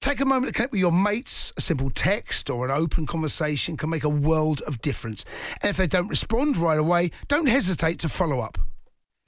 [0.00, 1.52] Take a moment to connect with your mates.
[1.58, 5.26] A simple text or an open conversation can make a world of difference.
[5.62, 8.56] And if they don't respond right away, don't hesitate to follow up.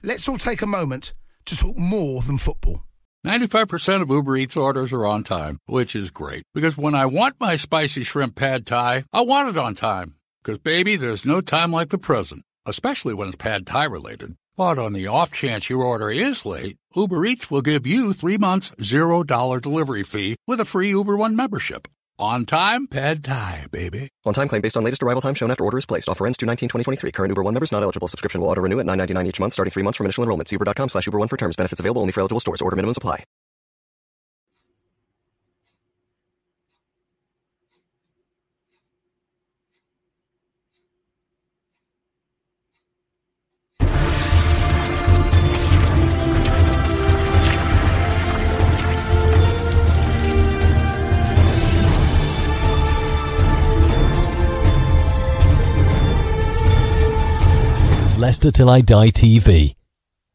[0.01, 1.13] Let's all take a moment
[1.45, 2.83] to talk more than football.
[3.25, 6.43] 95% of Uber Eats orders are on time, which is great.
[6.55, 10.15] Because when I want my spicy shrimp pad thai, I want it on time.
[10.41, 14.35] Because, baby, there's no time like the present, especially when it's pad thai related.
[14.55, 18.37] But on the off chance your order is late, Uber Eats will give you three
[18.37, 21.87] months, $0 delivery fee with a free Uber One membership.
[22.19, 24.09] On time, pad thai, baby.
[24.25, 26.07] On time claim based on latest arrival time shown after order is placed.
[26.07, 27.11] Offer ends 2 19 2023.
[27.11, 28.07] Current Uber One members not eligible.
[28.07, 30.47] Subscription will auto renew at 9.99 each month starting three months from initial enrollment.
[30.47, 31.55] See uber.com slash Uber One for terms.
[31.55, 32.61] Benefits available only for eligible stores.
[32.61, 33.23] Order minimums apply.
[58.33, 59.75] Leicester Till I Die TV.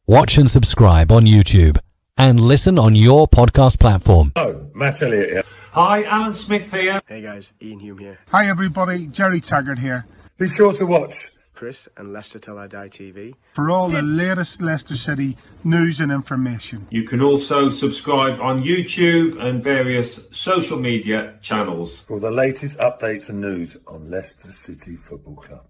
[0.07, 1.77] Watch and subscribe on YouTube
[2.17, 4.31] and listen on your podcast platform.
[4.37, 5.43] Oh, Matt Elliott here.
[5.73, 7.01] Hi, Alan Smith here.
[7.07, 8.17] Hey guys, Iain Hume here.
[8.29, 10.05] Hi everybody, Gerry Taggart here.
[10.37, 14.61] Be sure to watch Chris and Leicester Till I Die TV for all the latest
[14.61, 16.87] Leicester City news and information.
[16.91, 23.27] You can also subscribe on YouTube and various social media channels for the latest updates
[23.27, 25.65] and news on Leicester City Football Club.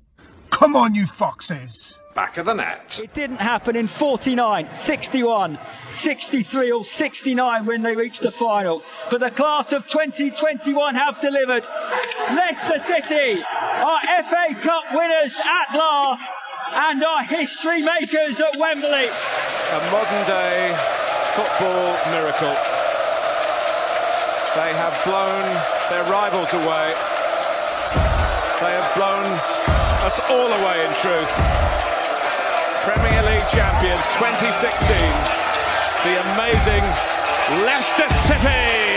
[0.51, 1.98] Come on, you foxes!
[2.15, 2.99] Back of the net.
[3.01, 5.59] It didn't happen in 49, 61,
[5.91, 8.81] 63 or 69 when they reached the final.
[9.11, 11.63] But the class of 2021 have delivered.
[12.31, 16.31] Leicester City are FA Cup winners at last
[16.73, 19.07] and are history makers at Wembley.
[19.07, 20.75] A modern day
[21.33, 22.55] football miracle.
[24.55, 25.45] They have blown
[25.89, 26.93] their rivals away.
[28.59, 29.25] They have blown
[30.03, 31.88] us all away in truth.
[32.81, 34.87] Premier League champions 2016,
[36.05, 36.83] the amazing
[37.65, 38.88] Leicester City.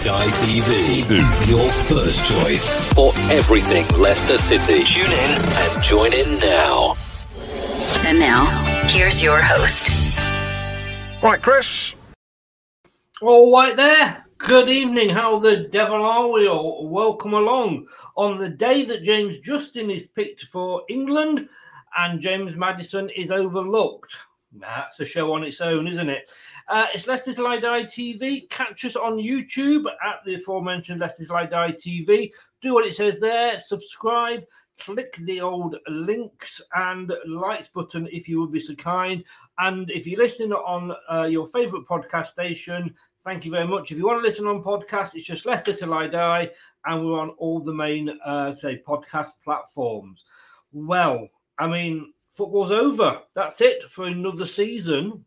[0.00, 1.50] Leicester Till Die TV.
[1.50, 4.84] Your first choice for everything Leicester City.
[4.84, 6.96] Tune in and join in now.
[8.06, 8.46] And now,
[8.88, 10.18] here's your host.
[11.22, 11.94] Right, Chris.
[13.20, 14.24] All right there.
[14.38, 15.10] Good evening.
[15.10, 16.88] How the devil are we all?
[16.88, 17.86] Welcome along
[18.16, 21.46] on the day that James Justin is picked for England
[21.98, 24.16] and James Maddison is overlooked.
[24.52, 26.30] That's a show on its own, isn't it?
[26.70, 28.48] Uh, it's Leicester Till I Die TV.
[28.48, 32.30] Catch us on YouTube at the aforementioned Leicester Till I Die TV.
[32.62, 33.58] Do what it says there.
[33.58, 34.44] Subscribe.
[34.78, 39.24] Click the old links and likes button if you would be so kind.
[39.58, 43.90] And if you're listening on uh, your favorite podcast station, thank you very much.
[43.90, 46.50] If you want to listen on podcast, it's just Leicester Till I Die,
[46.84, 50.24] and we're on all the main, uh, say, podcast platforms.
[50.70, 53.22] Well, I mean, football's over.
[53.34, 55.24] That's it for another season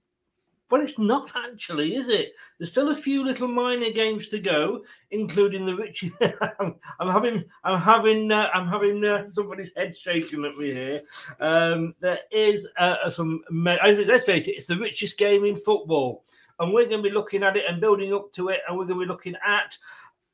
[0.73, 2.33] but it's not actually, is it?
[2.57, 6.11] There's still a few little minor games to go, including the Richie.
[6.59, 11.03] I'm, I'm having, I'm having, uh, I'm having uh, somebody's head shaking at me here.
[11.39, 13.43] Um, there is uh, some.
[13.51, 16.23] Let's face it, it's the richest game in football,
[16.57, 18.85] and we're going to be looking at it and building up to it, and we're
[18.85, 19.77] going to be looking at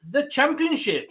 [0.09, 1.09] the championship.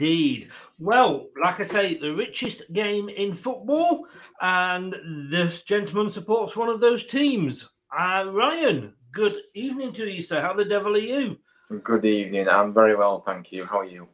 [0.00, 0.48] Indeed.
[0.78, 4.06] Well, like I say, the richest game in football,
[4.40, 4.94] and
[5.30, 7.68] this gentleman supports one of those teams.
[7.92, 10.40] Uh, Ryan, good evening to you, sir.
[10.40, 11.36] How the devil are you?
[11.84, 12.48] Good evening.
[12.48, 13.66] I'm very well, thank you.
[13.66, 14.08] How are you?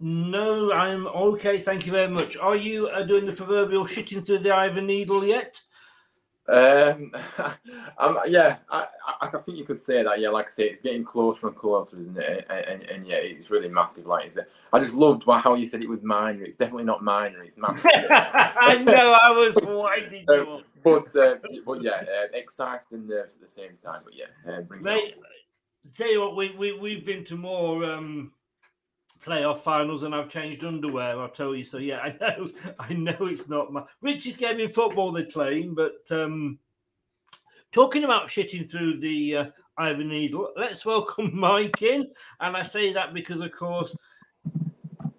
[0.00, 1.60] No, I'm okay.
[1.60, 2.38] Thank you very much.
[2.38, 5.60] Are you uh, doing the proverbial shitting through the eye of a needle yet?
[6.48, 7.12] Um,
[7.98, 10.20] I'm, yeah, I, I, I think you could say that.
[10.20, 12.46] Yeah, like I say, it's getting closer and closer, isn't it?
[12.48, 14.06] And, and, and yeah, it's really massive.
[14.06, 16.42] Like I I just loved how you said it was minor.
[16.42, 17.42] It's definitely not minor.
[17.42, 17.90] It's massive.
[18.10, 19.16] I know.
[19.20, 23.48] I was winding you um, but uh, but yeah, uh, excited and nervous at the
[23.48, 24.02] same time.
[24.04, 25.14] But yeah, uh, bring Mate,
[25.96, 27.84] tell you what, we we we've been to more.
[27.84, 28.32] Um,
[29.26, 31.18] playoff finals and I've changed underwear.
[31.18, 31.64] I'll tell you.
[31.64, 35.12] So yeah, I know, I know it's not my richest game in football.
[35.12, 36.58] They claim, but um,
[37.72, 42.06] talking about shitting through the uh, Needle, let's welcome Mike in.
[42.40, 43.94] And I say that because, of course,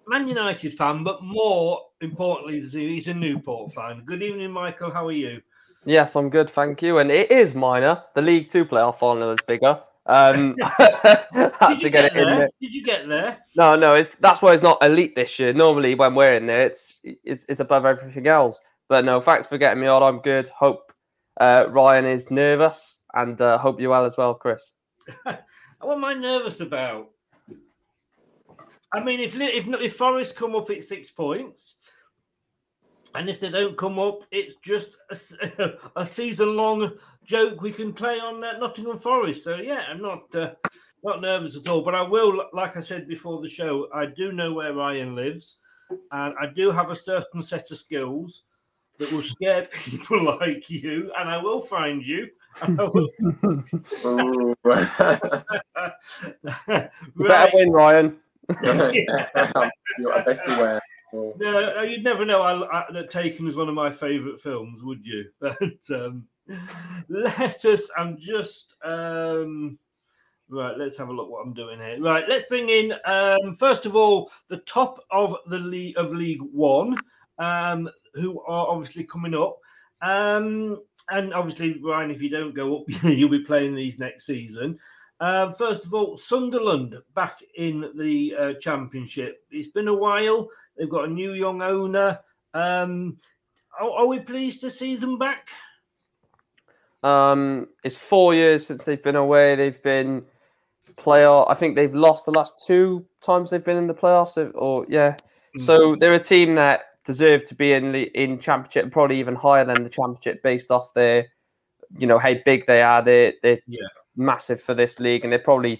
[0.06, 4.02] Man United fan, but more importantly, he's a Newport fan.
[4.06, 4.90] Good evening, Michael.
[4.90, 5.42] How are you?
[5.84, 6.98] Yes, I'm good, thank you.
[6.98, 8.02] And it is minor.
[8.14, 9.80] The League Two playoff final is bigger.
[10.08, 12.50] Um, had to get, get it in there.
[12.60, 13.38] Did you get there?
[13.54, 13.94] No, no.
[13.94, 15.52] It's, that's why it's not elite this year.
[15.52, 18.58] Normally, when we're in there, it's it's, it's above everything else.
[18.88, 20.02] But no, thanks for getting me on.
[20.02, 20.48] I'm good.
[20.48, 20.92] Hope
[21.38, 24.72] uh, Ryan is nervous, and uh, hope you are as well, Chris.
[25.24, 25.44] what
[25.84, 27.10] am I nervous about?
[28.92, 31.76] I mean, if if if Forest come up at six points,
[33.14, 36.92] and if they don't come up, it's just a, a season long
[37.28, 39.44] joke we can play on uh, Nottingham Forest.
[39.44, 40.52] So yeah, I'm not uh,
[41.04, 41.82] not nervous at all.
[41.82, 45.58] But I will, like I said before the show, I do know where Ryan lives,
[45.90, 48.42] and I do have a certain set of skills
[48.98, 52.28] that will scare people like you, and I will find you.
[52.66, 53.08] Will...
[54.64, 54.88] right.
[57.16, 58.18] better win, Ryan.
[58.64, 60.80] You're best aware.
[61.12, 65.06] No, you'd never know I, I, that Taken is one of my favourite films, would
[65.06, 65.26] you?
[65.38, 66.26] But um,
[67.08, 67.82] let us.
[67.96, 69.78] I'm just um,
[70.48, 70.76] right.
[70.76, 72.00] Let's have a look what I'm doing here.
[72.00, 76.42] Right, let's bring in um, first of all the top of the league of League
[76.42, 76.96] One,
[77.38, 79.58] um, who are obviously coming up.
[80.00, 80.78] Um,
[81.10, 84.78] and obviously, Ryan, if you don't go up, you'll be playing these next season.
[85.20, 89.42] Uh, first of all, Sunderland back in the uh, championship.
[89.50, 90.48] It's been a while.
[90.76, 92.20] They've got a new young owner.
[92.54, 93.16] Um,
[93.80, 95.48] are, are we pleased to see them back?
[97.02, 99.54] Um, it's four years since they've been away.
[99.54, 100.24] They've been
[100.96, 101.46] playoff.
[101.48, 104.36] I think they've lost the last two times they've been in the playoffs.
[104.54, 105.60] Or yeah, mm-hmm.
[105.60, 109.64] so they're a team that deserve to be in the in championship, probably even higher
[109.64, 111.26] than the championship, based off their,
[111.96, 113.02] you know, how big they are.
[113.02, 113.86] They're they're yeah.
[114.16, 115.78] massive for this league, and they're probably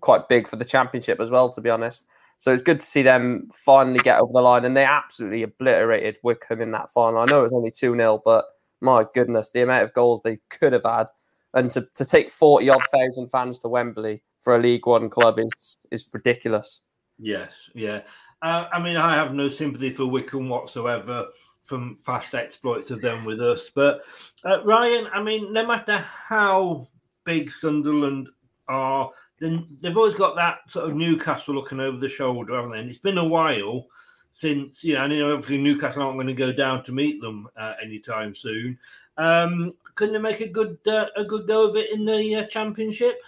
[0.00, 1.50] quite big for the championship as well.
[1.50, 2.06] To be honest.
[2.38, 6.18] So it's good to see them finally get over the line, and they absolutely obliterated
[6.22, 7.20] Wycombe in that final.
[7.20, 8.44] I know it was only 2 0, but
[8.80, 11.06] my goodness, the amount of goals they could have had,
[11.54, 15.38] and to, to take forty odd thousand fans to Wembley for a League One club
[15.38, 16.82] is is ridiculous.
[17.18, 18.02] Yes, yeah.
[18.42, 21.28] Uh, I mean, I have no sympathy for Wycombe whatsoever
[21.64, 23.70] from fast exploits of them with us.
[23.74, 24.02] But
[24.44, 26.88] uh, Ryan, I mean, no matter how
[27.24, 28.28] big Sunderland
[28.68, 32.78] are, then they've always got that sort of Newcastle looking over the shoulder, haven't they?
[32.78, 33.86] And it's been a while
[34.36, 37.48] since you know, I know obviously Newcastle aren't going to go down to meet them
[37.56, 38.78] uh, anytime soon.
[39.16, 42.46] Um, can they make a good uh, a good go of it in the uh,
[42.46, 43.18] championship?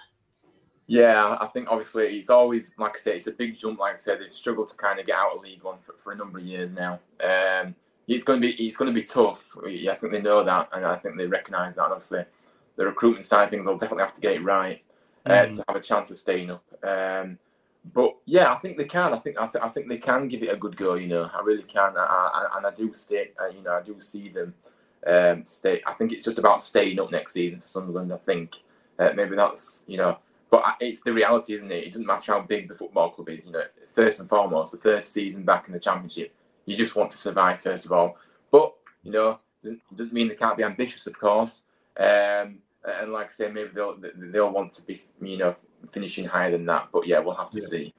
[0.86, 3.78] Yeah, I think obviously it's always like I say, it's a big jump.
[3.78, 6.12] Like I said, they've struggled to kind of get out of League One for, for
[6.12, 7.00] a number of years now.
[7.24, 7.74] Um,
[8.06, 9.56] it's going to be it's going to be tough.
[9.64, 11.84] I think they know that, and I think they recognise that.
[11.84, 12.24] And obviously,
[12.76, 14.82] the recruitment side of things will definitely have to get it right
[15.24, 15.56] uh, mm.
[15.56, 16.64] to have a chance of staying up.
[16.82, 17.38] Um,
[17.84, 19.14] but yeah, I think they can.
[19.14, 20.94] I think I, th- I think they can give it a good go.
[20.94, 21.96] You know, I really can.
[21.96, 23.30] I, I, and I do stay.
[23.40, 24.54] Uh, you know, I do see them
[25.06, 25.82] um, stay.
[25.86, 28.12] I think it's just about staying up next season for Sunderland.
[28.12, 28.56] I think
[28.98, 30.18] uh, maybe that's you know.
[30.50, 31.84] But it's the reality, isn't it?
[31.84, 33.46] It doesn't matter how big the football club is.
[33.46, 37.10] You know, first and foremost, the first season back in the championship, you just want
[37.10, 38.16] to survive first of all.
[38.50, 41.64] But you know, doesn't, doesn't mean they can't be ambitious, of course.
[41.98, 45.56] Um, and like I say, maybe they'll they'll want to be you know
[45.90, 46.88] finishing higher than that.
[46.92, 47.66] But yeah, we'll have to yeah.
[47.66, 47.94] see.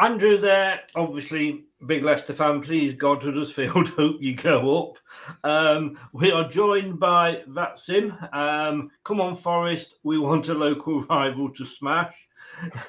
[0.00, 2.60] Andrew there, obviously big Leicester fan.
[2.60, 4.98] Please God Huddersfield, hope you go up.
[5.44, 8.34] Um, we are joined by Vatsim.
[8.34, 9.96] Um, come on, Forest.
[10.02, 12.14] We want a local rival to smash.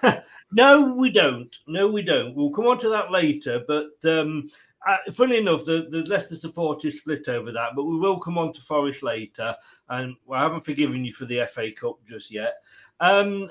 [0.51, 1.55] no, we don't.
[1.67, 2.35] No, we don't.
[2.35, 3.63] We'll come on to that later.
[3.67, 4.49] But um,
[4.87, 8.37] uh, funny enough, the, the Leicester support is split over that, but we will come
[8.37, 9.55] on to Forest later.
[9.89, 12.55] And I haven't forgiven you for the FA Cup just yet.
[12.99, 13.49] Um,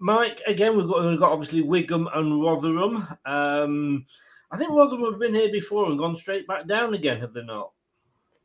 [0.00, 3.06] Mike, again, we've got, we've got obviously Wigan and Rotherham.
[3.26, 4.06] Um,
[4.50, 7.44] I think Rotherham have been here before and gone straight back down again, have they
[7.44, 7.70] not?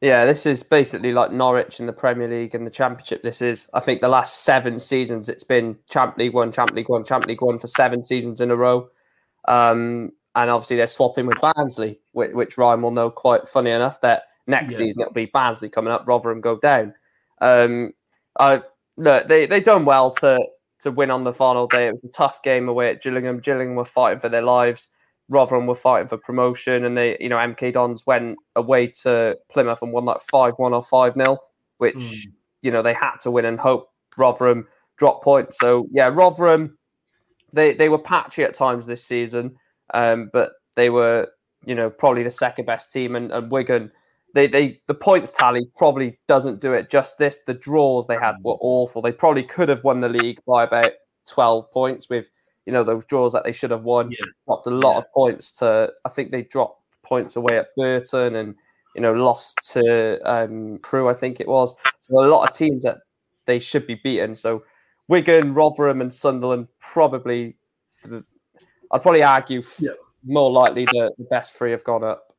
[0.02, 3.24] Yeah, this is basically like Norwich in the Premier League and the Championship.
[3.24, 5.30] This is, I think, the last seven seasons.
[5.30, 8.52] It's been Champ League One, Champ League One, Champ League One for seven seasons in
[8.52, 8.90] a row.
[9.48, 14.02] Um, and obviously, they're swapping with Barnsley, which, which Ryan will know quite funny enough
[14.02, 14.80] that next yeah.
[14.80, 16.94] season it'll be Barnsley coming up, Rotherham go down.
[17.40, 17.94] Um,
[18.38, 18.62] I,
[18.98, 20.40] look, they they done well to
[20.80, 21.88] to win on the final day.
[21.88, 23.40] It was a tough game away at Gillingham.
[23.40, 24.88] Gillingham were fighting for their lives.
[25.28, 29.82] Rotherham were fighting for promotion, and they, you know, MK Dons went away to Plymouth
[29.82, 31.40] and won like five one or five 0
[31.78, 32.28] which mm.
[32.62, 34.68] you know they had to win and hope Rotherham
[34.98, 35.58] drop points.
[35.60, 36.78] So yeah, Rotherham,
[37.54, 39.56] they they were patchy at times this season,
[39.94, 41.28] um, but they were
[41.66, 43.92] you know probably the second best team, and, and Wigan.
[44.36, 47.40] They, they the points tally probably doesn't do it justice.
[47.48, 49.02] The draws they had were awful.
[49.02, 50.92] They probably could have won the league by about
[51.26, 52.30] twelve points with
[52.66, 54.12] you know those draws that they should have won.
[54.12, 54.26] Yeah.
[54.46, 54.98] Dropped a lot yeah.
[54.98, 55.90] of points to.
[56.04, 58.56] I think they dropped points away at Burton and
[58.94, 61.08] you know lost to um, Crewe.
[61.08, 61.74] I think it was.
[62.02, 62.98] So a lot of teams that
[63.46, 64.36] they should be beaten.
[64.36, 64.66] So
[65.08, 67.56] Wigan, Rotherham, and Sunderland probably.
[68.04, 69.92] I'd probably argue yeah.
[70.26, 72.35] more likely the, the best three have gone up.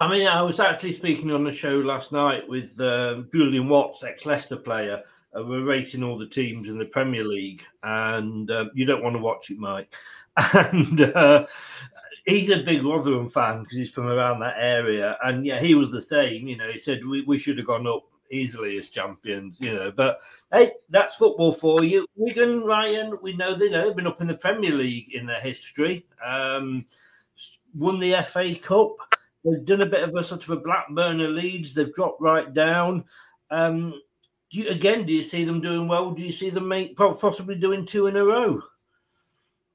[0.00, 4.04] I mean, I was actually speaking on the show last night with uh, Julian Watts,
[4.04, 5.02] ex Leicester player,
[5.36, 9.16] uh, we're rating all the teams in the Premier League, and uh, you don't want
[9.16, 9.92] to watch it, Mike.
[10.54, 11.46] And uh,
[12.24, 15.18] he's a big Rotherham fan because he's from around that area.
[15.24, 16.46] And yeah, he was the same.
[16.46, 19.90] You know, he said we, we should have gone up easily as champions, you know.
[19.90, 20.20] But
[20.52, 22.06] hey, that's football for you.
[22.14, 25.40] Wigan, Ryan, we know they know they've been up in the Premier League in their
[25.40, 26.06] history.
[26.24, 26.84] Um,
[27.74, 29.07] won the FA Cup.
[29.50, 31.74] They've done a bit of a sort of a Blackburn Leeds.
[31.74, 33.04] They've dropped right down.
[33.50, 34.00] Um,
[34.50, 36.10] do you, again, do you see them doing well?
[36.10, 38.62] Do you see them make possibly doing two in a row?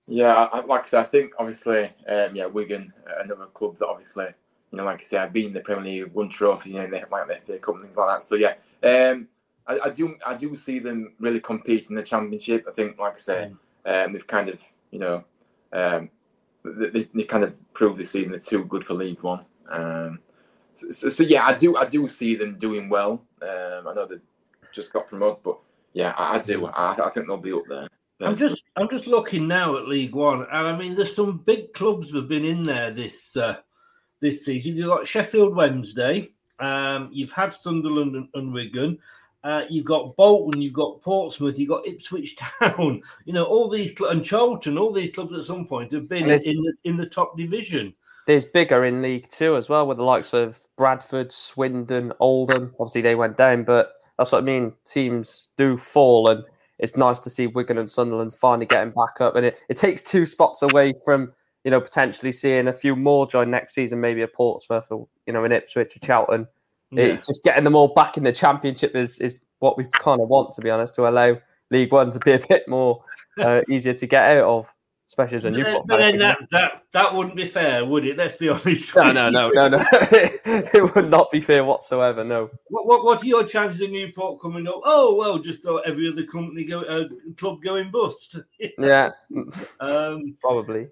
[0.08, 2.92] Yeah, like I said, I think obviously, um, yeah, Wigan,
[3.24, 4.25] another club that obviously,
[4.72, 6.88] you know, like I say, I've been in the Premier League, won trophies, you know,
[6.88, 8.24] they like the FA Cup and things like that.
[8.24, 9.27] So yeah, um,
[9.65, 12.65] I, I, do, I do see them really compete in the Championship.
[12.68, 13.51] I think, like I say,
[13.86, 14.62] um, they've kind of,
[14.92, 15.24] you know,
[15.72, 16.10] um,
[16.65, 19.46] they, they, kind of proved this season they're too good for League One.
[19.70, 20.20] Um,
[20.74, 23.24] so, so, so, yeah, I do, I do see them doing well.
[23.41, 24.22] Um, I know that
[24.74, 25.43] just got promoted.
[25.43, 25.60] But
[25.93, 26.65] yeah, I, I do.
[26.65, 27.88] I, I, think they'll be up there.
[28.22, 31.74] I'm just I'm just looking now at League One, and I mean, there's some big
[31.74, 33.58] clubs that have been in there this uh,
[34.22, 34.75] this season.
[34.77, 36.29] You've got Sheffield Wednesday,
[36.60, 38.98] um, you've had Sunderland and, and Wigan,
[39.43, 43.01] uh, you've got Bolton, you've got Portsmouth, you've got Ipswich Town.
[43.25, 46.38] You know, all these and Charlton, all these clubs at some point have been in
[46.38, 47.93] the in the top division.
[48.25, 52.74] There's bigger in League Two as well, with the likes of Bradford, Swindon, Oldham.
[52.80, 54.74] Obviously, they went down, but that's what I mean.
[54.86, 56.44] Teams do fall, and
[56.80, 59.36] it's nice to see Wigan and Sunderland finally getting back up.
[59.36, 63.27] And it, it takes two spots away from you know potentially seeing a few more
[63.27, 66.48] join next season, maybe a Portsmouth or you know an Ipswich or Charlton.
[66.92, 67.06] Yeah.
[67.06, 70.27] It, just getting them all back in the Championship is is what we kind of
[70.30, 71.38] want, to be honest, to allow
[71.72, 73.03] League One to be a bit more
[73.39, 74.73] uh, easier to get out of
[75.13, 75.63] especially as a new.
[75.86, 78.17] But then that, that that wouldn't be fair, would it?
[78.17, 78.96] Let's be honest.
[78.96, 79.86] No, no, no, no, no.
[80.12, 82.24] it would not be fair whatsoever.
[82.24, 82.50] No.
[82.70, 84.82] What, what what are your chances of Newport coming up?
[84.84, 88.38] Oh well, just thought every other company go uh, club going bust.
[88.79, 89.12] yeah.
[89.79, 90.88] Um, probably.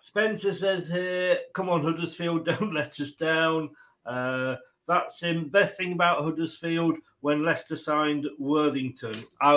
[0.00, 3.70] Spencer says here, "Come on, Huddersfield, don't let us down."
[4.06, 4.56] Uh,
[4.86, 9.12] that's the best thing about Huddersfield when Leicester signed Worthington.
[9.42, 9.56] I,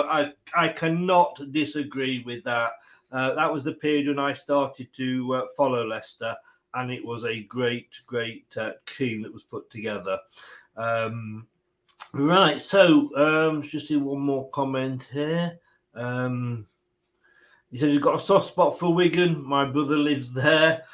[0.54, 2.72] I I cannot disagree with that.
[3.12, 6.34] Uh, that was the period when I started to uh, follow Leicester,
[6.74, 10.18] and it was a great, great uh, team that was put together.
[10.76, 11.46] Um,
[12.14, 15.58] right, so um, let's just see one more comment here.
[15.94, 16.66] Um,
[17.70, 19.42] he said he's got a soft spot for Wigan.
[19.42, 20.84] My brother lives there.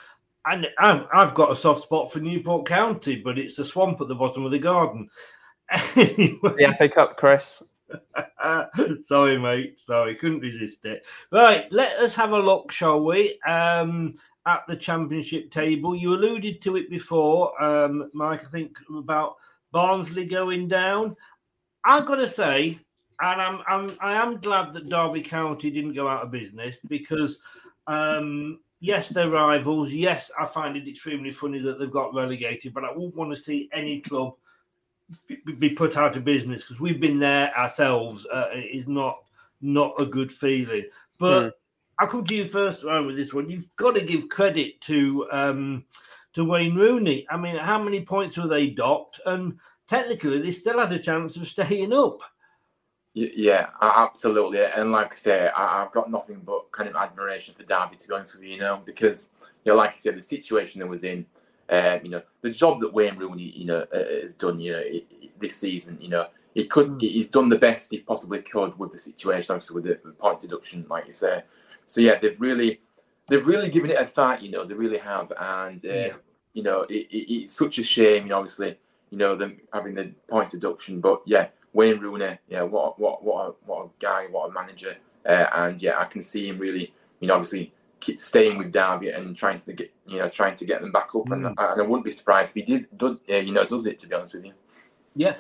[0.47, 4.15] And I've, got a soft spot for Newport County, but it's a swamp at the
[4.15, 5.11] bottom of the garden.
[5.95, 6.39] anyway.
[6.43, 7.63] The FA Cup, Chris.
[9.04, 9.80] Sorry, mate.
[9.80, 11.04] Sorry, couldn't resist it.
[11.30, 13.40] Right, let us have a look, shall we?
[13.47, 14.14] Um,
[14.47, 18.45] at the championship table, you alluded to it before, um, Mike.
[18.47, 19.37] I think about
[19.73, 21.16] Barnsley going down.
[21.85, 22.78] I've got to say,
[23.21, 27.38] and I'm, I'm I am glad that Derby County didn't go out of business because
[27.87, 29.90] um, yes, they're rivals.
[29.90, 33.40] Yes, I find it extremely funny that they've got relegated, but I wouldn't want to
[33.40, 34.35] see any club
[35.59, 38.27] be put out of business because we've been there ourselves.
[38.27, 39.19] Uh, it is not
[39.61, 40.85] not a good feeling.
[41.19, 41.53] But mm.
[41.99, 43.50] I'll come to you first round with this one.
[43.50, 45.85] You've got to give credit to um,
[46.35, 47.27] to Wayne Rooney.
[47.31, 49.21] I mean, how many points were they docked?
[49.27, 52.21] And technically, they still had a chance of staying up.
[53.15, 54.62] Yeah, absolutely.
[54.62, 58.15] And like I say, I've got nothing but kind of admiration for Derby, to be
[58.15, 59.31] honest with you, you know, because,
[59.65, 61.27] you know, like I said, the situation that was in,
[61.69, 64.83] uh, you know, the job that Wayne Rooney, you know, uh, has done, you know,
[65.41, 67.01] this season, you know, he could, mm.
[67.01, 70.87] he's done the best he possibly could with the situation, obviously with the points deduction,
[70.89, 71.43] like you say.
[71.87, 72.81] So yeah, they've really,
[73.29, 76.13] they've really given it a fight, you know, they really have, and uh, yeah.
[76.55, 78.79] you know, it, it, it's such a shame, you know, obviously,
[79.11, 83.47] you know, them having the points deduction, but yeah, Wayne Rooney, yeah, what what what
[83.47, 84.97] a, what a guy, what a manager,
[85.27, 87.73] uh, and yeah, I can see him really, you know, obviously
[88.17, 91.26] staying with Derby and trying to get, you know, trying to get them back up,
[91.26, 91.33] mm.
[91.33, 93.99] and, and I wouldn't be surprised if he does, does uh, you know, does it.
[94.00, 94.52] To be honest with you.
[95.14, 95.35] Yeah,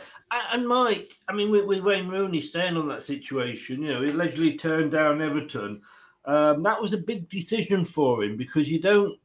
[0.52, 4.10] and Mike, I mean, with, with Wayne Rooney staying on that situation, you know, he
[4.10, 5.80] allegedly turned down Everton.
[6.24, 9.18] Um, that was a big decision for him because you don't.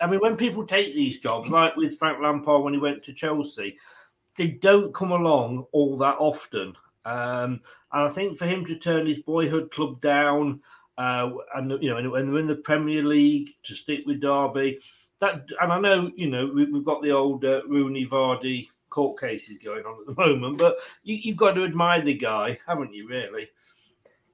[0.00, 3.12] I mean, when people take these jobs, like with Frank Lampard when he went to
[3.12, 3.78] Chelsea,
[4.36, 6.74] they don't come along all that often.
[7.04, 7.60] Um,
[7.92, 10.60] and I think for him to turn his boyhood club down,
[10.98, 14.80] uh, and you know, and when they're in the Premier League, to stick with Derby,
[15.20, 19.20] that, and I know you know we, have got the old uh, Rooney Vardy court
[19.20, 22.92] cases going on at the moment, but you, you've got to admire the guy, haven't
[22.92, 23.08] you?
[23.08, 23.48] Really?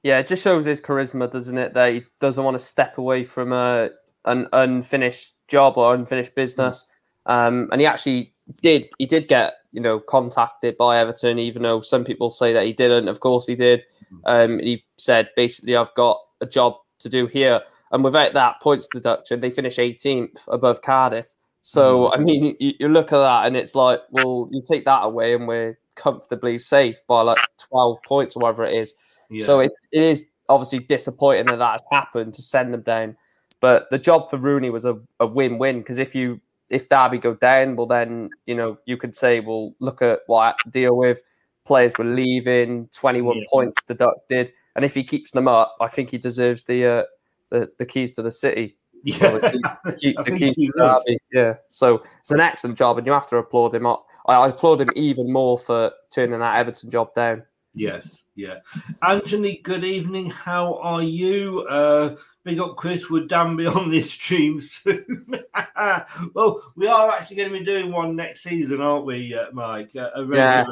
[0.02, 1.74] Yeah, it just shows his charisma, doesn't it?
[1.74, 3.90] That he doesn't want to step away from a
[4.24, 6.86] an unfinished job or unfinished business.
[7.26, 8.88] Um, and he actually did.
[8.98, 12.72] He did get you know contacted by Everton, even though some people say that he
[12.72, 13.08] didn't.
[13.08, 13.84] Of course, he did.
[14.10, 14.20] Mm.
[14.24, 17.60] Um, he said basically, "I've got a job to do here,"
[17.92, 21.28] and without that points deduction, they finish 18th above Cardiff.
[21.62, 22.10] So mm.
[22.14, 25.34] I mean, you, you, look at that, and it's like, well, you take that away,
[25.34, 27.38] and we're comfortably safe by like
[27.70, 28.94] 12 points or whatever it is.
[29.30, 29.44] Yeah.
[29.44, 33.16] So it, it is obviously disappointing that that has happened to send them down.
[33.60, 37.34] But the job for Rooney was a, a win-win because if you if Derby go
[37.34, 40.70] down, well then you know you could say, well, look at what I had to
[40.70, 41.22] deal with.
[41.64, 43.44] Players were leaving, twenty-one yeah.
[43.50, 47.02] points deducted, and if he keeps them up, I think he deserves the uh,
[47.50, 48.76] the, the keys to the city.
[49.04, 49.40] Yeah, well,
[49.84, 51.18] the, key, the keys to Derby.
[51.32, 53.86] Yeah, so it's an excellent job, and you have to applaud him.
[53.86, 57.42] I, I applaud him even more for turning that Everton job down.
[57.74, 58.60] Yes, yeah.
[59.02, 60.30] Anthony, good evening.
[60.30, 61.66] How are you?
[61.68, 63.10] Uh, big up Chris.
[63.10, 65.26] Would Dan be on this stream soon?
[66.34, 69.90] well, we are actually going to be doing one next season, aren't we, uh, Mike?
[69.96, 70.64] Uh, a regular yeah.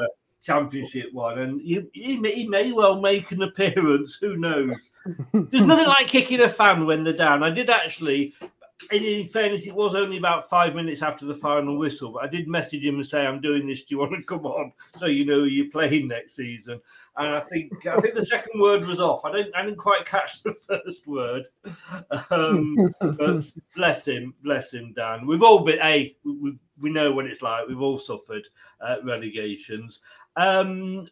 [0.43, 1.39] Championship one.
[1.39, 4.19] And he, he, may, he may well make an appearance.
[4.21, 4.91] Who knows?
[5.33, 7.43] There's nothing like kicking a fan when they're down.
[7.43, 8.35] I did actually
[8.91, 12.49] in fairness, it was only about five minutes after the final whistle, but I did
[12.49, 13.85] message him and say, "I'm doing this.
[13.85, 16.81] Do you want to come on?" So you know you're playing next season.
[17.17, 19.25] And I think I think the second word was off.
[19.25, 21.45] I didn't I didn't quite catch the first word.
[22.31, 23.45] Um, but
[23.77, 25.27] bless him, bless him, Dan.
[25.27, 25.79] We've all been.
[25.79, 27.69] Hey, we, we know what it's like.
[27.69, 28.47] We've all suffered
[28.81, 30.01] uh, relegations.
[30.37, 31.09] Um,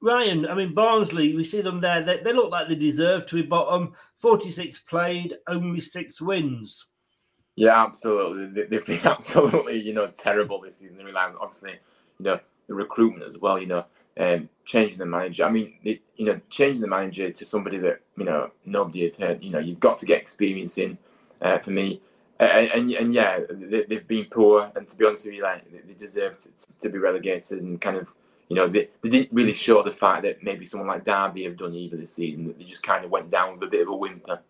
[0.00, 2.02] Ryan, I mean, Barnsley, we see them there.
[2.02, 3.94] They, they, look like they deserve to be bottom.
[4.18, 6.86] 46 played, only six wins.
[7.56, 8.64] Yeah, absolutely.
[8.64, 10.98] They, have been absolutely, you know, terrible this season.
[10.98, 11.78] They realize, obviously,
[12.18, 13.84] you know, the recruitment as well, you know,
[14.18, 15.44] um, changing the manager.
[15.44, 19.42] I mean, you know, changing the manager to somebody that, you know, nobody had heard,
[19.42, 20.98] you know, you've got to get experience in
[21.40, 22.00] uh, for me.
[22.38, 24.70] And, and, and yeah, they, have been poor.
[24.74, 27.96] And to be honest with you, like, they deserve to, to be relegated and kind
[27.96, 28.14] of
[28.48, 31.56] you know, they, they didn't really show the fact that maybe someone like Derby have
[31.56, 32.54] done either this season.
[32.56, 34.40] They just kind of went down with a bit of a whimper,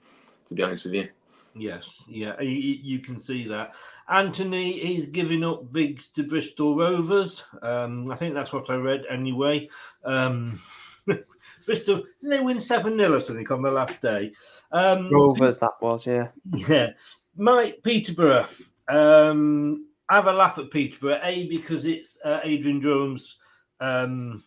[0.48, 1.08] to be honest with you.
[1.54, 3.74] Yes, yeah, you, you can see that.
[4.10, 7.44] Anthony is giving up bigs to Bristol Rovers.
[7.62, 9.70] Um, I think that's what I read anyway.
[10.04, 10.60] Um,
[11.64, 14.32] Bristol, they win 7 0 or something on the last day?
[14.70, 16.28] Um, Rovers, that was, yeah.
[16.54, 16.90] Yeah.
[17.36, 18.46] Mike Peterborough.
[18.88, 23.38] Um, have a laugh at Peterborough, A, because it's uh, Adrian Durham's
[23.80, 24.44] um,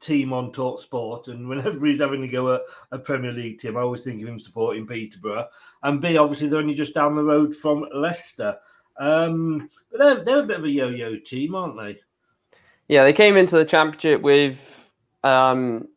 [0.00, 3.76] team on Talk Sport, and whenever he's having to go at a Premier League team,
[3.76, 5.48] I always think of him supporting Peterborough.
[5.82, 8.56] And B, obviously, they're only just down the road from Leicester.
[8.98, 11.98] Um, but they're, they're a bit of a yo yo team, aren't they?
[12.88, 14.58] Yeah, they came into the championship with
[15.24, 15.88] um,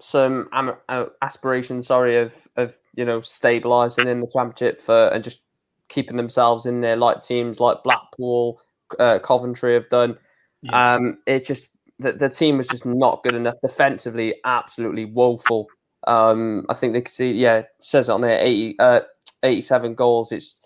[0.00, 5.42] some uh, aspirations, sorry, of of you know stabilising in the championship for and just
[5.88, 8.60] keeping themselves in there, like teams like Blackpool,
[8.98, 10.16] uh, Coventry have done.
[10.62, 10.94] Yeah.
[10.94, 11.68] Um, it just
[11.98, 15.68] the, the team was just not good enough defensively, absolutely woeful.
[16.06, 19.00] Um, I think they could see, yeah, it says it on there, 80, uh,
[19.42, 20.32] 87 goals.
[20.32, 20.60] It's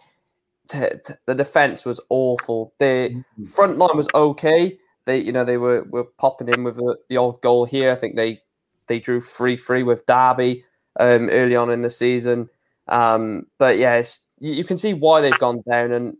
[0.68, 2.72] the, the defense was awful.
[2.78, 4.78] The front line was okay.
[5.04, 7.90] They, you know, they were were popping in with a, the old goal here.
[7.90, 8.42] I think they
[8.88, 10.64] they drew three three with Derby
[11.00, 12.48] um, early on in the season.
[12.88, 15.92] Um, but yeah, it's, you, you can see why they've gone down.
[15.92, 16.16] And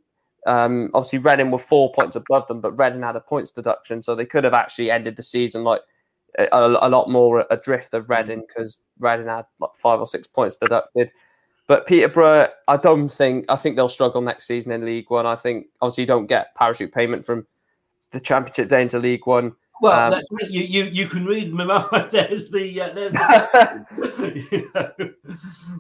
[0.47, 4.15] um, obviously, Reading were four points above them, but Reading had a points deduction, so
[4.15, 5.83] they could have actually ended the season like
[6.39, 10.57] a, a lot more adrift of Reading because Reading had like five or six points
[10.57, 11.11] deducted.
[11.67, 15.27] But Peterborough, I don't think I think they'll struggle next season in League One.
[15.27, 17.47] I think obviously you don't get parachute payment from
[18.11, 19.55] the Championship down to League One.
[19.81, 21.53] Well, Um, that, you, you you can read.
[22.11, 23.87] There's the uh, there's the,
[24.51, 24.71] you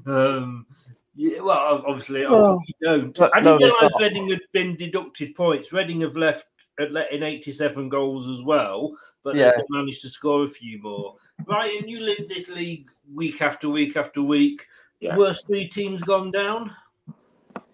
[0.06, 0.66] know, um,
[1.18, 3.20] yeah, well, obviously, obviously you don't.
[3.34, 4.00] I no, didn't there's realise.
[4.00, 5.72] Reading had been deducted points.
[5.72, 6.46] Reading have left
[6.78, 9.50] had let in 87 goals as well, but Yeah.
[9.56, 11.16] they've managed to score a few more.
[11.44, 14.64] Ryan, you live this league week after week after week.
[15.00, 15.16] Yeah.
[15.16, 16.70] Worst three teams gone down.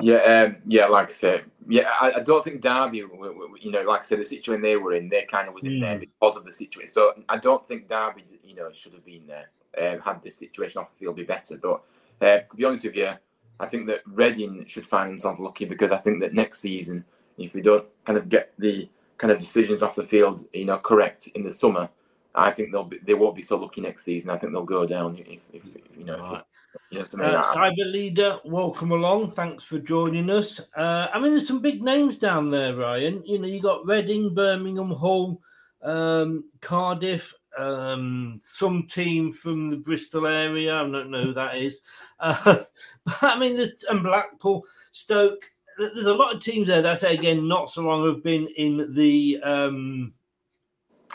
[0.00, 4.00] Yeah, um, yeah, like I said, yeah, I, I don't think Derby, you know, like
[4.00, 6.00] I said, the situation they were in, they kind of was in there Mm.
[6.00, 6.92] because of the situation.
[6.92, 9.50] So I don't think Derby, you know, should have been there.
[9.76, 11.82] Um, had this situation off the field be better, but
[12.20, 13.10] uh, to be honest with you,
[13.60, 17.04] I think that Reading should find themselves lucky because I think that next season,
[17.38, 18.88] if they don't kind of get the
[19.18, 21.88] kind of decisions off the field, you know, correct in the summer,
[22.34, 24.30] I think they'll be, they won't be so lucky next season.
[24.30, 26.42] I think they'll go down if, if, if you know, if, Right.
[26.90, 27.54] you know, Uh.
[27.54, 29.32] Cyber Leader, welcome along.
[29.32, 30.60] Thanks for joining us.
[30.76, 33.22] Uh, I mean, there's some big names down there, Ryan.
[33.24, 35.40] You know, you got Reading, Birmingham, Hull,
[35.82, 40.74] um, Cardiff, um, some team from the Bristol area.
[40.74, 41.80] I don't know who that is.
[42.20, 42.64] Uh,
[43.04, 45.50] but I mean, there's and Blackpool, Stoke.
[45.78, 48.48] There's a lot of teams there that I say again, not so long have been
[48.56, 50.12] in the um,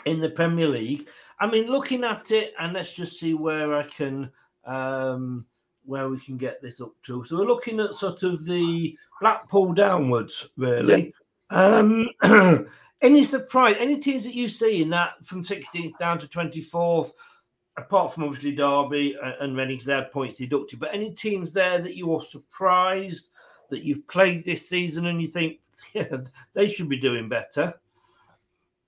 [0.04, 1.08] in the Premier League.
[1.38, 4.30] I mean, looking at it, and let's just see where I can
[4.66, 5.46] um,
[5.84, 7.24] where we can get this up to.
[7.26, 11.14] So we're looking at sort of the Blackpool downwards, really.
[11.50, 12.08] Um,
[13.02, 13.76] any surprise?
[13.78, 17.12] Any teams that you see in that from 16th down to 24th,
[17.76, 21.78] apart from obviously Derby and- Reading, 'cause they had points deducted, but any teams there
[21.78, 23.28] that you are surprised
[23.70, 25.60] that you've played this season and you think,
[25.94, 26.20] yeah,
[26.54, 27.74] they should be doing better?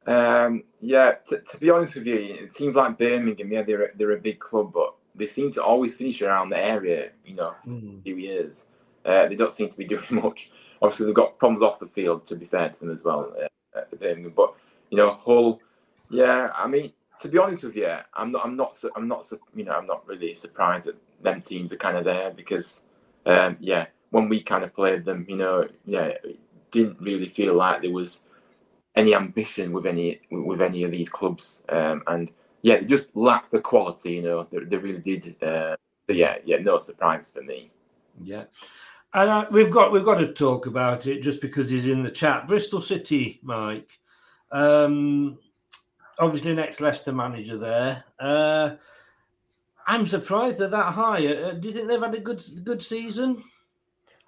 [0.07, 3.97] Um, yeah, t- to be honest with you, it seems like Birmingham, yeah, they're a,
[3.97, 7.55] they're a big club, but they seem to always finish around the area, you know,
[7.65, 7.99] for Hmm.
[7.99, 8.67] a few years.
[9.05, 10.51] Uh, they don't seem to be doing much.
[10.83, 13.47] Obviously, they've got problems off the field, to be fair to them as well, uh,
[13.99, 14.33] Birmingham.
[14.37, 14.55] But
[14.91, 15.61] you know, Hull,
[16.11, 19.65] yeah, I mean, to be honest with you, I'm not, I'm not, I'm not, you
[19.65, 22.85] know, I'm not really surprised that them teams are kind of there because,
[23.27, 26.39] um, yeah, when we kind of played them, you know, yeah, it
[26.71, 28.25] didn't really feel like there was
[28.95, 32.33] any ambition with any with any of these clubs, um, and
[32.63, 34.13] yeah, they just lacked the quality.
[34.13, 35.43] You know, they, they really did.
[35.43, 37.71] Uh, so yeah, yeah, no surprise for me.
[38.23, 38.45] Yeah.
[39.15, 42.11] And uh, we've got we've got to talk about it just because he's in the
[42.11, 42.49] chat.
[42.49, 43.99] Bristol City, Mike.
[44.51, 45.39] Um,
[46.19, 48.05] obviously, next Leicester manager there.
[48.19, 48.77] Uh,
[49.87, 51.27] I'm surprised they're that high.
[51.27, 53.43] Uh, do you think they've had a good good season?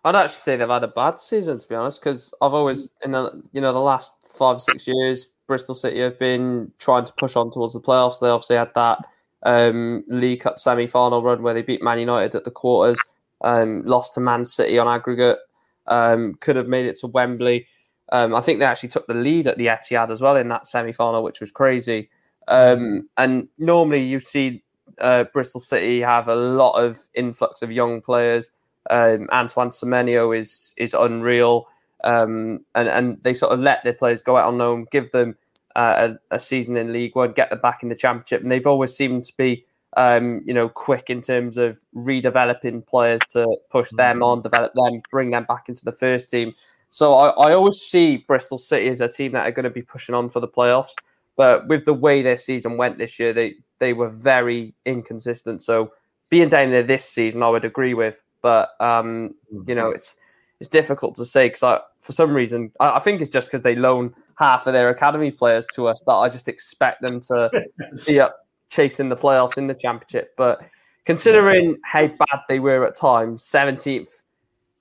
[0.05, 3.12] I'd actually say they've had a bad season to be honest, because I've always in
[3.12, 7.37] the you know the last five six years, Bristol City have been trying to push
[7.37, 8.20] on towards the playoffs.
[8.20, 8.99] They obviously had that
[9.44, 13.01] um, League Cup semi final run where they beat Man United at the quarters,
[13.42, 15.38] um, lost to Man City on aggregate,
[15.87, 17.66] um, could have made it to Wembley.
[18.12, 20.66] Um, I think they actually took the lead at the Etihad as well in that
[20.66, 22.11] semi final, which was crazy.
[22.49, 24.62] Um, and normally you see
[25.01, 28.51] uh, Bristol City have a lot of influx of young players.
[28.90, 31.66] Um, Antoine Semenyo is is unreal,
[32.05, 35.37] um, and and they sort of let their players go out on loan, give them
[35.75, 38.66] uh, a, a season in League One, get them back in the Championship, and they've
[38.66, 39.64] always seemed to be,
[39.96, 45.02] um, you know, quick in terms of redeveloping players to push them on, develop them,
[45.11, 46.54] bring them back into the first team.
[46.90, 49.83] So I, I always see Bristol City as a team that are going to be
[49.83, 50.94] pushing on for the playoffs.
[51.37, 55.62] But with the way their season went this year, they they were very inconsistent.
[55.62, 55.92] So
[56.28, 58.22] being down there this season, I would agree with.
[58.42, 59.35] But um,
[59.66, 60.16] you know, it's
[60.61, 63.62] it's difficult to say because I, for some reason, I, I think it's just because
[63.62, 67.50] they loan half of their academy players to us that I just expect them to,
[67.50, 68.43] to be up
[68.74, 70.34] chasing the playoffs in the championship.
[70.37, 70.60] But
[71.04, 74.24] considering how bad they were at times, seventeenth,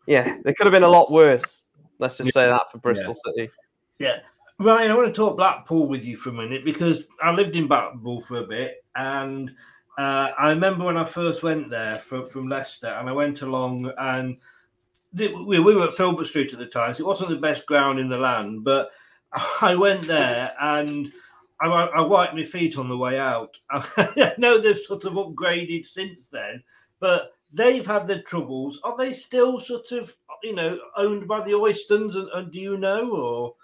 [0.08, 1.64] yeah, they could have been a lot worse.
[2.00, 3.50] Let's just say that for Bristol City.
[4.00, 4.18] Yeah.
[4.60, 7.68] Ryan, I want to talk Blackpool with you for a minute because I lived in
[7.68, 9.50] Blackpool for a bit, and
[9.98, 13.92] uh, I remember when I first went there from, from Leicester, and I went along
[13.98, 14.38] and
[15.16, 18.00] we, we were at Filbert Street at the time, so it wasn't the best ground
[18.00, 18.90] in the land, but
[19.62, 21.12] I went there and
[21.62, 23.56] I, I wiped my feet on the way out.
[23.72, 26.64] I know they've sort of upgraded since then,
[27.00, 28.80] but they've had their troubles.
[28.84, 30.14] Are they still sort of,
[30.44, 32.16] you know, owned by the Oystons?
[32.16, 33.56] And, and do you know, or?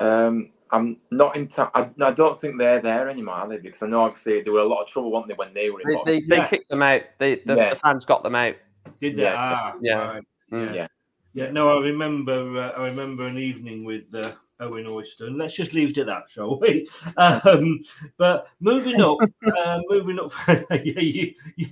[0.00, 1.48] Um, I'm not in.
[1.58, 3.58] I I, I don't think they're there anymore, are they?
[3.58, 5.80] Because I know obviously there were a lot of trouble, weren't they, when they were
[5.80, 5.88] in.
[5.88, 6.28] They, Boston?
[6.28, 7.02] they, they kicked them out.
[7.18, 7.74] They, the, Yeah.
[7.74, 8.56] the fans got them out.
[9.00, 9.22] Did they?
[9.22, 9.34] Yeah.
[9.38, 9.94] Ah, Yeah.
[9.98, 10.22] right.
[10.52, 10.74] Mm.
[10.74, 10.86] Yeah.
[11.34, 12.58] Yeah, no, I remember.
[12.58, 15.36] Uh, I remember an evening with uh, Owen Oyston.
[15.36, 16.88] Let's just leave it at that, shall we?
[17.16, 17.82] Um,
[18.16, 19.18] but moving up,
[19.56, 20.32] uh, moving up.
[20.48, 21.68] yeah, you, you,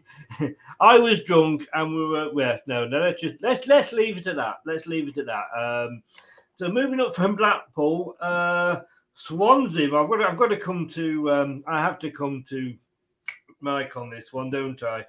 [0.81, 2.33] I was drunk, and we were.
[2.33, 3.01] Well, no, no.
[3.01, 4.57] Let's just let's let's leave it at that.
[4.67, 5.45] Let's leave it at that.
[5.57, 6.03] Um,
[6.57, 8.81] so moving up from Blackpool, uh,
[9.15, 9.95] Swansea.
[9.95, 10.17] I've got.
[10.17, 11.31] To, I've got to come to.
[11.31, 12.75] Um, I have to come to
[13.61, 15.05] Mike on this one, don't I?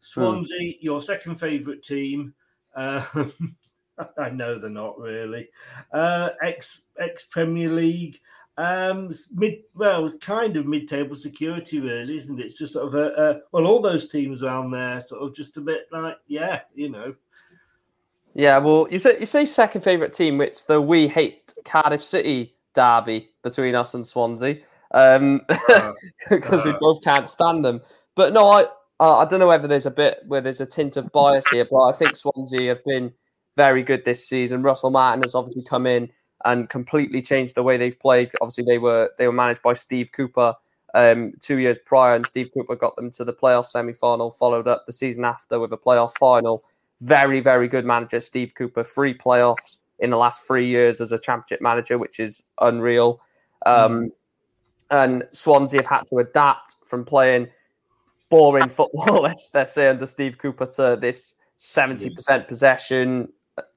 [0.00, 2.32] Swansea, your second favourite team.
[2.74, 3.04] Uh,
[4.18, 5.48] I know they're not really.
[5.92, 8.20] Uh, ex ex Premier League,
[8.58, 12.46] um, mid well, kind of mid table security, really, isn't it?
[12.46, 15.56] It's just sort of a, a well, all those teams around there, sort of just
[15.56, 17.14] a bit like, yeah, you know,
[18.34, 20.40] Yeah, well, you say you say second favourite team.
[20.40, 24.58] It's the we hate Cardiff City derby between us and Swansea,
[24.92, 25.42] um,
[26.30, 26.78] because we uh.
[26.80, 27.82] both can't stand them.
[28.14, 28.66] But no, I
[29.00, 31.82] I don't know whether there's a bit where there's a tint of bias here, but
[31.82, 33.12] I think Swansea have been
[33.56, 34.62] very good this season.
[34.62, 36.10] Russell Martin has obviously come in
[36.44, 38.30] and completely changed the way they've played.
[38.40, 40.54] Obviously, they were they were managed by Steve Cooper
[40.94, 44.30] um, two years prior, and Steve Cooper got them to the playoff semi final.
[44.30, 46.62] Followed up the season after with a playoff final.
[47.00, 48.84] Very very good manager, Steve Cooper.
[48.84, 53.20] Three playoffs in the last three years as a championship manager, which is unreal.
[53.64, 54.12] Um,
[54.90, 57.48] And Swansea have had to adapt from playing
[58.28, 63.32] boring football, let's, let's say, under Steve Cooper to this 70% possession,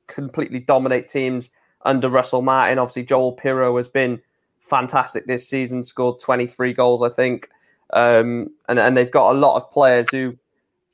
[0.10, 1.50] completely dominate teams
[1.84, 2.80] under Russell Martin.
[2.80, 4.22] Obviously, Joel Piroe has been
[4.60, 7.50] fantastic this season, scored 23 goals, I think.
[7.93, 10.38] Um, and, and they've got a lot of players who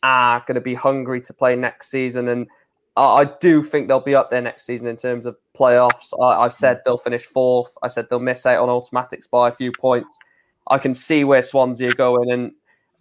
[0.04, 2.28] are going to be hungry to play next season.
[2.28, 2.48] And
[2.96, 6.14] I, I do think they'll be up there next season in terms of playoffs.
[6.22, 7.76] I, I've said they'll finish fourth.
[7.84, 10.20] I said they'll miss out on automatics by a few points.
[10.68, 12.32] I can see where Swansea are going.
[12.32, 12.52] And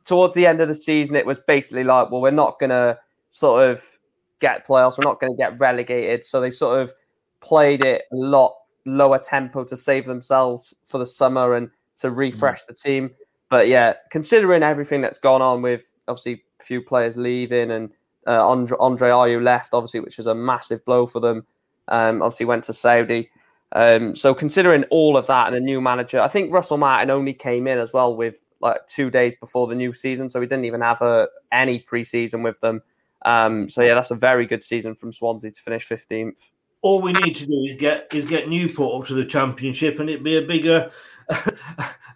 [0.05, 2.99] towards the end of the season, it was basically like, well, we're not going to
[3.31, 3.94] sort of
[4.41, 4.99] get playoffs.
[4.99, 6.25] We're not going to get relegated.
[6.25, 6.93] So they sort of
[7.41, 8.55] played it a lot
[8.87, 13.11] lower tempo to save themselves for the summer and to refresh the team.
[13.51, 17.91] But yeah, considering everything that's gone on with obviously a few players leaving and
[18.27, 21.47] uh, Andre, Andre Ayew left, obviously, which was a massive blow for them.
[21.89, 23.31] Um, obviously went to Saudi.
[23.73, 27.35] Um, so considering all of that and a new manager, I think Russell Martin only
[27.35, 30.65] came in as well with like two days before the new season, so he didn't
[30.65, 32.83] even have a, any preseason with them.
[33.25, 36.39] Um, so yeah, that's a very good season from Swansea to finish fifteenth.
[36.83, 40.11] all we need to do is get is get Newport up to the championship, and
[40.11, 40.91] it'd be a bigger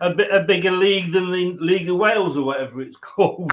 [0.01, 3.53] a bit a bigger league than the League of Wales or whatever it's called.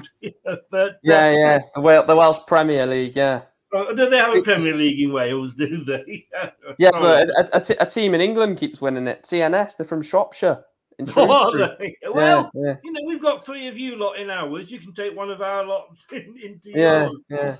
[0.70, 3.42] But Yeah, yeah, the, Wales, the Welsh Premier League, yeah,
[3.74, 5.54] uh, do they have a Premier League in Wales?
[5.54, 6.26] Do they?
[6.78, 6.90] yeah.
[6.92, 9.22] But a, a, t- a team in England keeps winning it.
[9.24, 10.64] TNS, they're from Shropshire.
[10.98, 11.96] In Oh, are they?
[12.10, 12.76] Well, yeah, yeah.
[12.82, 14.70] you know, we've got three of you lot in ours.
[14.70, 17.24] You can take one of our lots in, into Yeah, yours.
[17.28, 17.56] yeah.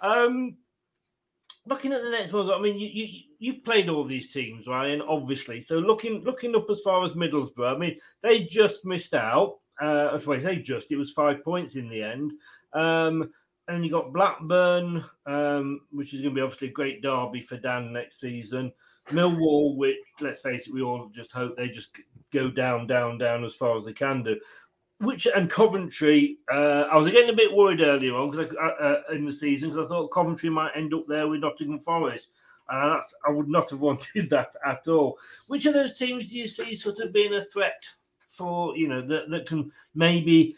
[0.00, 0.56] Um,
[1.66, 5.00] looking at the next ones, I mean, you, you you've played all these teams, Ryan,
[5.02, 5.60] obviously.
[5.60, 9.58] So looking looking up as far as Middlesbrough, I mean, they just missed out.
[9.80, 12.32] Uh, I say just it was five points in the end.
[12.72, 13.30] Um,
[13.68, 17.56] and you got Blackburn, um, which is going to be obviously a great derby for
[17.56, 18.72] Dan next season.
[19.10, 21.96] Millwall, which let's face it, we all just hope they just
[22.32, 24.38] go down, down, down as far as they can do.
[25.00, 29.26] Which and Coventry, uh, I was getting a bit worried earlier on because uh, in
[29.26, 32.28] the season because I thought Coventry might end up there with Nottingham Forest,
[32.68, 35.18] and I would not have wanted that at all.
[35.48, 37.82] Which of those teams do you see sort of being a threat
[38.28, 40.56] for you know that that can maybe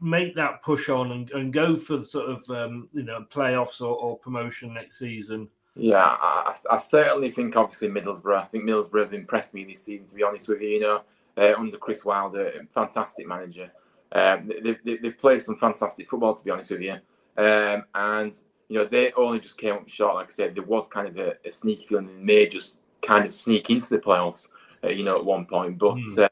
[0.00, 3.94] make that push on and, and go for sort of um, you know playoffs or,
[3.94, 5.48] or promotion next season?
[5.76, 8.42] Yeah, I, I certainly think obviously Middlesbrough.
[8.42, 10.06] I think Middlesbrough have impressed me this season.
[10.06, 11.02] To be honest with you, you know,
[11.36, 13.70] uh, under Chris Wilder, fantastic manager.
[14.12, 16.34] Um, they, they, they've played some fantastic football.
[16.34, 16.96] To be honest with you,
[17.36, 18.32] um, and
[18.68, 20.16] you know they only just came up short.
[20.16, 23.24] Like I said, there was kind of a, a sneaky feeling they may just kind
[23.24, 24.48] of sneak into the playoffs.
[24.82, 26.28] Uh, you know, at one point, but uh,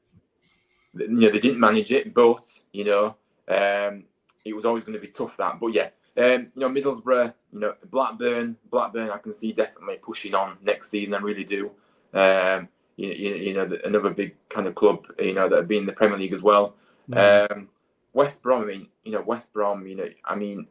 [0.94, 2.12] you know they didn't manage it.
[2.12, 4.04] But you know, um,
[4.44, 5.36] it was always going to be tough.
[5.36, 9.96] That, but yeah, um, you know, Middlesbrough, you know, Blackburn, Blackburn, I can see definitely
[10.02, 11.14] pushing on next season.
[11.14, 11.70] I really do.
[12.12, 15.80] Um, you, you, you know another big kind of club, you know that have been
[15.80, 16.74] in the Premier League as well.
[17.08, 17.50] Mm.
[17.50, 17.68] Um,
[18.12, 20.66] West Brom, I mean, you know West Brom, you know, I mean.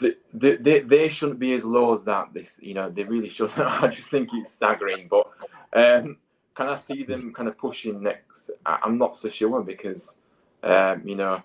[0.00, 2.32] The, the, they, they shouldn't be as low as that.
[2.32, 3.58] This, you know, they really shouldn't.
[3.82, 5.08] I just think it's staggering.
[5.08, 5.28] But
[5.72, 6.18] um,
[6.54, 8.50] can I see them kind of pushing next?
[8.64, 10.18] I, am not so sure because,
[10.62, 11.42] um, you know,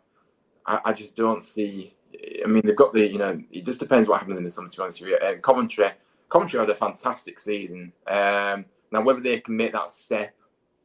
[0.67, 1.95] I, I, just don't see.
[2.43, 4.69] I mean, they've got the, you know, it just depends what happens in the summer.
[4.69, 5.91] To be honest with you, uh, Coventry,
[6.29, 7.93] Coventry had a fantastic season.
[8.07, 10.33] Um, now, whether they can make that step,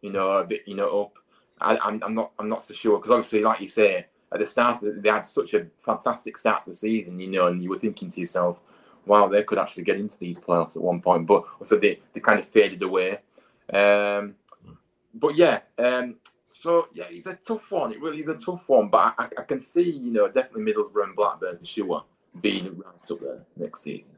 [0.00, 1.18] you know, a bit, you know, up,
[1.61, 4.38] I, am I'm, I'm not, I'm not so sure because obviously, like you say, at
[4.38, 7.70] the start they had such a fantastic start to the season, you know, and you
[7.70, 8.62] were thinking to yourself,
[9.06, 12.20] wow, they could actually get into these playoffs at one point, but also they, they
[12.20, 13.18] kind of faded away.
[13.72, 14.34] Um,
[15.14, 16.16] but yeah, um,
[16.58, 17.92] so yeah, it's a tough one.
[17.92, 18.88] It really is a tough one.
[18.88, 22.04] But I, I can see, you know, definitely Middlesbrough and Blackburn, sure,
[22.40, 24.12] being right up there next season.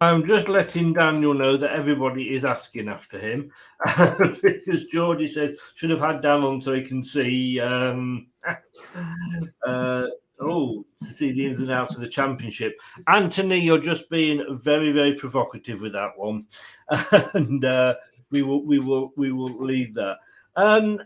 [0.00, 3.50] I'm just letting Daniel know that everybody is asking after him
[4.42, 7.60] because Geordie says should have had Dan on so he can see.
[7.60, 8.28] Um,
[9.66, 10.06] uh,
[10.40, 12.74] oh, to see the ins and outs of the championship.
[13.06, 16.46] Anthony, you're just being very, very provocative with that one,
[17.34, 17.94] and uh,
[18.30, 20.16] we will, we will, we will leave that.
[20.56, 21.00] Um,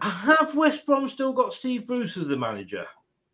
[0.00, 2.86] have West Brom still got Steve Bruce as the manager?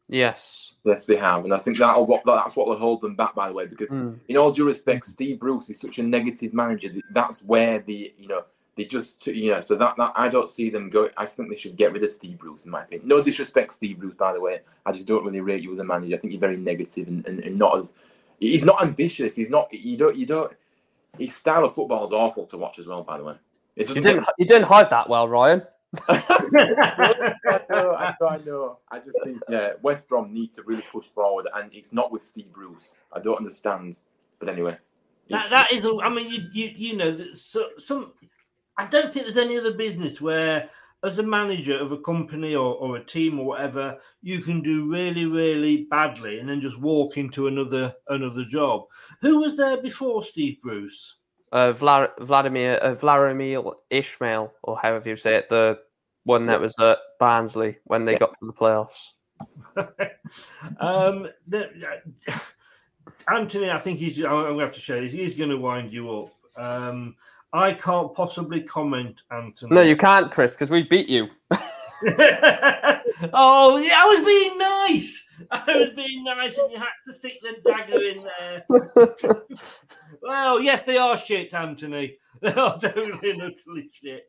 [0.08, 0.72] Yes.
[0.84, 3.34] Yes, they have, and I think that'll that's what will hold them back.
[3.34, 4.18] By the way, because mm.
[4.28, 6.90] in all due respect, Steve Bruce is such a negative manager.
[7.12, 8.42] That's where the you know
[8.76, 11.08] they just you know so that, that I don't see them go.
[11.16, 13.08] I think they should get rid of Steve Bruce in my opinion.
[13.08, 14.60] No disrespect, Steve Bruce, by the way.
[14.84, 16.16] I just don't really rate you as a manager.
[16.16, 17.94] I think you're very negative and, and, and not as
[18.40, 19.36] he's not ambitious.
[19.36, 20.52] He's not you don't you don't
[21.18, 23.02] his style of football is awful to watch as well.
[23.02, 23.34] By the way,
[23.76, 25.62] you didn't you didn't hide that well, Ryan.
[26.08, 31.46] I know, I know, I just think yeah, West Brom need to really push forward,
[31.54, 32.96] and it's not with Steve Bruce.
[33.12, 33.98] I don't understand,
[34.38, 34.78] but anyway.
[35.28, 38.12] That, that is, I mean, you you you know, so, some.
[38.78, 40.70] I don't think there's any other business where,
[41.04, 44.90] as a manager of a company or, or a team or whatever, you can do
[44.90, 48.84] really really badly and then just walk into another another job.
[49.20, 51.16] Who was there before Steve Bruce?
[51.52, 55.78] Uh, Vla- Vladimir uh, Vladimir Ishmael, or however you say it, the
[56.24, 58.18] one that was at Barnsley when they yeah.
[58.18, 59.10] got to the playoffs.
[60.80, 61.68] um, the,
[62.28, 62.38] uh,
[63.28, 64.22] Anthony, I think he's.
[64.22, 65.12] I'm going to have to show this.
[65.12, 66.32] He's going to wind you up.
[66.56, 67.16] Um,
[67.52, 69.74] I can't possibly comment, Anthony.
[69.74, 71.28] No, you can't, Chris, because we beat you.
[71.50, 71.58] oh,
[73.76, 75.24] yeah, I was being nice.
[75.66, 78.64] I was being nice, and you had to stick the dagger in there.
[80.22, 82.16] well, yes, they are shit, Anthony.
[82.40, 84.28] They are totally and utterly shit.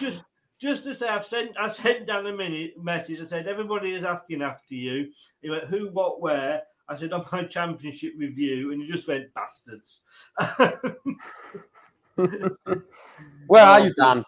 [0.00, 0.24] just,
[0.60, 3.20] just to say, I've sent, I sent down a minute message.
[3.20, 5.12] I said everybody is asking after you.
[5.40, 6.62] He went, who, what, where.
[6.88, 10.00] I said on my championship review, and he just went bastards.
[13.46, 14.24] where are you, Dan?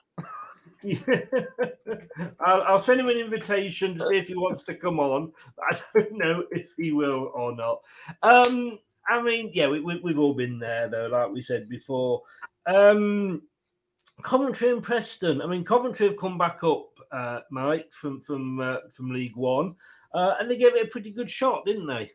[2.41, 5.33] I'll, I'll, send him an invitation to see if he wants to come on.
[5.71, 7.81] I don't know if he will or not.
[8.23, 12.23] Um, I mean, yeah, we, have we, all been there though, like we said before.
[12.67, 13.43] Um,
[14.23, 15.43] Coventry and Preston.
[15.43, 19.75] I mean, Coventry have come back up, uh, Mike, from from uh, from League One,
[20.15, 22.13] uh, and they gave it a pretty good shot, didn't they?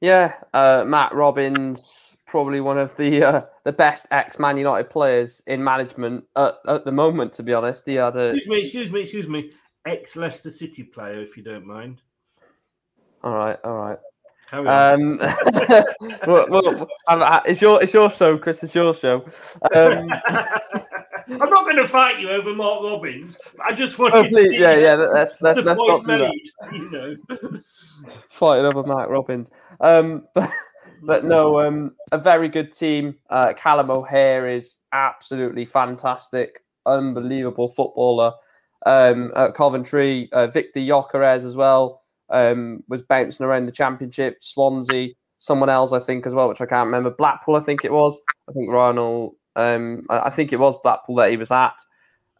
[0.00, 5.42] Yeah, uh, Matt Robins probably one of the uh, the best ex Man United players
[5.46, 7.32] in management at, at, the moment.
[7.34, 9.50] To be honest, he had a excuse me, excuse me, excuse me,
[9.86, 12.00] ex Leicester City player, if you don't mind.
[13.22, 13.98] All right, all right.
[14.52, 15.18] Um,
[16.26, 18.62] well, well, it's your it's your show, Chris.
[18.62, 19.24] It's your show.
[19.74, 20.10] Um,
[21.30, 23.36] I'm not going to fight you over Mark Robins.
[23.64, 24.14] I just want.
[24.14, 24.94] Oh, please, yeah, yeah.
[24.94, 26.72] Let's let's, let's not do made, that.
[26.72, 27.60] You know,
[28.28, 30.50] fighting over Mark Robins, Um, but,
[31.02, 33.16] but no, um, a very good team.
[33.28, 38.32] Uh, Callum O'Hare is absolutely fantastic, unbelievable footballer.
[38.86, 44.42] Um, at Coventry, uh, Viktor Gyökeres as well um, was bouncing around the championship.
[44.42, 47.10] Swansea, someone else I think as well, which I can't remember.
[47.10, 48.18] Blackpool, I think it was.
[48.48, 51.76] I think Ryan um, I think it was Blackpool that he was at.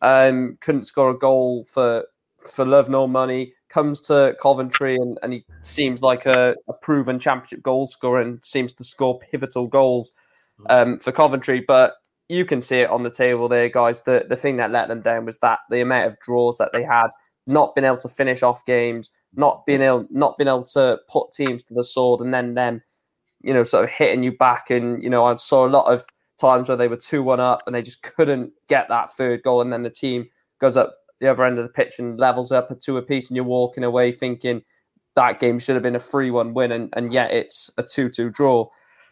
[0.03, 2.07] Um, couldn't score a goal for
[2.39, 3.55] for love nor money.
[3.69, 8.45] Comes to Coventry and, and he seems like a, a proven championship goal scorer and
[8.45, 10.11] seems to score pivotal goals
[10.69, 11.63] um, for Coventry.
[11.67, 11.95] But
[12.29, 14.01] you can see it on the table there, guys.
[14.01, 16.83] The the thing that let them down was that the amount of draws that they
[16.83, 17.09] had,
[17.47, 21.33] not being able to finish off games, not being able not being able to put
[21.33, 22.83] teams to the sword, and then them,
[23.43, 24.71] you know, sort of hitting you back.
[24.71, 26.05] And you know, I saw a lot of
[26.41, 29.61] times where they were 2 1 up and they just couldn't get that third goal.
[29.61, 30.29] And then the team
[30.61, 33.37] goes up the other end of the pitch and levels up a two apiece, and
[33.37, 34.63] you're walking away thinking
[35.17, 38.09] that game should have been a 3 1 win, and, and yet it's a 2
[38.09, 38.67] 2 draw.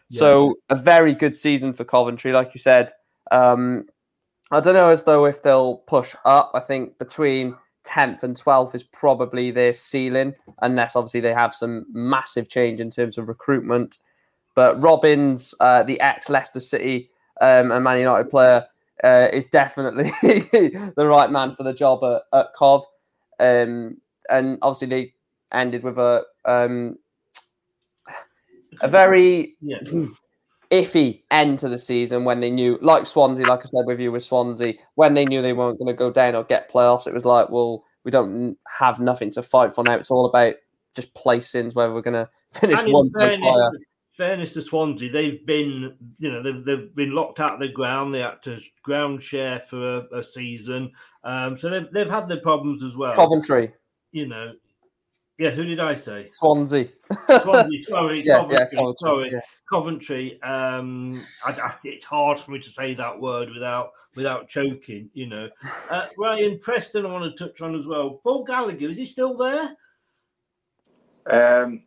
[0.09, 0.19] Yeah.
[0.19, 2.89] So, a very good season for Coventry, like you said.
[3.31, 3.85] Um,
[4.51, 6.51] I don't know as though if they'll push up.
[6.55, 7.55] I think between
[7.85, 12.89] 10th and 12th is probably their ceiling, unless obviously they have some massive change in
[12.89, 13.99] terms of recruitment.
[14.55, 17.11] But Robins, uh, the ex Leicester City
[17.41, 18.65] um, and Man United player,
[19.03, 22.83] uh, is definitely the right man for the job at, at Cov.
[23.39, 23.97] Um,
[24.29, 25.13] and obviously they
[25.51, 26.97] ended with a um,
[28.81, 29.79] a very Yeah.
[30.71, 34.11] iffy end to the season when they knew, like Swansea, like I said with you
[34.11, 37.13] with Swansea, when they knew they weren't going to go down or get playoffs, it
[37.13, 39.95] was like, well, we don't have nothing to fight for now.
[39.95, 40.55] It's all about
[40.95, 43.71] just placings where we're going to finish one place higher.
[44.19, 48.13] Fairness to Swansea, they've been, you know, they've, they've been locked out of the ground.
[48.13, 50.91] They had to ground share for a, a season,
[51.23, 53.13] um, so they've they've had their problems as well.
[53.15, 53.71] Coventry,
[54.11, 54.51] you know.
[55.39, 56.27] Yeah, who did I say?
[56.27, 56.89] Swansea.
[57.25, 59.39] Swansea, sorry, Yeah, Coventry, yeah, Coventry, sorry, yeah.
[59.71, 60.41] Coventry.
[60.43, 65.27] Um, I, I- it's hard for me to say that word without without choking, you
[65.27, 65.47] know.
[65.89, 68.19] Uh, Ryan Preston, I want to touch on as well.
[68.23, 69.75] Paul Gallagher, is he still there?
[71.25, 71.81] Um,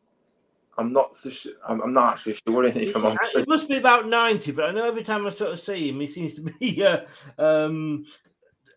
[0.83, 1.53] I'm not so sure.
[1.67, 3.31] I'm, I'm not actually sure if I'm Uh, honest.
[3.35, 6.01] It must be about ninety, but I know every time I sort of see him,
[6.01, 6.99] he seems to be uh,
[7.39, 8.05] um,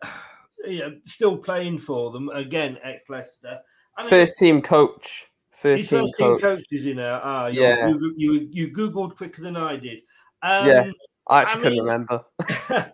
[0.66, 2.78] yeah, still playing for them again.
[2.82, 3.58] Ex Leicester.
[3.96, 5.26] I mean, First team coach.
[5.50, 6.40] First, team, first team coach.
[6.42, 7.20] coach is in there.
[7.22, 7.88] Ah, Yeah.
[7.88, 9.98] you, you you googled quicker than I did.
[10.42, 10.90] Um, yeah,
[11.26, 12.24] I actually couldn't mean, remember.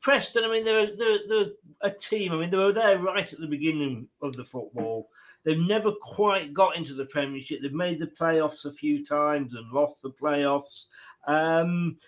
[0.00, 0.44] Preston.
[0.44, 1.46] I mean, they're they're, they're
[1.82, 2.32] a team.
[2.32, 5.08] I mean, they were there right at the beginning of the football.
[5.46, 7.62] They've never quite got into the Premiership.
[7.62, 10.86] They've made the playoffs a few times and lost the playoffs.
[11.28, 11.98] Um,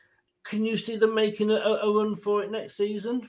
[0.44, 3.28] can you see them making a, a run for it next season?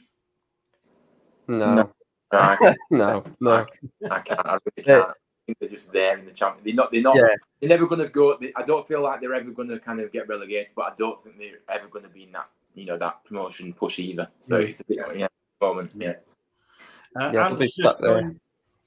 [1.47, 1.75] No.
[1.75, 1.91] No,
[2.31, 2.77] I can't.
[2.91, 3.65] no, no.
[4.09, 4.39] I can't.
[4.45, 5.09] I really can't.
[5.09, 5.13] I
[5.45, 6.63] think they're just there in the champion.
[6.65, 6.91] They're not.
[6.91, 7.15] They're not.
[7.15, 7.35] Yeah.
[7.59, 8.35] They're never going to go.
[8.41, 10.93] They, I don't feel like they're ever going to kind of get relegated, but I
[10.97, 12.49] don't think they're ever going to be in that.
[12.73, 14.27] You know that promotion push either.
[14.39, 14.67] So Mm.
[14.69, 15.27] it's a bit yeah.
[15.61, 15.91] Moment.
[15.95, 16.13] Yeah.
[17.19, 18.21] Uh, Yeah, they'll be stuck there.
[18.21, 18.39] joined-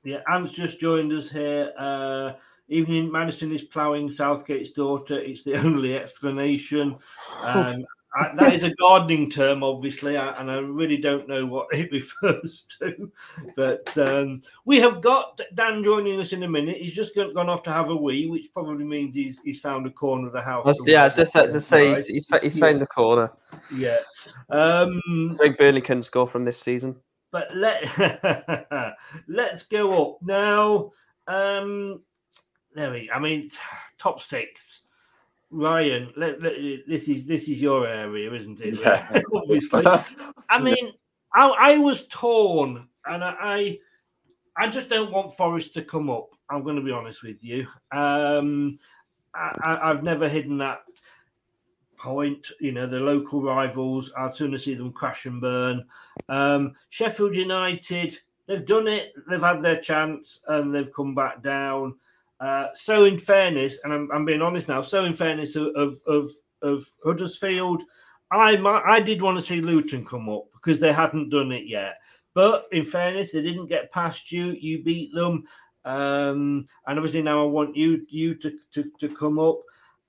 [0.04, 1.72] Yeah, Ant's just joined us here.
[1.78, 2.32] Uh,
[2.68, 5.18] evening, Maddison is ploughing Southgate's daughter.
[5.18, 6.96] It's the only explanation.
[7.42, 7.84] Um,
[8.14, 11.90] I- that is a gardening term, obviously, I- and I really don't know what it
[12.22, 13.10] refers to.
[13.56, 16.78] But um, we have got Dan joining us in a minute.
[16.78, 19.86] He's just gone, gone off to have a wee, which probably means he's he's found
[19.86, 20.64] a corner of the house.
[20.86, 23.32] Yeah, I just to say he's, he's, he's found the corner.
[23.74, 23.98] Yeah.
[24.50, 25.00] Um,
[25.32, 26.96] I think Burnley can score from this season.
[27.32, 27.82] But let
[29.26, 30.92] let's go up now.
[31.26, 32.02] Um,
[32.74, 33.10] there we.
[33.12, 33.50] I mean,
[33.98, 34.80] top six.
[35.50, 36.54] Ryan, let, let,
[36.86, 38.80] this is this is your area, isn't it?
[38.80, 39.20] Yeah.
[39.34, 39.84] Obviously.
[40.48, 40.92] I mean,
[41.34, 43.78] I, I was torn, and I,
[44.56, 46.30] I just don't want Forest to come up.
[46.48, 47.66] I'm going to be honest with you.
[47.90, 48.78] Um,
[49.34, 50.80] I, I, I've never hidden that
[52.02, 52.48] point.
[52.60, 54.10] You know, the local rivals.
[54.16, 55.84] I'd sooner see them crash and burn.
[56.28, 59.12] Um, Sheffield United, they've done it.
[59.30, 61.94] They've had their chance and they've come back down.
[62.40, 64.82] Uh, so, in fairness, and I'm, I'm being honest now.
[64.82, 66.30] So, in fairness of of of,
[66.62, 67.82] of Huddersfield,
[68.32, 71.94] I I did want to see Luton come up because they hadn't done it yet.
[72.34, 74.52] But in fairness, they didn't get past you.
[74.52, 75.44] You beat them,
[75.84, 79.60] um, and obviously now I want you you to to, to come up.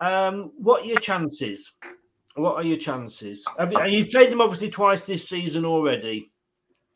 [0.03, 1.71] Um, what are your chances?
[2.35, 3.45] What are your chances?
[3.57, 6.31] Have you, you've played them obviously twice this season already.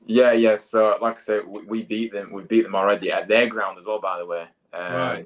[0.05, 0.57] Yeah, yeah.
[0.57, 2.33] So, like I said, we, we beat them.
[2.33, 4.45] We beat them already at their ground as well, by the way.
[4.73, 5.25] Um, Right.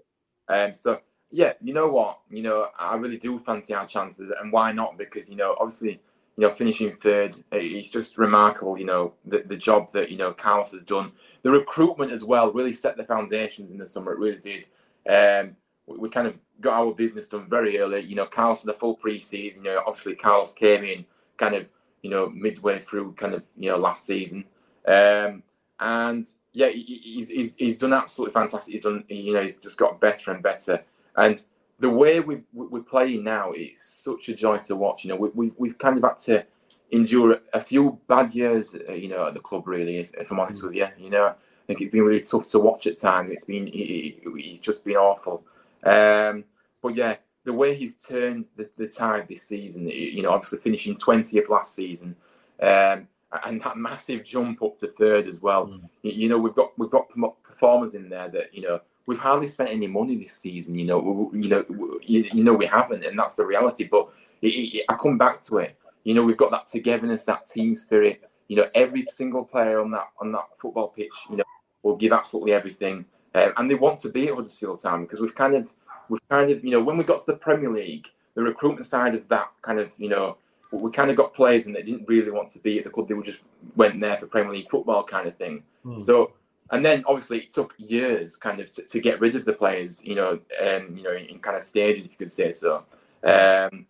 [0.50, 0.76] Um.
[0.76, 1.00] So,
[1.32, 2.20] yeah, you know what?
[2.30, 4.98] You know, I really do fancy our chances, and why not?
[4.98, 6.02] Because you know, obviously,
[6.38, 8.78] you know, finishing third, it's just remarkable.
[8.78, 11.12] You know, the the job that you know Carlos has done,
[11.42, 14.12] the recruitment as well, really set the foundations in the summer.
[14.12, 14.68] It really did.
[15.10, 15.56] Um.
[15.98, 18.02] We, kind of got our business done very early.
[18.02, 19.64] You know, Carlos had a full pre-season.
[19.66, 21.06] You know, obviously, Carlos came in
[21.38, 21.68] kind of
[22.02, 24.46] you know midway through kind of you know last season.
[24.88, 25.44] Um,
[25.80, 28.74] and yeah, he- he- he's, he's, he's done absolutely fantastic.
[28.74, 30.84] He's done, you know, he's just got better and better.
[31.16, 31.44] And
[31.80, 35.04] the way we, we- we're playing now is such a joy to watch.
[35.04, 36.46] You know, we, we, we've kind of had to
[36.92, 40.40] endure a few bad years, uh, you know, at the club, really, if, if I'm
[40.40, 40.88] honest with you.
[41.00, 41.34] You know, I
[41.66, 43.32] think it's been really tough to watch at times.
[43.32, 45.44] It's been, he- he's just been awful.
[45.84, 46.46] Um,
[46.82, 50.96] but yeah, the way he's turned the, the tide this season, you know, obviously finishing
[50.96, 52.16] 20th last season,
[52.62, 53.08] um,
[53.46, 55.68] and that massive jump up to third as well.
[56.04, 57.08] You, you know, we've got we've got
[57.44, 60.76] performers in there that you know we've hardly spent any money this season.
[60.78, 63.86] You know, we, you know, we- you, you know we haven't, and that's the reality.
[63.86, 64.10] But
[64.42, 65.78] it, it, I come back to it.
[66.04, 68.24] You know, we've got that togetherness, that team spirit.
[68.48, 71.44] You know, every single player on that on that football pitch, you know,
[71.84, 73.06] will give absolutely everything,
[73.36, 75.70] um, and they want to be at Huddersfield Town because we've kind of
[76.10, 79.16] we've kind of you know when we got to the Premier League, the recruitment side
[79.16, 80.38] of that kind of you know
[80.72, 83.08] we kind of got players and they didn't really want to be at the club.
[83.08, 83.42] They were just
[83.76, 85.64] went there for Premier League football kind of thing.
[85.84, 86.00] Hmm.
[86.00, 86.34] So,
[86.72, 90.04] and then obviously it took years kind of to, to get rid of the players,
[90.06, 92.84] you know, um, you know, in, kind of stages, if you could say so.
[93.24, 93.86] Um,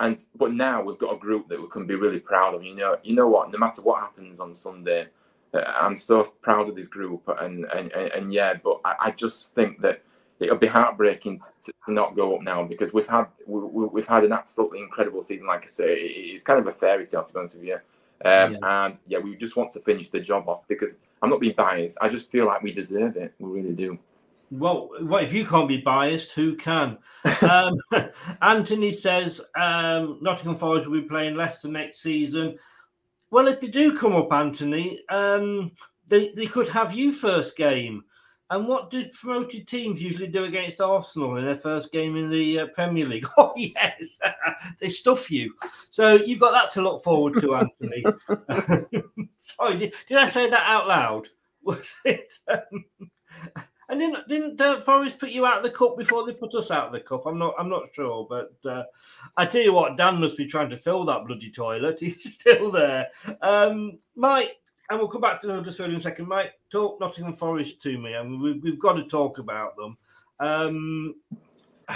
[0.00, 2.64] and but now we've got a group that we can be really proud of.
[2.64, 3.52] You know, you know what?
[3.52, 5.06] No matter what happens on Sunday,
[5.54, 7.22] I'm so proud of this group.
[7.38, 10.02] And and, and, and yeah, but I, I just think that
[10.40, 14.24] it'll be heartbreaking to, to not go up now because we've had we, we've had
[14.24, 15.46] an absolutely incredible season.
[15.46, 17.78] Like I say, it's kind of a fairy tale to be honest with you.
[18.24, 21.54] Um, And yeah, we just want to finish the job off because I'm not being
[21.54, 21.98] biased.
[22.00, 23.34] I just feel like we deserve it.
[23.38, 23.98] We really do.
[24.50, 26.32] Well, what if you can't be biased?
[26.32, 26.98] Who can?
[27.42, 27.78] um,
[28.42, 32.58] Anthony says um, Nottingham Forest will be playing Leicester next season.
[33.34, 35.72] Well, if they do come up, Anthony, um,
[36.06, 38.04] they, they could have you first game.
[38.50, 42.60] And what do promoted teams usually do against Arsenal in their first game in the
[42.60, 43.26] uh, Premier League?
[43.36, 44.18] Oh, yes,
[44.78, 45.52] they stuff you.
[45.90, 48.04] So you've got that to look forward to, Anthony.
[49.38, 51.26] Sorry, did, did I say that out loud?
[51.64, 52.38] Was it?
[52.46, 52.84] Um,
[53.88, 56.70] and didn't didn't uh, Forest put you out of the cup before they put us
[56.70, 57.26] out of the cup?
[57.26, 58.84] I'm not I'm not sure, but uh,
[59.36, 61.98] I tell you what, Dan must be trying to fill that bloody toilet.
[62.00, 63.08] He's still there.
[63.42, 64.56] Um, Mike,
[64.90, 66.28] and we'll come back to Huddersfield in a second.
[66.28, 68.14] Mike, talk Nottingham Forest to me.
[68.14, 69.96] I mean, we've, we've got to talk about them.
[70.40, 71.14] Um,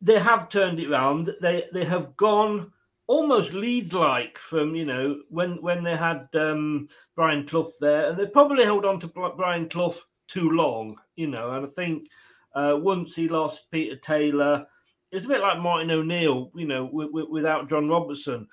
[0.00, 1.34] they have turned it around.
[1.40, 2.72] They they have gone
[3.10, 8.18] almost Leeds like from you know when when they had um, Brian Clough there, and
[8.18, 9.96] they probably held on to Brian Clough
[10.30, 11.52] too long, you know.
[11.52, 12.08] And I think
[12.54, 14.66] uh, once he lost Peter Taylor,
[15.12, 18.46] it's a bit like Martin O'Neill, you know, w- w- without John Robertson.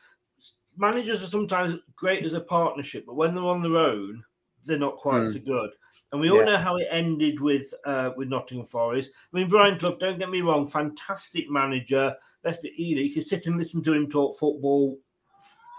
[0.76, 4.24] Managers are sometimes great as a partnership, but when they're on their own,
[4.66, 5.32] they're not quite Hmm.
[5.32, 5.72] so good.
[6.12, 6.46] And we all Yeah.
[6.46, 9.12] know how it ended with uh, with Nottingham Forest.
[9.34, 12.16] I mean, Brian Clough, don't get me wrong, fantastic manager.
[12.44, 14.98] Let's be know, you could sit and listen to him talk football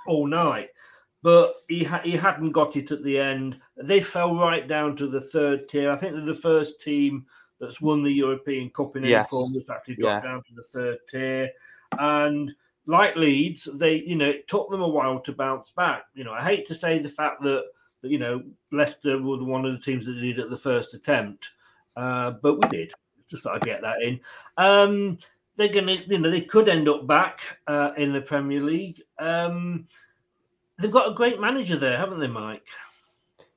[0.06, 0.68] all night,
[1.22, 3.58] but he ha- he hadn't got it at the end.
[3.76, 5.90] They fell right down to the third tier.
[5.90, 7.26] I think they're the first team
[7.60, 9.28] that's won the European Cup in any Yes.
[9.28, 10.30] form that's actually got Yeah.
[10.30, 11.50] down to the third tier.
[11.98, 12.52] And
[12.86, 16.04] like Leeds, they you know it took them a while to bounce back.
[16.14, 17.64] You know, I hate to say the fact that
[18.02, 20.94] that you know Leicester were one of the teams that did it at the first
[20.94, 21.50] attempt,
[21.96, 22.92] uh, but we did.
[23.28, 24.20] Just thought I'd get that in.
[24.56, 25.18] Um,
[25.56, 29.02] they're gonna, you know, they could end up back uh, in the Premier League.
[29.18, 29.88] Um,
[30.78, 32.64] they've got a great manager there, haven't they, Mike?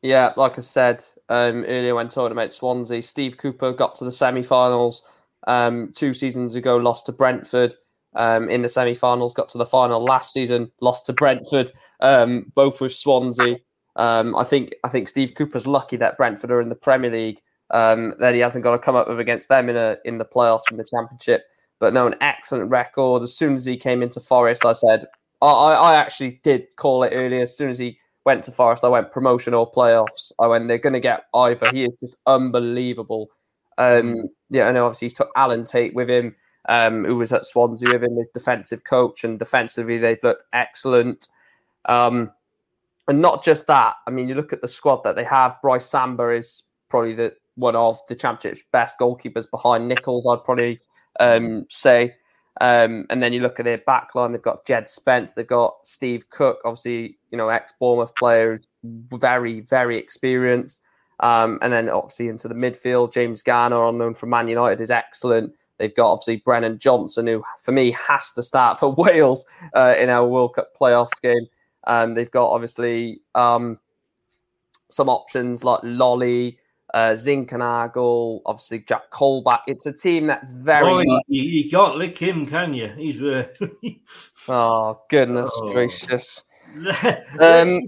[0.02, 4.12] Yeah, like I said um, earlier when talking about Swansea, Steve Cooper got to the
[4.12, 5.04] semi-finals
[5.48, 7.76] um, two seasons ago, lost to Brentford
[8.16, 12.82] um, in the semi-finals, got to the final last season, lost to Brentford, um, both
[12.82, 13.58] with Swansea.
[13.96, 17.42] Um, I think I think Steve Cooper's lucky that Brentford are in the Premier League,
[17.72, 20.72] um, that he hasn't got to come up against them in a in the playoffs
[20.72, 21.44] in the Championship.
[21.80, 23.22] But no, an excellent record.
[23.22, 25.06] As soon as he came into Forest, I said
[25.42, 27.42] I, I I actually did call it earlier.
[27.42, 30.32] As soon as he went to Forest, I went promotion or playoffs.
[30.40, 31.70] I went they're going to get either.
[31.72, 33.30] He is just unbelievable.
[33.78, 36.36] Um, yeah, and obviously he's took Alan Tate with him,
[36.70, 41.28] um, who was at Swansea with him as defensive coach, and defensively they've looked excellent.
[41.86, 42.32] Um,
[43.08, 43.96] and not just that.
[44.08, 45.58] I mean, you look at the squad that they have.
[45.62, 50.28] Brice Samba is probably the one of the championship's best goalkeepers behind Nicholls.
[50.28, 50.80] I'd probably
[51.20, 52.16] um, say.
[52.60, 54.32] Um, and then you look at their back line.
[54.32, 55.34] They've got Jed Spence.
[55.34, 60.82] They've got Steve Cook, obviously, you know, ex Bournemouth players, very, very experienced.
[61.22, 65.54] Um, and then obviously into the midfield, James Garner, unknown from Man United, is excellent.
[65.78, 70.10] They've got obviously Brennan Johnson, who for me has to start for Wales uh, in
[70.10, 71.48] our World Cup playoff game.
[71.88, 73.80] Um, they've got obviously um,
[74.90, 76.58] some options like Lolley,
[76.94, 79.62] uh, Zinckernagel, obviously Jack Colback.
[79.68, 81.24] It's a team that's very Oh, much.
[81.28, 82.88] you, you can't lick him, can you?
[82.98, 83.48] He's uh,
[84.48, 85.72] Oh goodness Oh.
[85.72, 86.44] gracious!
[87.40, 87.82] um,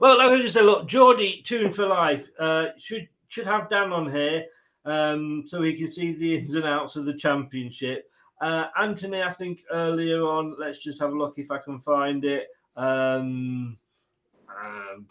[0.00, 4.10] well, I just say, look, Geordie Tune for Life uh, should should have Dan on
[4.10, 4.44] here
[4.84, 8.10] um, so he can see the ins and outs of the championship.
[8.40, 12.24] Uh, Anthony, I think earlier on, let's just have a look if I can find
[12.24, 12.48] it.
[12.76, 13.76] Um,
[14.62, 15.06] um.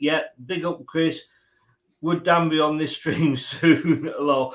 [0.00, 1.24] Yeah, big up, Chris.
[2.00, 4.12] Would Dan be on this stream soon?
[4.16, 4.54] Hello.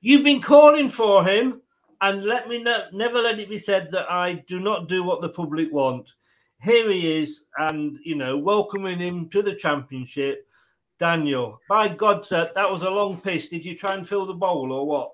[0.00, 1.60] You've been calling for him,
[2.00, 5.20] and let me know, never let it be said that I do not do what
[5.20, 6.08] the public want.
[6.62, 10.46] Here he is, and you know, welcoming him to the championship.
[10.98, 13.48] Daniel, by God, sir, that was a long piss.
[13.48, 15.12] Did you try and fill the bowl or what?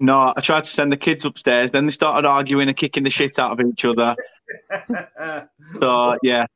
[0.00, 1.70] No, I tried to send the kids upstairs.
[1.70, 4.16] Then they started arguing and kicking the shit out of each other.
[5.78, 6.46] So yeah,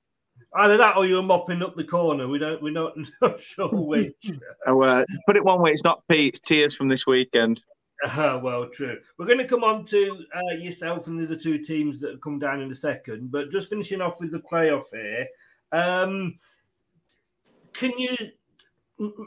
[0.56, 2.28] Either that or you were mopping up the corner.
[2.28, 2.62] We don't.
[2.62, 4.14] We're not, not sure which.
[4.66, 7.62] Oh, uh, put it one way, it's not pee, it's tears from this weekend.
[8.04, 8.98] Uh, well, true.
[9.18, 12.20] We're going to come on to uh, yourself and the other two teams that have
[12.20, 15.26] come down in a second, but just finishing off with the playoff here.
[15.72, 16.38] Um,
[17.72, 18.16] can you,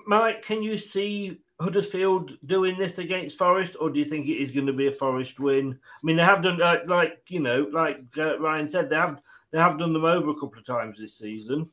[0.08, 0.44] Mike?
[0.44, 4.68] Can you see Huddersfield doing this against Forest, or do you think it is going
[4.68, 5.74] to be a Forest win?
[5.74, 9.22] I mean, they have done uh, like you know, like uh, Ryan said, they have
[9.52, 11.70] they have done them over a couple of times this season.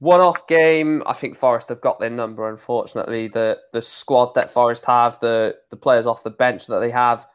[0.00, 2.48] One off game, I think Forest have got their number.
[2.48, 6.90] Unfortunately, the the squad that Forest have, the the players off the bench that they
[6.90, 7.26] have,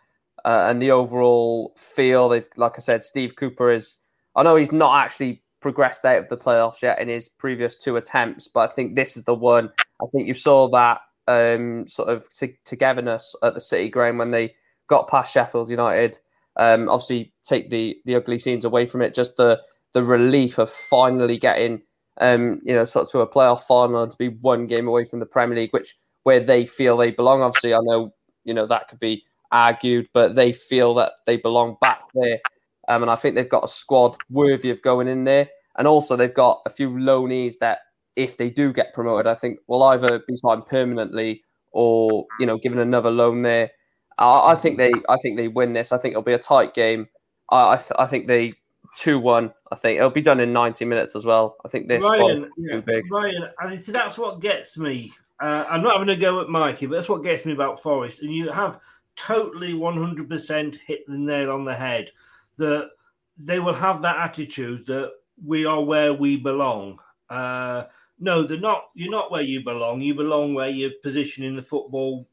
[0.45, 2.29] uh, and the overall feel.
[2.29, 3.97] They've, like I said, Steve Cooper is.
[4.35, 7.97] I know he's not actually progressed out of the playoffs yet in his previous two
[7.97, 9.69] attempts, but I think this is the one.
[10.01, 14.31] I think you saw that um, sort of t- togetherness at the City Ground when
[14.31, 14.55] they
[14.87, 16.17] got past Sheffield United.
[16.57, 19.15] Um, obviously, take the the ugly scenes away from it.
[19.15, 19.61] Just the
[19.93, 21.81] the relief of finally getting
[22.19, 25.05] um, you know, sort of to a playoff final and to be one game away
[25.05, 27.41] from the Premier League, which where they feel they belong.
[27.41, 31.77] Obviously, I know you know that could be argued, but they feel that they belong
[31.81, 32.39] back there,
[32.87, 35.49] um, and I think they've got a squad worthy of going in there.
[35.75, 37.79] And also, they've got a few loanees that,
[38.15, 42.57] if they do get promoted, I think will either be signed permanently or you know
[42.57, 43.71] given another loan there.
[44.17, 45.91] I, I think they, I think they win this.
[45.91, 47.07] I think it'll be a tight game.
[47.49, 48.53] I, I, th- I think they
[48.95, 49.53] two one.
[49.71, 51.57] I think it'll be done in ninety minutes as well.
[51.65, 53.11] I think this Ryan, too yeah, big.
[53.11, 55.13] Ryan, and see that's what gets me.
[55.39, 58.21] Uh, I'm not having a go at Mikey, but that's what gets me about Forest.
[58.21, 58.79] And you have
[59.15, 62.11] totally 100% hit the nail on the head
[62.57, 62.89] that
[63.37, 65.11] they will have that attitude that
[65.45, 66.99] we are where we belong.
[67.29, 67.83] Uh,
[68.19, 68.85] no, they're not.
[68.93, 70.01] You're not where you belong.
[70.01, 72.27] You belong where your position in the football,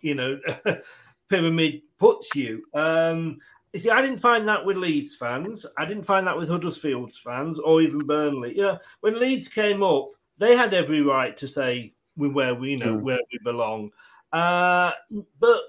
[0.00, 0.40] you know,
[1.28, 2.62] pyramid puts you.
[2.74, 3.38] Um,
[3.72, 5.66] you see, I didn't find that with Leeds fans.
[5.76, 8.54] I didn't find that with Huddersfield's fans or even Burnley.
[8.56, 12.78] Yeah, when Leeds came up, they had every right to say we where we you
[12.78, 13.02] know Mm.
[13.02, 13.90] where we belong.
[14.32, 14.92] Uh,
[15.40, 15.60] but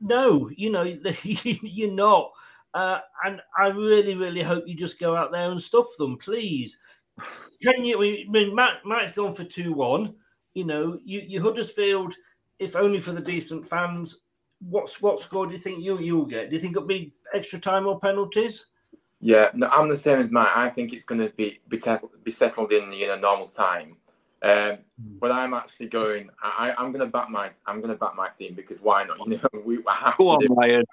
[0.00, 0.82] no, you know
[1.22, 2.32] you're not.
[2.74, 6.78] Uh, and I really, really hope you just go out there and stuff them, please.
[7.62, 7.98] Can you?
[7.98, 10.14] I mean, Matt, Matt's gone for two one.
[10.54, 12.14] You know, you, you Huddersfield,
[12.58, 14.20] if only for the decent fans.
[14.68, 16.50] What's what score do you think you you'll get?
[16.50, 18.66] Do you think it'll be extra time or penalties?
[19.20, 20.56] Yeah, no, I'm the same as Matt.
[20.56, 23.46] I think it's going to be be, settled be settled in the in a normal
[23.46, 23.96] time.
[24.42, 24.78] Um,
[25.20, 26.28] but I'm actually going.
[26.42, 27.50] I, I- I'm going to back my.
[27.66, 29.18] I'm going to back my team because why not?
[29.26, 30.54] You know, we I have Go to on, do.
[30.54, 30.84] Ryan.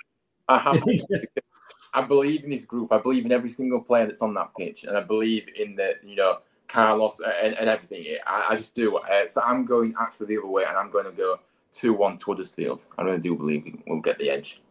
[0.47, 1.27] I have to.
[1.93, 2.91] I believe in this group.
[2.91, 5.95] I believe in every single player that's on that pitch, and I believe in the
[6.03, 8.17] you know Carlos and, and everything.
[8.27, 8.97] I, I just do.
[8.97, 11.39] Uh, so I'm going actually the other way, and I'm going to go
[11.71, 12.87] two one to Huddersfield.
[12.97, 14.61] I really do believe we- we'll get the edge.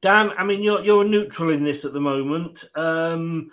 [0.00, 2.64] Dan, I mean, you're you're neutral in this at the moment.
[2.74, 3.50] Um,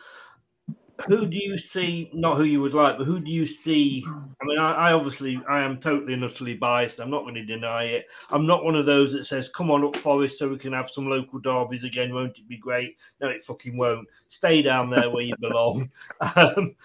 [1.06, 2.10] who do you see?
[2.14, 4.04] Not who you would like, but who do you see?
[4.08, 7.00] I mean, I, I obviously I am totally and utterly biased.
[7.00, 8.06] I'm not going to deny it.
[8.32, 10.90] I'm not one of those that says, "Come on up, Forest, so we can have
[10.90, 12.98] some local derbies again." Won't it be great?
[13.22, 14.08] No, it fucking won't.
[14.30, 15.90] Stay down there where you belong.
[16.36, 16.76] um,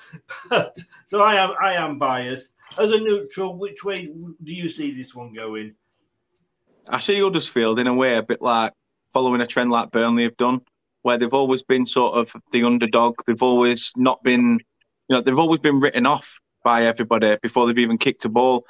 [0.50, 2.54] but, so I am I am biased.
[2.78, 5.74] As a neutral, which way do you see this one going?
[6.88, 8.72] I see Huddersfield in a way a bit like
[9.12, 10.60] following a trend like Burnley have done,
[11.02, 13.14] where they've always been sort of the underdog.
[13.26, 14.58] They've always not been,
[15.08, 18.64] you know, they've always been written off by everybody before they've even kicked a ball.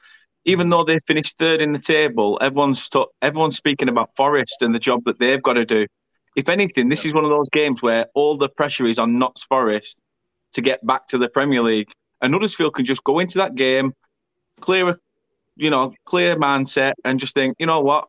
[0.44, 4.74] Even though they finished third in the table, everyone's st- everyone's speaking about Forest and
[4.74, 5.86] the job that they've got to do.
[6.34, 9.44] If anything, this is one of those games where all the pressure is on Notts
[9.44, 10.00] Forest
[10.55, 11.92] to get back to the Premier League,
[12.22, 13.94] and Huddersfield can just go into that game,
[14.60, 14.96] clear
[15.56, 18.08] you know, clear mindset and just think, you know what,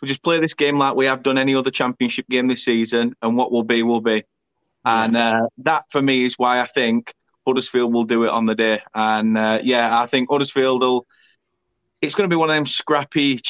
[0.00, 3.14] we just play this game like we have done any other championship game this season,
[3.22, 4.24] and what will be will be.
[4.84, 7.14] And uh, that for me is why I think
[7.46, 8.82] Huddersfield will do it on the day.
[8.94, 11.06] And uh, yeah, I think Huddersfield will.
[12.00, 13.40] It's going to be one of them scrappy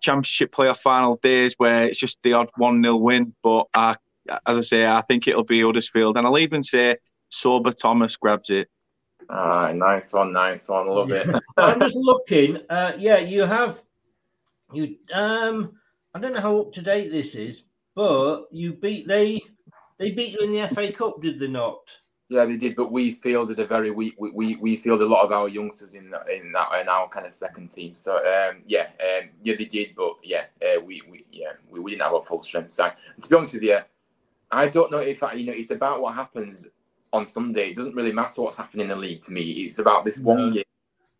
[0.00, 3.34] championship playoff final days where it's just the odd one 0 win.
[3.42, 3.98] But as
[4.46, 6.96] I say, I think it'll be Huddersfield, and I'll even say
[7.30, 8.68] Sorba Thomas grabs it.
[9.30, 10.86] Ah, nice one, nice one.
[10.88, 11.28] Love it.
[11.56, 12.58] I'm just looking.
[12.70, 13.82] Uh, yeah, you have
[14.72, 14.96] you.
[15.12, 15.72] Um,
[16.14, 17.64] I don't know how up to date this is,
[17.94, 19.42] but you beat they
[19.98, 21.80] they beat you in the FA Cup, did they not?
[22.30, 24.14] Yeah, they did, but we fielded a very weak.
[24.18, 27.08] We we, we fielded a lot of our youngsters in that in that in our
[27.08, 27.94] kind of second team.
[27.94, 31.90] So um, yeah, um, yeah, they did, but yeah, uh, we we yeah we, we
[31.90, 32.92] didn't have a full strength side.
[33.14, 33.78] And to be honest with you,
[34.50, 36.66] I don't know if I, you know it's about what happens
[37.18, 37.70] on Sunday.
[37.70, 39.42] It doesn't really matter what's happening in the league to me.
[39.42, 40.64] It's about this one game,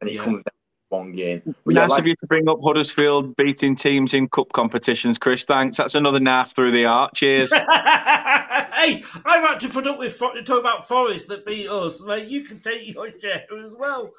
[0.01, 0.24] and it Yeah.
[0.24, 1.42] comes down to one game.
[1.64, 5.18] But yeah, nice like- of you to bring up Huddersfield beating teams in cup competitions,
[5.18, 5.44] Chris.
[5.44, 5.76] Thanks.
[5.76, 7.14] That's another naff through the art.
[7.14, 7.53] Cheers.
[7.53, 12.01] hey, I've had to put up with Fo- talk about Forest that beat us.
[12.01, 14.11] Like you can take your share as well.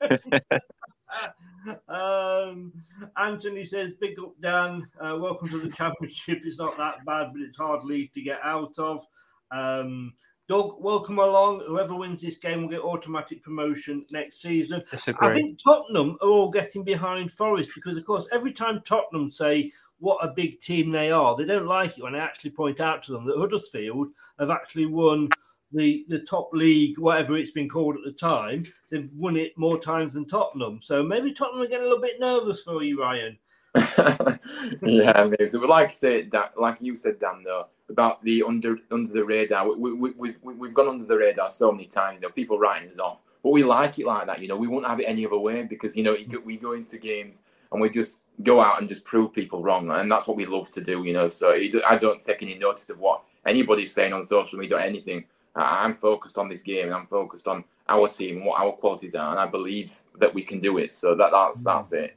[1.88, 2.72] um,
[3.16, 4.86] Anthony says, "Big up, Dan.
[5.00, 6.40] Uh, welcome to the championship.
[6.44, 9.04] It's not that bad, but it's hard league to get out of."
[9.50, 10.12] Um,
[10.48, 11.62] Doug, welcome along.
[11.66, 14.82] Whoever wins this game will get automatic promotion next season.
[14.90, 15.28] Disagree.
[15.28, 19.70] I think Tottenham are all getting behind Forest because, of course, every time Tottenham say
[19.98, 23.02] what a big team they are, they don't like it when I actually point out
[23.02, 25.28] to them that Huddersfield have actually won
[25.70, 28.64] the, the top league, whatever it's been called at the time.
[28.90, 30.80] They've won it more times than Tottenham.
[30.82, 33.36] So maybe Tottenham are getting a little bit nervous for you, Ryan.
[34.82, 35.28] yeah.
[35.48, 39.12] So, but like I said, Dan, like you said, Dan, though, about the under under
[39.12, 42.16] the radar, we, we, we, we, we've gone under the radar so many times.
[42.16, 44.40] You know, people writing us off, but we like it like that.
[44.40, 46.98] You know, we won't have it any other way because you know we go into
[46.98, 50.46] games and we just go out and just prove people wrong, and that's what we
[50.46, 51.04] love to do.
[51.04, 54.76] You know, so I don't take any notice of what anybody's saying on social media
[54.76, 55.24] or anything.
[55.54, 59.30] I'm focused on this game and I'm focused on our team what our qualities are,
[59.30, 60.92] and I believe that we can do it.
[60.92, 62.16] So that that's that's it.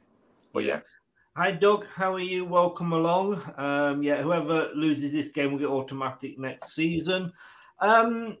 [0.52, 0.80] But yeah.
[1.34, 1.86] Hi, Doug.
[1.86, 2.44] How are you?
[2.44, 3.40] Welcome along.
[3.56, 7.32] Um, yeah, whoever loses this game will get automatic next season.
[7.78, 8.36] Um,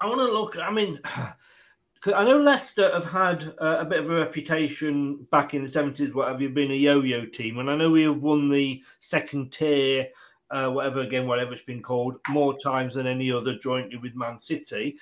[0.00, 0.58] I want to look.
[0.58, 5.62] I mean, I know Leicester have had uh, a bit of a reputation back in
[5.62, 6.12] the seventies.
[6.12, 7.60] What have you been a yo-yo team?
[7.60, 10.08] And I know we have won the second tier,
[10.50, 14.40] uh, whatever again, whatever it's been called, more times than any other jointly with Man
[14.40, 14.96] City.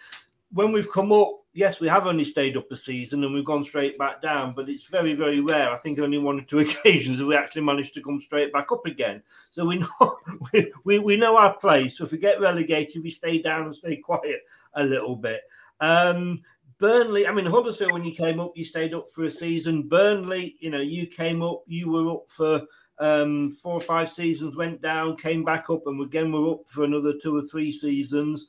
[0.53, 3.65] When we've come up yes, we have only stayed up a season and we've gone
[3.65, 5.71] straight back down, but it's very, very rare.
[5.71, 8.71] I think only one or two occasions have we actually managed to come straight back
[8.73, 9.23] up again.
[9.51, 10.19] So we know
[10.85, 11.97] we, we, know our place.
[11.97, 14.41] So if we get relegated, we stay down and stay quiet
[14.75, 15.43] a little bit.
[15.81, 16.43] Um,
[16.79, 19.89] Burnley, I mean Huddersfield, when you came up, you stayed up for a season.
[19.89, 22.63] Burnley, you know, you came up, you were up for
[22.99, 26.83] um, four or five seasons, went down, came back up, and again we're up for
[26.85, 28.49] another two or three seasons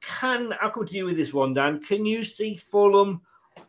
[0.00, 1.80] can I'll come to you with this one, Dan.
[1.80, 3.20] Can you see Fulham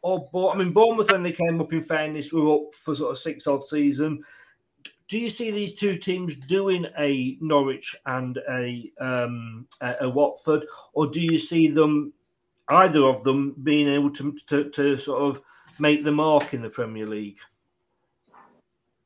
[0.02, 0.56] or Bournemouth?
[0.56, 3.48] I mean, Bournemouth when they came up in fairness were up for sort of six
[3.48, 4.24] odd season.
[5.08, 10.66] Do you see these two teams doing a Norwich and a um, a, a Watford,
[10.94, 12.14] or do you see them
[12.70, 15.42] either of them being able to, to to sort of
[15.80, 17.40] make the mark in the Premier League?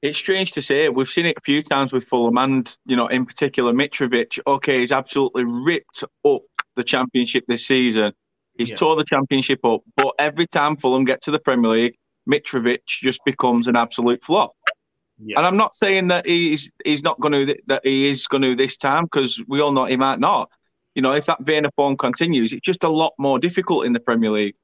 [0.01, 0.89] It's strange to say.
[0.89, 4.37] We've seen it a few times with Fulham, and you know, in particular, Mitrovic.
[4.45, 6.41] Okay, he's absolutely ripped up
[6.75, 8.13] the championship this season.
[8.57, 8.75] He's yeah.
[8.75, 11.95] tore the championship up, but every time Fulham get to the Premier League,
[12.29, 14.51] Mitrovic just becomes an absolute flop.
[15.17, 15.37] Yeah.
[15.37, 18.55] And I'm not saying that he's he's not going to that he is going to
[18.55, 20.49] this time because we all know he might not.
[20.95, 23.93] You know, if that vein of form continues, it's just a lot more difficult in
[23.93, 24.55] the Premier League.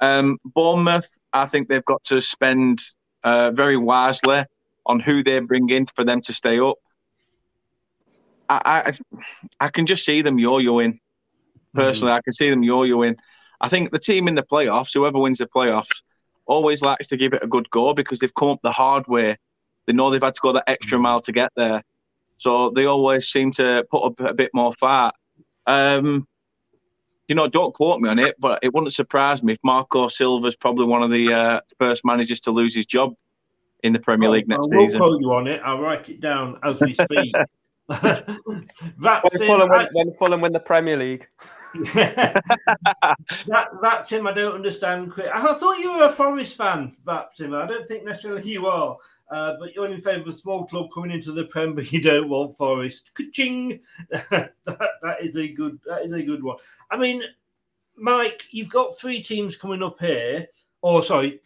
[0.00, 2.82] Um, Bournemouth, I think they've got to spend
[3.22, 4.44] uh, very wisely
[4.86, 6.76] on who they bring in for them to stay up.
[8.48, 8.92] I,
[9.60, 10.98] I, I can just see them yo-yoing.
[11.74, 12.16] Personally, mm.
[12.16, 13.16] I can see them yo-yoing.
[13.60, 16.02] I think the team in the playoffs, whoever wins the playoffs,
[16.46, 19.36] always likes to give it a good go because they've come up the hard way.
[19.86, 21.82] They know they've had to go that extra mile to get there,
[22.38, 25.14] so they always seem to put up a bit more fat.
[25.66, 26.26] Um,
[27.28, 30.56] you know, don't quote me on it, but it wouldn't surprise me if Marco Silva's
[30.56, 33.14] probably one of the uh, first managers to lose his job
[33.82, 34.76] in the Premier League next season.
[34.76, 34.98] I will season.
[35.00, 35.60] quote you on it.
[35.64, 37.34] I'll write it down as we speak.
[37.86, 41.28] when, Fulham win, when Fulham win the Premier League.
[41.74, 44.26] That that's him.
[44.26, 45.12] I don't understand.
[45.32, 47.54] I thought you were a Forest fan, that Tim.
[47.54, 48.96] I don't think necessarily you are.
[49.30, 52.00] Uh, but you're in favour of a small club coming into the Prem, but you
[52.00, 53.10] don't want Forest.
[53.14, 53.80] Ka-ching!
[54.10, 55.80] that, that is a good.
[55.86, 56.58] That is a good one.
[56.90, 57.22] I mean,
[57.96, 60.46] Mike, you've got three teams coming up here.
[60.82, 61.40] Or sorry,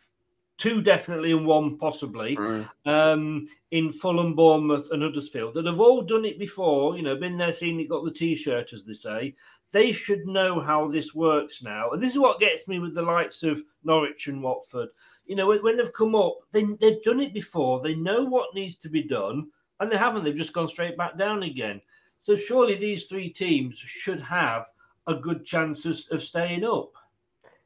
[0.58, 2.68] two definitely and one possibly mm.
[2.84, 6.96] um, in Fulham, Bournemouth, and Huddersfield that have all done it before.
[6.96, 9.34] You know, been there, seen it, got the T-shirt, as they say.
[9.70, 13.02] They should know how this works now, and this is what gets me with the
[13.02, 14.88] likes of Norwich and Watford.
[15.26, 17.80] You know, when, when they've come up, they, they've done it before.
[17.80, 19.48] They know what needs to be done,
[19.80, 20.24] and they haven't.
[20.24, 21.82] They've just gone straight back down again.
[22.20, 24.64] So surely these three teams should have
[25.06, 26.92] a good chance of, of staying up.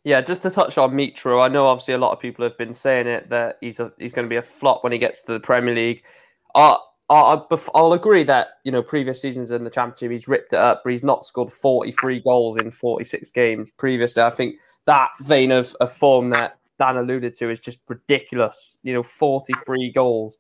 [0.05, 2.74] Yeah, just to touch on Mitro, I know obviously a lot of people have been
[2.74, 5.32] saying it that he's a, he's going to be a flop when he gets to
[5.32, 6.03] the Premier League.
[6.57, 6.76] I,
[7.12, 10.90] I'll agree that you know previous seasons in the Championship he's ripped it up, but
[10.90, 14.22] he's not scored 43 goals in 46 games previously.
[14.22, 14.56] I think
[14.86, 18.78] that vein of, of form that Dan alluded to is just ridiculous.
[18.82, 20.38] You know, 43 goals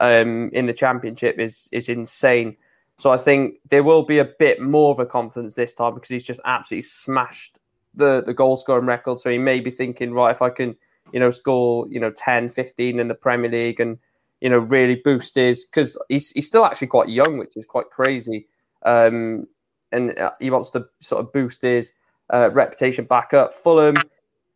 [0.00, 2.56] um, in the Championship is is insane.
[2.96, 6.10] So I think there will be a bit more of a confidence this time because
[6.10, 7.58] he's just absolutely smashed
[7.94, 9.20] the the goal scoring record.
[9.20, 10.76] So he may be thinking, right, if I can,
[11.12, 13.98] you know, score, you know, 10, 15 in the Premier League and,
[14.40, 17.90] you know, really boost his because he's he's still actually quite young, which is quite
[17.90, 18.46] crazy.
[18.84, 19.46] Um,
[19.92, 21.92] and uh, he wants to sort of boost his
[22.32, 23.54] uh, reputation back up.
[23.54, 23.96] Fulham,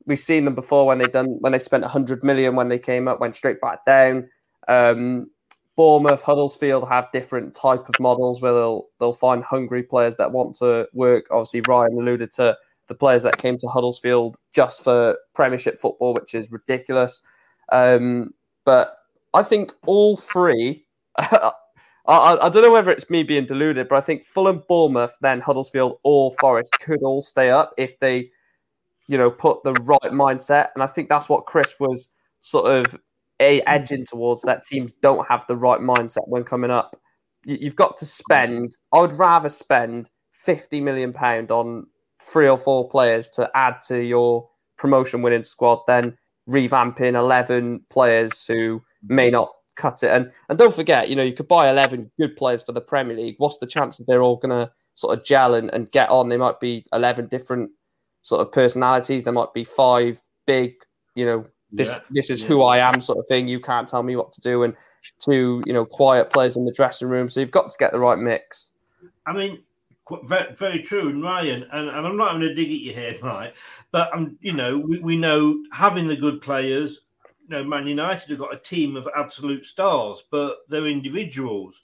[0.07, 3.09] we've seen them before when they done when they spent 100 million when they came
[3.09, 4.29] up, went straight back down.
[4.67, 5.31] Um,
[5.77, 10.57] Bournemouth, Huddersfield have different type of models where they'll they'll find hungry players that want
[10.57, 11.27] to work.
[11.31, 12.57] Obviously, Ryan alluded to
[12.89, 17.21] the players that came to Huddersfield just for Premiership football, which is ridiculous.
[17.71, 18.98] Um, but
[19.39, 20.85] I think all three.
[21.19, 21.53] I,
[22.09, 25.99] I, don't know whether it's me being deluded, but I think Fulham, Bournemouth, then Huddersfield
[26.03, 28.31] or Forest could all stay up if they,
[29.07, 30.71] you know, put the right mindset.
[30.75, 32.11] And I think that's what Chris was
[32.41, 32.99] sort of
[33.41, 36.97] a edging towards that teams don't have the right mindset when coming up.
[37.45, 38.77] You've got to spend.
[38.93, 41.87] I would rather spend fifty million pound on
[42.21, 46.17] three or four players to add to your promotion winning squad than
[46.49, 49.15] revamping eleven players who mm-hmm.
[49.15, 50.11] may not cut it.
[50.11, 53.17] And and don't forget, you know, you could buy eleven good players for the Premier
[53.17, 53.37] League.
[53.39, 56.29] What's the chance that they're all gonna sort of gel and, and get on?
[56.29, 57.71] They might be eleven different
[58.23, 59.25] sort of personalities.
[59.25, 60.75] There might be five big,
[61.15, 61.99] you know, this yeah.
[62.11, 62.49] this is yeah.
[62.49, 63.49] who I am sort of thing.
[63.49, 64.75] You can't tell me what to do, and
[65.19, 67.29] two you know quiet players in the dressing room.
[67.29, 68.71] So you've got to get the right mix.
[69.27, 69.63] I mean,
[70.25, 73.55] very, true, and Ryan, and, and I'm not going to dig at your head, right?
[73.91, 77.01] But you know, we, we know having the good players.
[77.49, 81.75] You know, Man United have got a team of absolute stars, but they're individuals.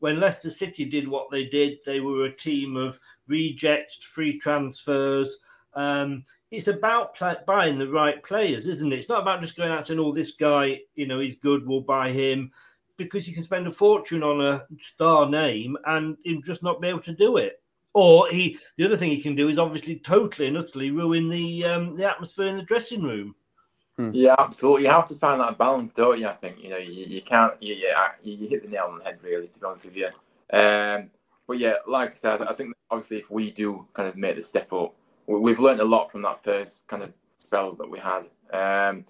[0.00, 5.38] When Leicester City did what they did, they were a team of rejects, free transfers.
[5.72, 8.98] Um, it's about buying the right players, isn't it?
[8.98, 11.66] It's not about just going out and saying, "Oh, this guy, you know, he's good.
[11.66, 12.52] We'll buy him,"
[12.96, 17.00] because you can spend a fortune on a star name and just not be able
[17.00, 17.60] to do it.
[17.94, 21.64] Or he, the other thing he can do is obviously totally and utterly ruin the
[21.64, 23.34] um, the atmosphere in the dressing room.
[23.96, 24.10] Hmm.
[24.12, 24.82] Yeah, absolutely.
[24.82, 26.26] You have to find that balance, don't you?
[26.26, 27.54] I think you know you, you can't.
[27.62, 29.46] You, you, you hit the nail on the head, really.
[29.46, 30.08] To be honest with you.
[30.52, 31.10] Um,
[31.46, 34.42] but yeah, like I said, I think obviously if we do kind of make the
[34.42, 34.94] step up
[35.26, 38.26] we've learned a lot from that first kind of spell that we had.
[38.52, 39.04] Um,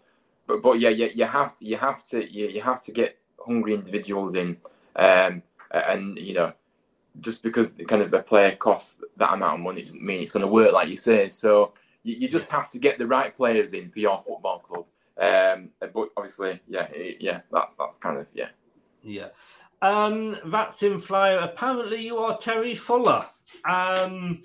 [0.46, 3.18] but but yeah, you, you have to you have to you, you have to get
[3.44, 4.56] hungry individuals in,
[4.96, 6.52] um, and you know,
[7.20, 10.44] just because kind of a player costs that amount of money doesn't mean it's going
[10.44, 11.28] to work like you say.
[11.28, 14.86] So you, you just have to get the right players in for your football club.
[15.16, 16.88] Um, but obviously, yeah,
[17.20, 18.48] yeah, that that's kind of yeah,
[19.02, 19.28] yeah.
[19.82, 20.36] Um,
[20.80, 21.38] in flyer.
[21.38, 23.26] Apparently, you are Terry Fuller.
[23.68, 24.42] Um,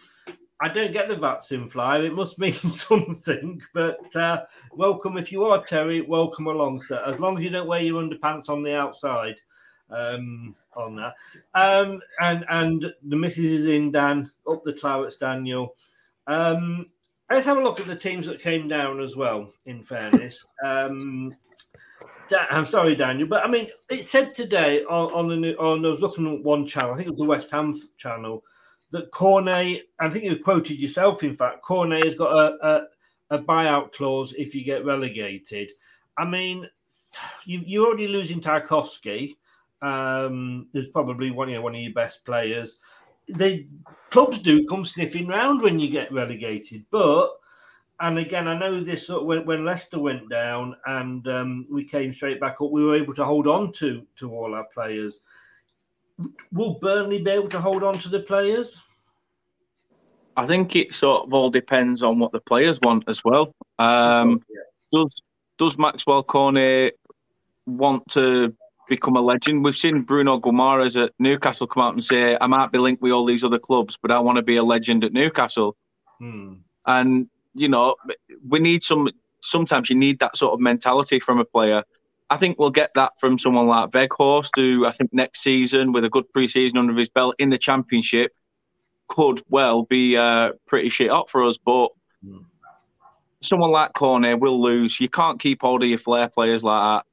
[0.62, 2.06] I don't get the vaccine flyer.
[2.06, 3.62] It must mean something.
[3.74, 6.02] But uh, welcome if you are Terry.
[6.02, 7.02] Welcome along, sir.
[7.06, 9.36] As long as you don't wear your underpants on the outside.
[9.90, 11.16] Um, on that.
[11.56, 15.76] Um, and and the missus is in Dan up the clarets, Daniel.
[16.28, 16.88] Um,
[17.30, 19.52] let's have a look at the teams that came down as well.
[19.66, 21.36] In fairness, um,
[22.52, 25.86] I'm sorry, Daniel, but I mean, it said today on, on the new, on.
[25.86, 26.94] I was looking at one channel.
[26.94, 28.44] I think it was the West Ham channel
[28.92, 32.68] that Cornet, I think you quoted yourself, in fact, Cornet has got a,
[33.32, 35.72] a, a buyout clause if you get relegated.
[36.18, 36.68] I mean,
[37.46, 39.36] you, you're already losing Tarkowski.
[39.82, 42.80] Um, there's probably one, you know, one of your best players.
[43.28, 43.68] The
[44.10, 47.32] clubs do come sniffing round when you get relegated, but
[48.02, 52.40] and again, I know this when, when Leicester went down and um, we came straight
[52.40, 55.22] back up, we were able to hold on to to all our players
[56.52, 58.80] will Burnley be able to hold on to the players?
[60.38, 63.54] I think it sort of all depends on what the players want as well.
[63.78, 64.62] Um, yeah.
[64.92, 65.22] Does
[65.58, 66.98] does Maxwell Cornet
[67.66, 68.56] want to
[68.90, 69.64] become a legend?
[69.64, 73.12] We've seen Bruno Guimaraes at Newcastle come out and say, "I might be linked with
[73.12, 75.78] all these other clubs, but I want to be a legend at Newcastle."
[76.20, 76.56] Hmm.
[76.86, 77.96] And you know,
[78.48, 79.10] we need some.
[79.42, 81.84] Sometimes you need that sort of mentality from a player.
[82.30, 86.06] I think we'll get that from someone like Weghorst, who I think next season, with
[86.06, 88.32] a good pre-season under his belt in the Championship,
[89.08, 91.58] could well be uh, pretty shit up for us.
[91.58, 91.90] But
[92.24, 92.46] mm.
[93.42, 95.00] someone like Cornet will lose.
[95.00, 97.09] You can't keep hold of your flair players like that.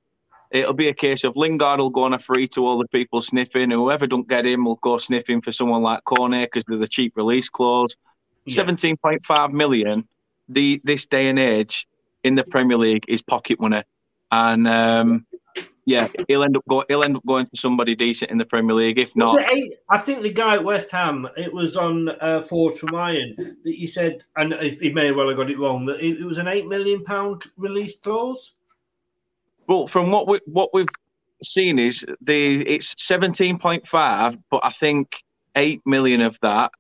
[0.51, 3.21] It'll be a case of Lingard will go on a free to all the people
[3.21, 3.71] sniffing.
[3.71, 7.17] Whoever don't get him will go sniffing for someone like Cornet because they're the cheap
[7.17, 7.97] release clause.
[8.45, 8.57] Yeah.
[8.57, 10.07] Seventeen point five million.
[10.49, 11.87] The this day and age
[12.23, 13.83] in the Premier League is pocket money
[14.31, 15.27] and um,
[15.85, 18.75] yeah, he'll end up go, he'll end up going to somebody decent in the Premier
[18.75, 18.99] League.
[18.99, 19.39] If not,
[19.89, 23.75] I think the guy at West Ham, it was on uh, Forge from Iron that
[23.75, 26.67] he said, and he may well have got it wrong, that it, was an eight
[26.67, 28.55] million pound release clause.
[29.69, 30.89] Well, from what we what we've
[31.43, 35.23] seen is the it's seventeen point five, but I think
[35.55, 36.71] eight million of that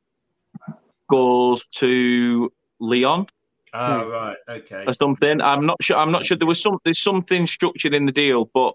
[1.11, 3.27] goes to Lyon.
[3.75, 4.11] Oh, hmm.
[4.11, 4.85] right, okay.
[4.87, 5.41] Or something.
[5.41, 5.97] I'm not sure.
[5.97, 6.37] I'm not sure.
[6.37, 6.79] There was some.
[6.85, 8.75] There's something structured in the deal, but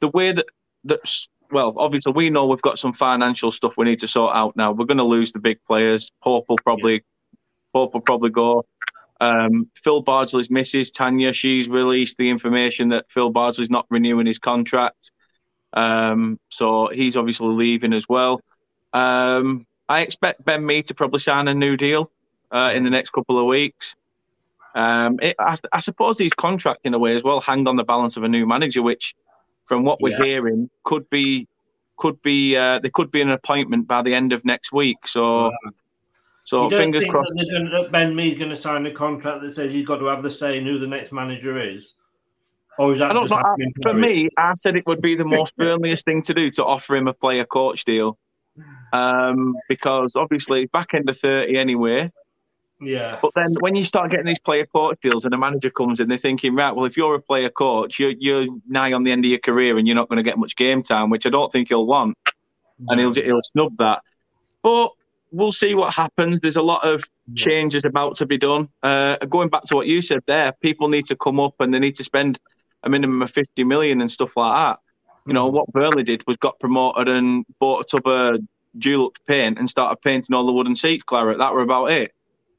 [0.00, 0.46] the way that
[0.84, 4.56] that's well, obviously we know we've got some financial stuff we need to sort out
[4.56, 4.72] now.
[4.72, 6.10] We're going to lose the big players.
[6.22, 7.00] Pope will probably, yeah.
[7.72, 8.64] Pope will probably go.
[9.20, 14.38] Um, Phil Bardsley's missus, Tanya, she's released the information that Phil Bardsley's not renewing his
[14.38, 15.10] contract.
[15.72, 18.40] Um, so he's obviously leaving as well.
[18.92, 22.10] Um, I expect Ben Mee to probably sign a new deal
[22.50, 23.94] uh, in the next couple of weeks.
[24.74, 27.84] Um, it, I, I, suppose his contract, in a way, as well, hanged on the
[27.84, 29.14] balance of a new manager, which,
[29.66, 30.24] from what we're yeah.
[30.24, 31.48] hearing, could be
[31.96, 35.06] could be uh, there could be an appointment by the end of next week.
[35.06, 35.52] So,
[36.50, 37.32] so fingers crossed.
[37.36, 40.24] That gonna, Ben Mee's going to sign a contract that says he's got to have
[40.24, 41.94] the say in who the next manager is.
[42.76, 43.28] Or is that I know.
[43.82, 46.96] For me, I said it would be the most Burnleyest thing to do to offer
[46.96, 48.18] him a player coach deal,
[48.92, 52.10] um, because obviously he's back end of thirty anyway.
[52.80, 53.20] Yeah.
[53.22, 56.08] But then when you start getting these player coach deals and a manager comes in,
[56.08, 59.24] they're thinking, right, well, if you're a player coach, you're, you're nigh on the end
[59.24, 61.52] of your career and you're not going to get much game time, which I don't
[61.52, 62.16] think he'll want.
[62.88, 64.00] And he'll, he'll snub that.
[64.62, 64.92] But
[65.30, 66.40] we'll see what happens.
[66.40, 67.04] There's a lot of
[67.34, 68.68] changes about to be done.
[68.82, 71.78] Uh, going back to what you said there, people need to come up and they
[71.78, 72.38] need to spend
[72.82, 74.78] a minimum of 50 million and stuff like that.
[75.26, 78.40] You know, what Burnley did was got promoted and bought a tub of
[78.78, 81.38] Dulux paint and started painting all the wooden seats, Claret.
[81.38, 82.12] That were about it.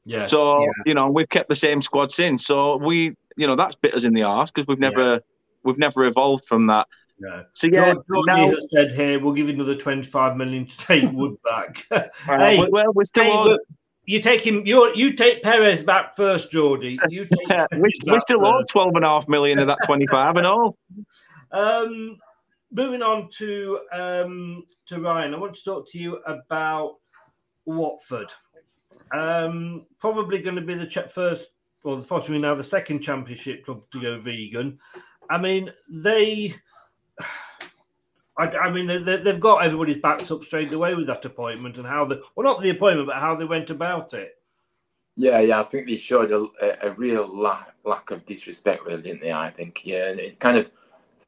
[0.04, 0.26] Yeah.
[0.26, 0.70] So yeah.
[0.86, 2.44] you know we've kept the same squad since.
[2.44, 5.18] So we, you know, that's bit us in the arse because we've never yeah.
[5.64, 6.88] we've never evolved from that.
[7.22, 7.44] No.
[7.52, 10.76] So yeah, George, now, has said here we'll give you another twenty five million to
[10.78, 11.86] take Wood back.
[12.26, 13.22] hey, well, we're still.
[13.22, 13.58] Hey, on...
[14.06, 14.66] you take him.
[14.66, 16.98] You you take Perez back first, Geordie.
[17.08, 20.36] You take we, we still owe twelve and a half million of that twenty five
[20.36, 20.76] and all.
[21.54, 22.16] Um,
[22.70, 26.94] moving on to um to Ryan, I want to talk to you about
[27.66, 28.32] Watford.
[29.12, 31.50] Um, probably going to be the first,
[31.84, 34.78] or possibly now the second championship club to go vegan.
[35.28, 36.54] I mean, they.
[38.38, 41.86] I, I mean, they, they've got everybody's backs up straight away with that appointment and
[41.86, 44.38] how the well, not the appointment, but how they went about it.
[45.16, 49.20] Yeah, yeah, I think they showed a, a real lack, lack of disrespect, really, didn't
[49.20, 49.32] they?
[49.32, 50.70] I think, yeah, and it kind of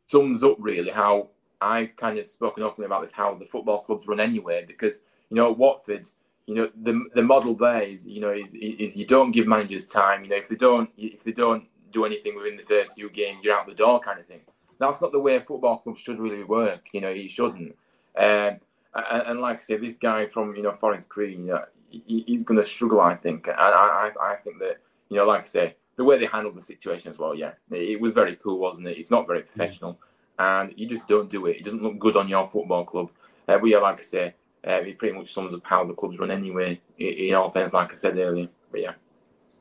[0.06, 1.28] sums up really how
[1.60, 5.36] I've kind of spoken openly about this, how the football clubs run anyway, because you
[5.36, 6.06] know Watford
[6.46, 9.86] you know the the model there is you know is is you don't give managers
[9.86, 10.24] time.
[10.24, 13.42] You know if they don't if they don't do anything within the first few games,
[13.42, 14.40] you're out the door kind of thing.
[14.78, 16.88] That's not the way a football club should really work.
[16.92, 17.76] You know it shouldn't.
[18.16, 18.60] Um,
[18.94, 22.24] and, and, like I said, this guy from you know Forest Green, you know, he,
[22.26, 23.00] he's going to struggle.
[23.00, 26.18] I think, and I, I I think that you know like I say the way
[26.18, 27.34] they handled the situation as well.
[27.34, 28.98] Yeah, it, was very poor, wasn't it?
[28.98, 29.98] It's not very professional,
[30.38, 31.56] and you just don't do it.
[31.56, 33.10] It doesn't look good on your football club.
[33.48, 34.34] Uh, but yeah, like I say,
[34.66, 37.92] uh, it pretty much sums up how the club's run anyway, in all things, like
[37.92, 38.48] I said earlier.
[38.70, 38.92] But yeah.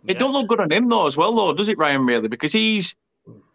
[0.05, 0.19] It yeah.
[0.19, 2.05] don't look good on him though, as well, though, does it, Ryan?
[2.05, 2.95] Really, because he's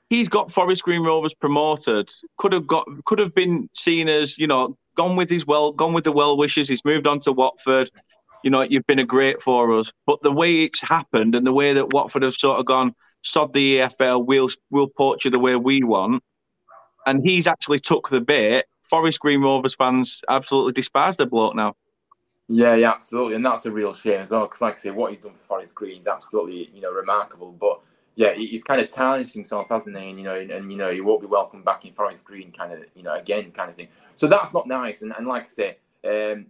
[0.08, 2.10] he's got Forest Green Rovers promoted.
[2.38, 5.92] Could have got could have been seen as you know gone with his well gone
[5.92, 6.68] with the well wishes.
[6.68, 7.90] He's moved on to Watford.
[8.44, 9.92] You know, you've been a great for us.
[10.06, 13.52] But the way it's happened and the way that Watford have sort of gone, sod
[13.52, 16.22] the EFL, we'll we'll poach you the way we want,
[17.06, 21.74] and he's actually took the bait Forest Green Rovers fans absolutely despise the bloke now.
[22.48, 24.44] Yeah, yeah, absolutely, and that's a real shame as well.
[24.44, 27.52] Because, like I say, what he's done for Forest Green is absolutely, you know, remarkable.
[27.52, 27.80] But
[28.18, 30.10] yeah, he's kind of tarnished himself, hasn't he?
[30.10, 32.50] And you know, and, and, you know, he won't be welcome back in Forest Green,
[32.50, 33.86] kind of, you know, again, kind of thing.
[34.16, 35.02] So that's not nice.
[35.02, 36.46] And, and like I say, um,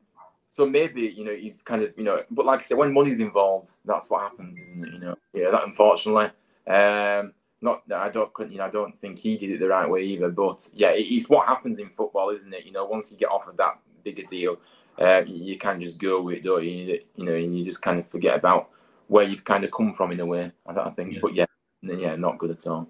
[0.47, 3.21] so maybe you know he's kind of, you know, but like I say, when money's
[3.21, 4.95] involved, that's what happens, isn't it?
[4.95, 6.31] You know, yeah, that unfortunately.
[6.66, 10.05] Um, not I don't you know I don't think he did it the right way
[10.05, 10.31] either.
[10.31, 12.64] But yeah, it's what happens in football, isn't it?
[12.64, 14.57] You know, once you get offered that bigger deal,
[14.99, 17.01] uh, you can just go with it, don't you?
[17.14, 18.71] You know, and you just kind of forget about
[19.09, 20.53] where you've kind of come from in a way.
[20.66, 21.19] I, think, yeah.
[21.21, 21.47] but yeah,
[21.83, 22.89] yeah, not good at all.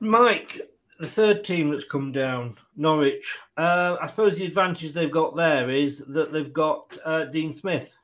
[0.00, 0.60] Mike,
[0.98, 3.36] the third team that's come down, Norwich.
[3.56, 7.96] Uh, I suppose the advantage they've got there is that they've got uh, Dean Smith.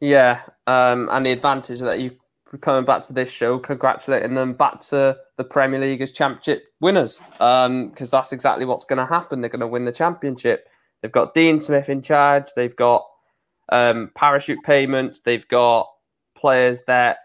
[0.00, 2.16] Yeah, um, and the advantage that you
[2.60, 7.20] coming back to this show, congratulating them back to the Premier League as championship winners.
[7.32, 9.40] Because um, that's exactly what's going to happen.
[9.40, 10.68] They're going to win the championship.
[11.02, 12.46] They've got Dean Smith in charge.
[12.54, 13.04] They've got
[13.70, 15.20] um, parachute payments.
[15.20, 15.88] They've got
[16.36, 17.18] players that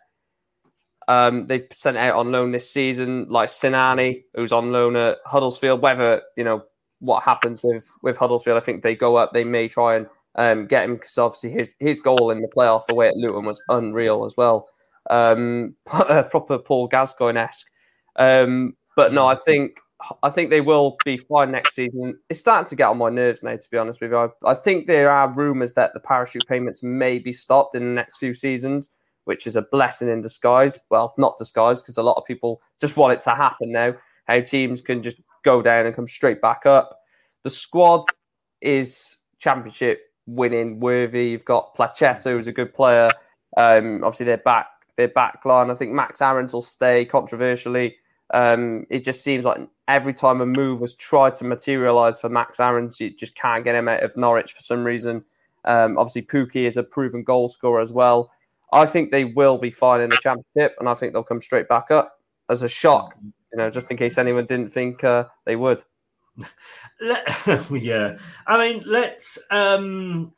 [1.12, 5.82] um, they've sent out on loan this season, like Sinani, who's on loan at Huddersfield.
[5.82, 6.64] Whether you know
[6.99, 9.34] what happens with with Huddersfield, I think they go up.
[9.34, 12.89] They may try and um, get him because obviously his his goal in the playoff
[12.89, 14.68] away at Luton was unreal as well
[15.09, 17.68] um, proper Paul Gascoigne esque.
[18.18, 19.78] Um, but no, I think
[20.24, 22.18] I think they will be fine next season.
[22.30, 24.18] It's starting to get on my nerves now, to be honest with you.
[24.18, 27.93] I, I think there are rumours that the parachute payments may be stopped in the
[27.93, 28.89] next few seasons,
[29.26, 30.82] which is a blessing in disguise.
[30.89, 33.93] Well, not disguise, because a lot of people just want it to happen now.
[34.28, 36.99] How teams can just go down and come straight back up.
[37.43, 38.05] The squad
[38.61, 41.30] is championship winning worthy.
[41.30, 43.09] You've got Placheta, who's a good player.
[43.57, 44.67] Um, obviously, they're back
[44.97, 45.72] their back line.
[45.72, 47.97] I think Max Aarons will stay controversially.
[48.34, 52.59] Um, it just seems like every time a move was tried to materialise for Max
[52.59, 55.24] Aarons, you just can't get him out of Norwich for some reason.
[55.65, 58.32] Um, obviously, Pukki is a proven goal scorer as well.
[58.72, 61.67] I think they will be fine in the championship, and I think they'll come straight
[61.67, 62.19] back up
[62.49, 63.15] as a shock.
[63.51, 65.82] You know, just in case anyone didn't think uh, they would.
[67.01, 67.28] Let,
[67.72, 68.17] yeah,
[68.47, 70.34] I mean, let's um,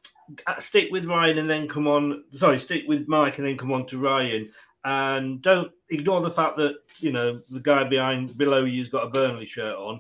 [0.60, 2.24] stick with Ryan and then come on.
[2.34, 4.50] Sorry, stick with Mike and then come on to Ryan.
[4.86, 9.10] And don't ignore the fact that you know the guy behind below you's got a
[9.10, 10.00] Burnley shirt on.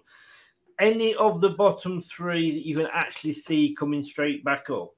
[0.79, 4.93] Any of the bottom three that you can actually see coming straight back up?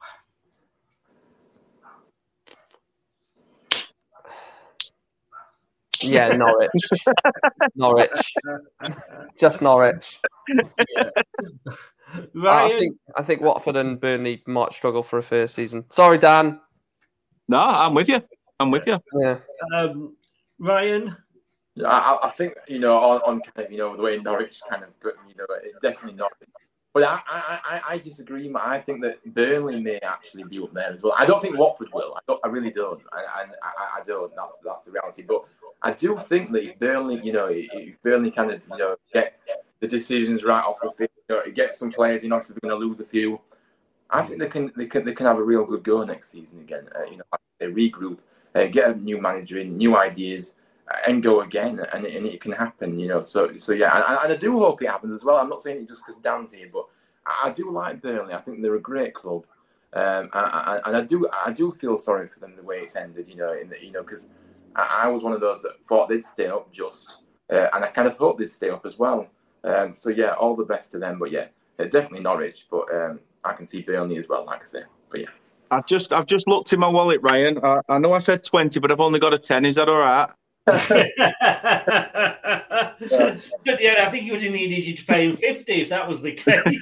[6.05, 6.69] Yeah, Norwich.
[7.75, 8.33] Norwich.
[9.37, 10.19] Just Norwich.
[12.43, 15.85] I think I think Watford and Burnley might struggle for a first season.
[15.91, 16.59] Sorry, Dan.
[17.47, 18.21] No, I'm with you.
[18.59, 18.99] I'm with you.
[19.13, 19.39] Yeah.
[19.73, 20.15] Um,
[20.59, 21.15] Ryan.
[21.75, 24.61] Yeah, I, I think you know on, on kind of you know the way Norwich
[24.69, 26.31] kind of you know it definitely not.
[26.93, 28.49] But I, I, I, I disagree.
[28.55, 31.13] I think that Burnley may actually be up there as well.
[31.19, 32.15] I don't think Watford will.
[32.15, 33.01] I, don't, I really don't.
[33.11, 34.33] I, I, I don't.
[34.33, 35.23] That's that's the reality.
[35.27, 35.43] But
[35.81, 39.39] I do think that if Burnley, you know, if Burnley kind of you know get
[39.79, 42.81] the decisions right off the field, you know, get some players in, obviously they're going
[42.81, 43.39] to lose a few.
[44.09, 46.61] I think they can they can they can have a real good go next season
[46.61, 46.87] again.
[46.95, 47.23] Uh, you know,
[47.59, 48.19] they regroup,
[48.53, 50.55] uh, get a new manager in, new ideas,
[50.91, 52.99] uh, and go again, and, and it can happen.
[52.99, 55.37] You know, so so yeah, and, and I do hope it happens as well.
[55.37, 56.85] I'm not saying it just because Dan's here, but
[57.25, 58.33] I do like Burnley.
[58.33, 59.45] I think they're a great club,
[59.93, 63.27] um, and, and I do I do feel sorry for them the way it's ended.
[63.27, 64.31] You know, in the, you know because
[64.75, 67.19] I, I was one of those that thought they'd stay up just,
[67.51, 69.27] uh, and I kind of hope they'd stay up as well.
[69.63, 71.19] Um, so yeah, all the best to them.
[71.19, 71.47] But yeah,
[71.77, 74.83] definitely Norwich, but um, I can see Burnley as well, like I say.
[75.09, 75.27] But yeah.
[75.71, 77.59] I've just I've just looked in my wallet, Ryan.
[77.63, 79.65] I, I know I said twenty, but I've only got a ten.
[79.65, 80.29] Is that all right?
[80.65, 80.81] but
[83.79, 86.21] yeah, I think you would have needed you to pay him fifty if that was
[86.21, 86.81] the case.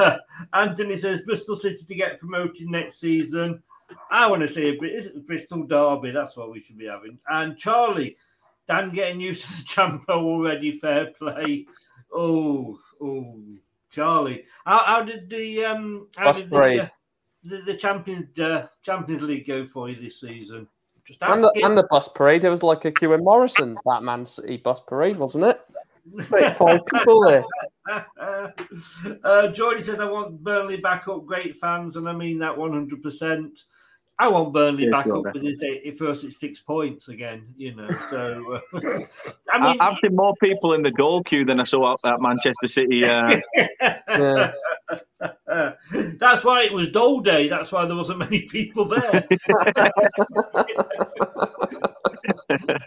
[0.52, 3.62] Anthony says Bristol City to get promoted next season.
[4.10, 6.10] I want to see a Bristol Derby.
[6.10, 7.18] That's what we should be having.
[7.28, 8.16] And Charlie,
[8.66, 10.78] Dan getting used to the Champo already.
[10.78, 11.66] Fair play.
[12.12, 13.40] Oh, oh,
[13.90, 14.44] Charlie.
[14.64, 16.08] How, how did the um?
[16.16, 16.50] How did.
[16.50, 16.90] The,
[17.42, 20.68] the, the Champions uh, Champions League go for you this season?
[21.06, 24.02] Just And the, and the bus parade, it was like a Q and Morrison's that
[24.02, 25.60] Man City bus parade, wasn't it?
[26.56, 27.44] Five people there.
[29.24, 31.26] uh, Jordy says, I want Burnley back up.
[31.26, 33.64] Great fans, and I mean that 100%.
[34.20, 37.74] I want Burnley Yeah, back up because it's it first it's six points again, you
[37.74, 37.88] know.
[38.10, 38.78] So, uh,
[39.50, 42.00] I I mean, have seen more people in the goal queue than I saw at,
[42.04, 43.02] at Manchester City.
[43.06, 43.40] Uh,
[46.18, 47.48] that's why it was Dole Day.
[47.48, 49.26] That's why there wasn't many people there.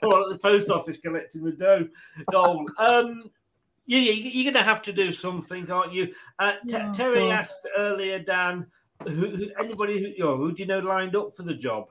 [0.04, 1.88] or at the post office collecting the dough.
[2.30, 2.68] Dole.
[2.78, 3.32] Um,
[3.88, 6.14] you, you, you're going to have to do something, aren't you?
[6.38, 7.32] Uh, T- Oh, Terry God.
[7.32, 8.68] asked earlier, Dan,
[9.08, 11.86] who, who, anybody who, you know, who do you know lined up for the job?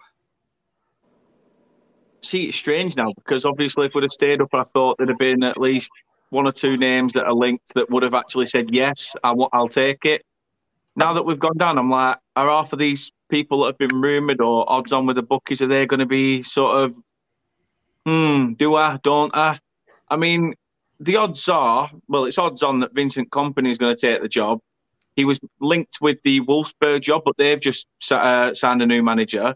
[2.23, 5.19] see, it's strange now because obviously, if we'd have stayed up, I thought there'd have
[5.19, 5.91] been at least
[6.31, 9.49] one or two names that are linked that would have actually said yes, I w-
[9.53, 10.25] I'll take it.
[10.97, 14.01] Now that we've gone down, I'm like, are half of these people that have been
[14.01, 16.95] rumoured or odds on with the bookies are they going to be sort of,
[18.07, 19.59] hmm, do I, don't I?
[20.09, 20.55] I mean,
[21.01, 24.29] the odds are, well, it's odds on that Vincent Kompany is going to take the
[24.29, 24.61] job.
[25.17, 29.55] He was linked with the Wolfsburg job, but they've just uh, signed a new manager.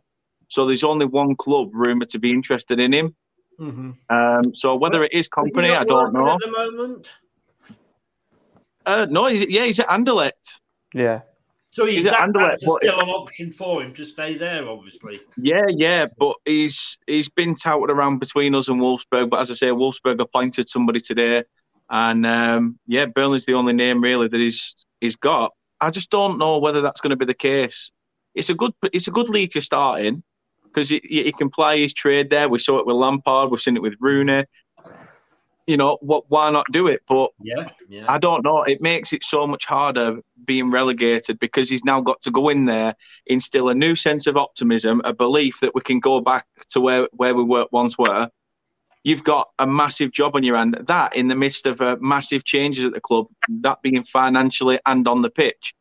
[0.49, 3.17] So there's only one club rumoured to be interested in him.
[3.59, 3.91] Mm-hmm.
[4.15, 6.31] Um, so whether it is Kompany, I don't know.
[6.33, 7.09] At the moment,
[8.85, 10.61] Uh, no, he's, yeah, he's at Anderlecht.
[10.95, 11.23] Yeah.
[11.73, 14.69] so he's, He's at Anderlecht, that's but- still an option for him to stay there,
[14.69, 15.19] obviously.
[15.37, 19.31] Yeah, yeah, but he's he's been touted around between us and Wolfsburg.
[19.31, 21.43] But as I say, Wolfsburg appointed somebody today,
[21.91, 25.53] and um, yeah, Burnley's the only name really that he's he's got.
[25.81, 27.91] I just don't know whether that's going to be the case.
[28.35, 30.23] It's a good it's a good league to start in
[30.65, 32.49] because he, he can play his trade there.
[32.49, 33.51] We saw it with Lampard.
[33.51, 34.45] We've seen it with Rooney.
[35.67, 36.25] You know what?
[36.29, 37.03] Why not do it?
[37.09, 38.05] But Yeah, yeah.
[38.09, 38.63] I don't know.
[38.63, 42.67] It makes it so much harder being relegated because he's now got to go in
[42.67, 42.95] there,
[43.27, 47.09] instill a new sense of optimism, a belief that we can go back to where,
[47.13, 48.31] where we were once were.
[49.07, 50.77] You've got a massive job on your hand.
[50.89, 53.29] That in the midst of uh, massive changes at the club,
[53.61, 55.77] that being financially and on the pitch.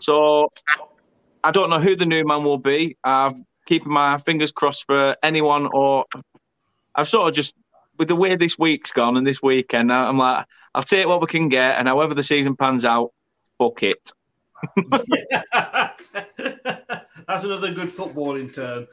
[0.00, 0.48] So
[1.44, 2.96] I don't know who the new man will be.
[3.04, 3.34] I've
[3.66, 6.06] keeping my fingers crossed for anyone, or
[6.94, 7.52] I've sort of just
[7.98, 11.26] with the way this week's gone and this weekend, I'm like, I'll take what we
[11.26, 13.12] can get, and however the season pans out,
[13.58, 14.12] fuck it.
[17.28, 18.86] That's another good footballing term.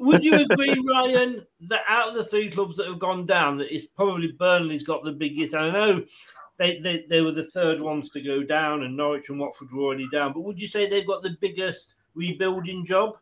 [0.00, 3.74] Would you agree, Ryan, that out of the three clubs that have gone down, that
[3.74, 5.54] it's probably Burnley's got the biggest?
[5.54, 6.04] I know
[6.58, 9.82] they, they, they were the third ones to go down, and Norwich and Watford were
[9.82, 10.32] already down.
[10.32, 13.16] But would you say they've got the biggest rebuilding job?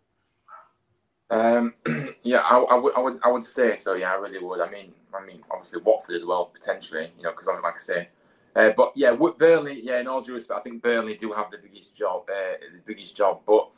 [1.30, 1.74] Um,
[2.22, 3.94] yeah, I, I, would, I would, I would say so.
[3.94, 4.60] Yeah, I really would.
[4.60, 7.12] I mean, I mean, obviously Watford as well potentially.
[7.16, 8.08] You know, because I'm like I say,
[8.54, 9.80] uh, but yeah, with Burnley.
[9.82, 12.24] Yeah, in all due respect, I think Burnley do have the biggest job.
[12.28, 13.68] Uh, the biggest job, but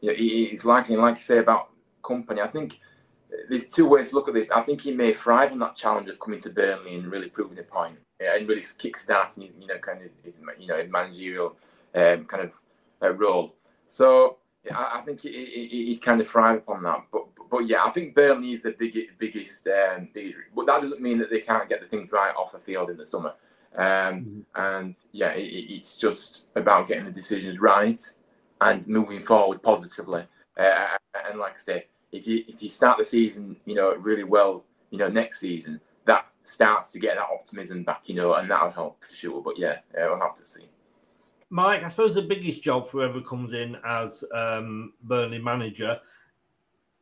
[0.00, 1.70] you know, it's likely, like you say about
[2.02, 2.40] Kompany.
[2.40, 2.80] I think
[3.48, 4.50] there's two ways to look at this.
[4.50, 7.58] I think he may thrive on that challenge of coming to Burnley and really proving
[7.58, 11.56] a point, yeah, and really kick-starting his, you know, kind of his, you know, managerial
[11.94, 12.52] um, kind of
[13.02, 13.54] uh, role.
[13.86, 17.04] So yeah, I, I think he, he, would kind of thrive upon that.
[17.12, 20.36] But, but, yeah, I think Burnley is the biggest, biggest, um, biggest.
[20.54, 22.96] But that doesn't mean that they can't get the things right off the field in
[22.96, 23.34] the summer.
[23.76, 24.40] Um, mm-hmm.
[24.54, 28.00] And yeah, it, it's just about getting the decisions right
[28.60, 30.24] and moving forward positively.
[30.60, 30.88] Uh,
[31.30, 34.64] and like I say, if you if you start the season, you know, really well,
[34.90, 38.70] you know, next season, that starts to get that optimism back, you know, and that'll
[38.70, 39.42] help for sure.
[39.42, 40.68] But yeah, yeah we'll have to see.
[41.48, 45.98] Mike, I suppose the biggest job for whoever comes in as um, Burnley manager.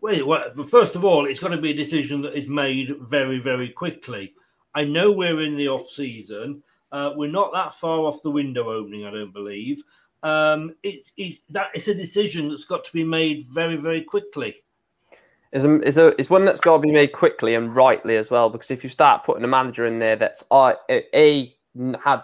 [0.01, 3.41] Wait, well, first of all, it's got to be a decision that is made very,
[3.41, 4.33] very quickly.
[4.75, 6.63] I know we're in the off season.
[6.93, 9.83] Uh, we're not that far off the window opening, I don't believe.
[10.23, 14.57] Um, it's, it's that it's a decision that's got to be made very, very quickly.
[15.53, 18.31] Is a, is a is one that's got to be made quickly and rightly as
[18.31, 18.51] well.
[18.51, 21.55] Because if you start putting a manager in there that's uh, a
[22.05, 22.23] had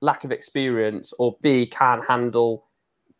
[0.00, 2.66] lack of experience or B can't handle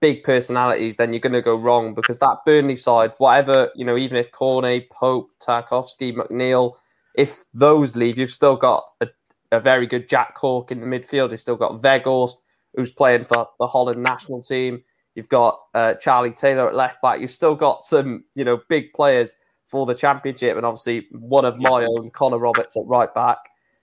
[0.01, 3.97] big personalities, then you're going to go wrong because that Burnley side, whatever, you know,
[3.97, 6.75] even if Cornet, Pope, Tarkowski, McNeil,
[7.15, 9.09] if those leave, you've still got a,
[9.53, 11.31] a very good Jack Cork in the midfield.
[11.31, 12.35] You've still got Weghorst,
[12.77, 14.83] who's playing for the Holland national team.
[15.15, 17.21] You've got uh, Charlie Taylor at left back.
[17.21, 19.35] You've still got some, you know, big players
[19.67, 23.39] for the championship, and obviously one of my own, Connor Roberts at right back.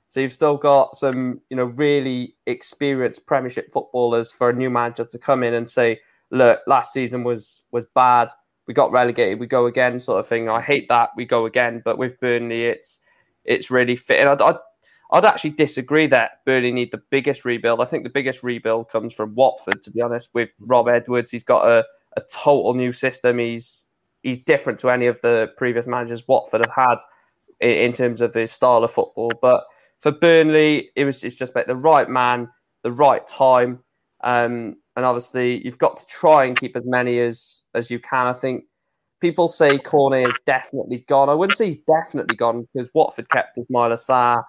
[0.07, 5.05] So you've still got some, you know, really experienced Premiership footballers for a new manager
[5.05, 5.99] to come in and say,
[6.29, 8.29] "Look, last season was was bad.
[8.67, 9.39] We got relegated.
[9.39, 10.49] We go again," sort of thing.
[10.49, 12.99] I hate that we go again, but with Burnley, it's
[13.43, 14.27] it's really fitting.
[14.27, 14.55] I'd, I'd,
[15.13, 17.81] I'd actually disagree that Burnley need the biggest rebuild.
[17.81, 20.29] I think the biggest rebuild comes from Watford, to be honest.
[20.33, 21.85] With Rob Edwards, he's got a,
[22.17, 23.37] a total new system.
[23.37, 23.85] He's
[24.23, 26.97] he's different to any of the previous managers Watford have had
[27.59, 29.65] in, in terms of his style of football, but
[30.01, 32.49] for Burnley, it was it's just about the right man,
[32.81, 33.79] the right time,
[34.23, 38.25] um, and obviously you've got to try and keep as many as as you can.
[38.25, 38.65] I think
[39.21, 41.29] people say Cornet is definitely gone.
[41.29, 44.43] I wouldn't say he's definitely gone because Watford kept Ismaila Sarr.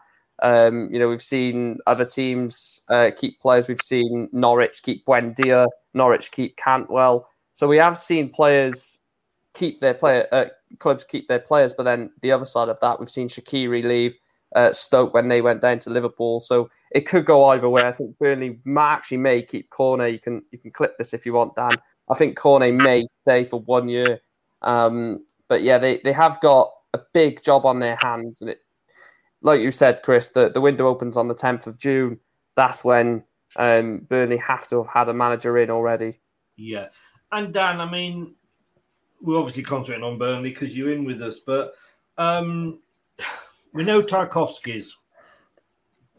[0.44, 3.66] Um, you know, we've seen other teams uh, keep players.
[3.66, 7.26] We've seen Norwich keep Buendia, Norwich keep Cantwell.
[7.54, 9.00] So we have seen players
[9.54, 10.46] keep their player uh,
[10.78, 14.18] clubs keep their players, but then the other side of that, we've seen Shaqiri leave
[14.54, 16.40] uh, Stoke when they went down to Liverpool.
[16.40, 17.82] So it could go either way.
[17.82, 20.12] I think Burnley actually may keep Cornet.
[20.12, 21.72] You can you can clip this if you want, Dan.
[22.10, 24.20] I think Cornet may stay for one year.
[24.60, 28.58] Um, but yeah, they, they have got a big job on their hands, and it,
[29.44, 32.18] like you said, Chris, the, the window opens on the tenth of June.
[32.56, 33.22] That's when
[33.56, 36.18] um, Burnley have to have had a manager in already.
[36.56, 36.88] Yeah,
[37.30, 38.34] and Dan, I mean,
[39.20, 41.74] we're obviously concentrating on Burnley because you're in with us, but
[42.16, 42.80] um,
[43.74, 44.96] we know Tarkowski's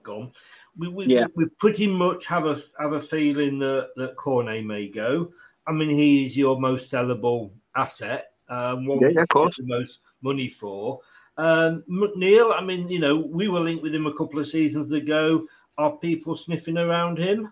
[0.03, 0.31] gone.
[0.77, 1.25] We, we, yeah.
[1.35, 5.31] we, pretty much have a have a feeling that that Cornet may go.
[5.65, 8.33] I mean, he's your most sellable asset.
[8.49, 9.55] Um, one yeah, yeah, of course.
[9.55, 10.99] The most money for.
[11.37, 14.93] Um, McNeil, I mean, you know, we were linked with him a couple of seasons
[14.93, 15.45] ago.
[15.77, 17.51] Are people sniffing around him?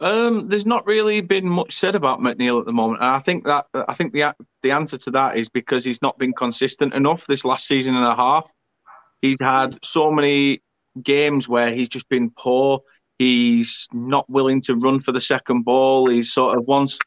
[0.00, 3.44] Um, there's not really been much said about McNeil at the moment, and I think
[3.46, 7.26] that I think the the answer to that is because he's not been consistent enough
[7.26, 8.50] this last season and a half.
[9.22, 10.62] He's had so many
[11.02, 12.80] games where he's just been poor.
[13.18, 16.10] He's not willing to run for the second ball.
[16.10, 16.98] He's sort of once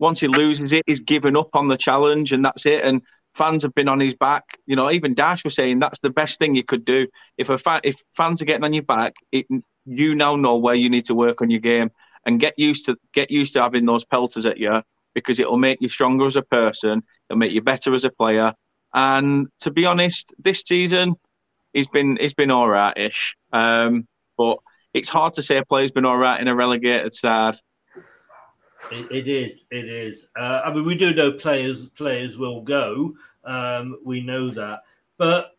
[0.00, 2.84] once he loses it, he's given up on the challenge, and that's it.
[2.84, 3.00] And
[3.34, 4.44] fans have been on his back.
[4.66, 7.06] You know, even Dash was saying that's the best thing you could do.
[7.36, 9.46] If a fan, if fans are getting on your back, it,
[9.84, 11.90] you now know where you need to work on your game
[12.26, 14.82] and get used to get used to having those pelters at you
[15.14, 18.54] because it'll make you stronger as a person, it'll make you better as a player.
[18.92, 21.16] And to be honest, this season
[21.74, 23.36] he's been he's been all right ish.
[23.52, 24.06] Um,
[24.38, 24.58] but
[24.94, 27.56] it's hard to say a player's been all right in a relegated side.
[28.90, 29.62] It, it is.
[29.70, 30.26] It is.
[30.38, 33.14] Uh, I mean, we do know players players will go.
[33.44, 34.82] Um, we know that.
[35.18, 35.56] But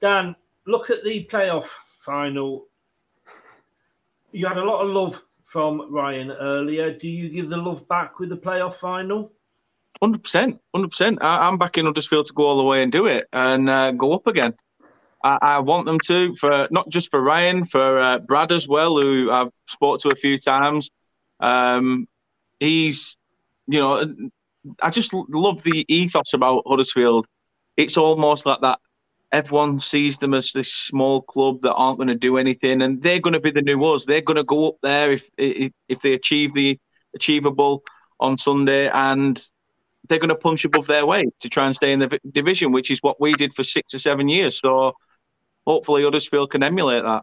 [0.00, 0.36] Dan,
[0.66, 1.66] look at the playoff
[2.00, 2.66] final.
[4.32, 6.92] You had a lot of love from Ryan earlier.
[6.92, 9.32] Do you give the love back with the playoff final?
[10.02, 11.18] Hundred percent, hundred percent.
[11.22, 14.26] I'm backing Huddersfield to go all the way and do it and uh, go up
[14.26, 14.54] again.
[15.22, 19.00] I, I, want them to for not just for Ryan, for uh, Brad as well,
[19.00, 20.90] who I've spoke to a few times.
[21.40, 22.08] Um,
[22.60, 23.16] he's,
[23.66, 24.14] you know,
[24.80, 27.26] I just love the ethos about Huddersfield.
[27.76, 28.78] It's almost like that.
[29.32, 33.20] Everyone sees them as this small club that aren't going to do anything, and they're
[33.20, 34.04] going to be the new us.
[34.04, 36.78] They're going to go up there if if, if they achieve the
[37.14, 37.82] achievable
[38.20, 39.42] on Sunday, and
[40.08, 42.90] they're going to punch above their weight to try and stay in the division, which
[42.90, 44.60] is what we did for six or seven years.
[44.60, 44.92] So
[45.66, 47.22] hopefully Huddersfield can emulate that.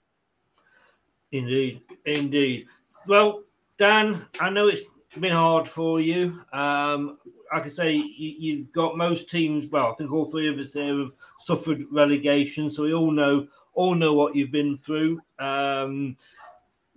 [1.32, 2.68] Indeed, indeed.
[3.08, 3.44] Well,
[3.78, 4.82] Dan, I know it's
[5.20, 6.42] been hard for you.
[6.54, 7.18] Um,
[7.54, 9.70] like I say, you, have got most teams.
[9.70, 11.12] Well, I think all three of us here have
[11.46, 15.20] suffered relegation, so we all know all know what you've been through.
[15.40, 16.18] Um,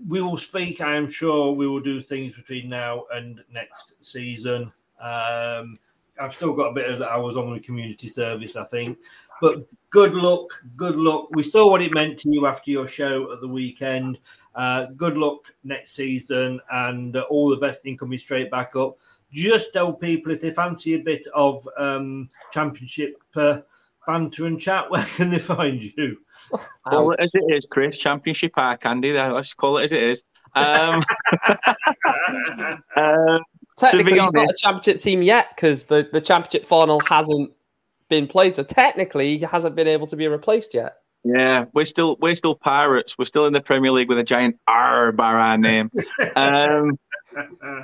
[0.09, 0.81] we will speak.
[0.81, 4.73] I am sure we will do things between now and next season.
[5.01, 5.79] Um,
[6.21, 8.99] I've still got a bit of was on the community service, I think.
[9.41, 11.29] But good luck, good luck.
[11.33, 14.19] We saw what it meant to you after your show at the weekend.
[14.55, 18.97] Uh, good luck next season and uh, all the best in coming straight back up.
[19.33, 23.59] Just tell people if they fancy a bit of um, championship uh,
[24.07, 26.19] banter and chat, where can they find you?
[26.87, 27.99] Call it as it is, Chris.
[27.99, 29.13] Championship eye candy.
[29.13, 30.25] Let's call it as it is.
[30.55, 31.03] Um,
[32.97, 33.39] uh,
[33.77, 37.51] Technically, it's not a championship team yet because the, the championship final hasn't
[38.09, 38.55] been played.
[38.55, 40.99] So technically, he hasn't been able to be replaced yet.
[41.25, 43.17] Yeah, we're still we're still pirates.
[43.17, 45.91] We're still in the Premier League with a giant R by our name.
[46.37, 46.99] um,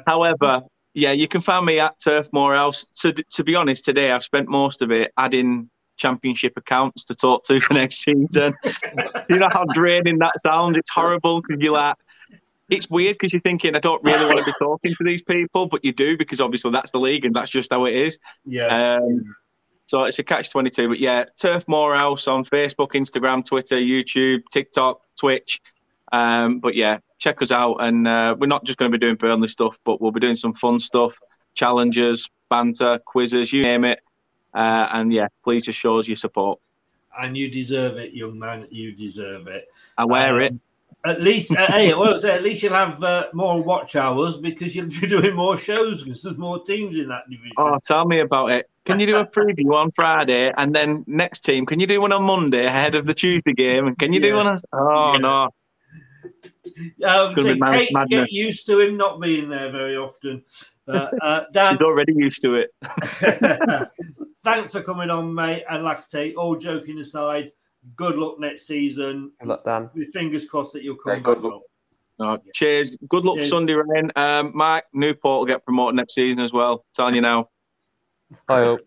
[0.07, 0.62] however,
[0.93, 2.85] yeah, you can find me at Turf Moorhouse.
[3.01, 7.45] To to be honest, today I've spent most of it adding championship accounts to talk
[7.45, 8.55] to for next season.
[9.29, 10.77] you know how draining that sounds?
[10.77, 11.97] It's horrible because you're like,
[12.71, 15.67] it's weird because you're thinking, I don't really want to be talking to these people,
[15.67, 18.19] but you do because obviously that's the league and that's just how it is.
[18.45, 18.97] Yeah.
[18.97, 19.37] Um,
[19.91, 20.89] so it's a catch 22.
[20.89, 25.61] But yeah, Turf Moorhouse on Facebook, Instagram, Twitter, YouTube, TikTok, Twitch.
[26.12, 27.79] Um, but yeah, check us out.
[27.79, 30.37] And uh, we're not just going to be doing Burnley stuff, but we'll be doing
[30.37, 31.19] some fun stuff,
[31.55, 33.99] challenges, banter, quizzes, you name it.
[34.55, 36.61] Uh, and yeah, please just show us your support.
[37.19, 38.69] And you deserve it, young man.
[38.71, 39.67] You deserve it.
[39.99, 40.55] I wear um, it.
[41.05, 44.87] At least, uh, hey, well, at least you'll have uh, more watch hours because you'll
[44.87, 47.55] be doing more shows because there's more teams in that division.
[47.59, 48.69] Oh, tell me about it.
[48.86, 51.66] Can you do a preview on Friday and then next team?
[51.66, 53.86] Can you do one on Monday ahead of the Tuesday game?
[53.86, 54.28] And can you yeah.
[54.28, 54.47] do one?
[54.47, 54.59] On...
[54.73, 55.19] Oh yeah.
[55.20, 55.48] no.
[57.05, 60.44] Um, Kate, get used to him not being there very often.
[60.86, 62.70] But, uh, Dan, She's already used to it.
[64.44, 65.65] thanks for coming on, mate.
[65.69, 67.52] And like I say, all joking aside,
[67.97, 69.32] good luck next season.
[69.40, 69.90] Good luck, Dan.
[69.94, 71.62] With fingers crossed that you'll come yeah, good luck.
[72.19, 72.97] No, cheers.
[73.09, 73.51] Good luck cheers.
[73.51, 74.12] Sunday, Ryan.
[74.16, 76.85] Um, Mike, Newport will get promoted next season as well.
[76.94, 77.48] telling you now.
[78.48, 78.81] I hope.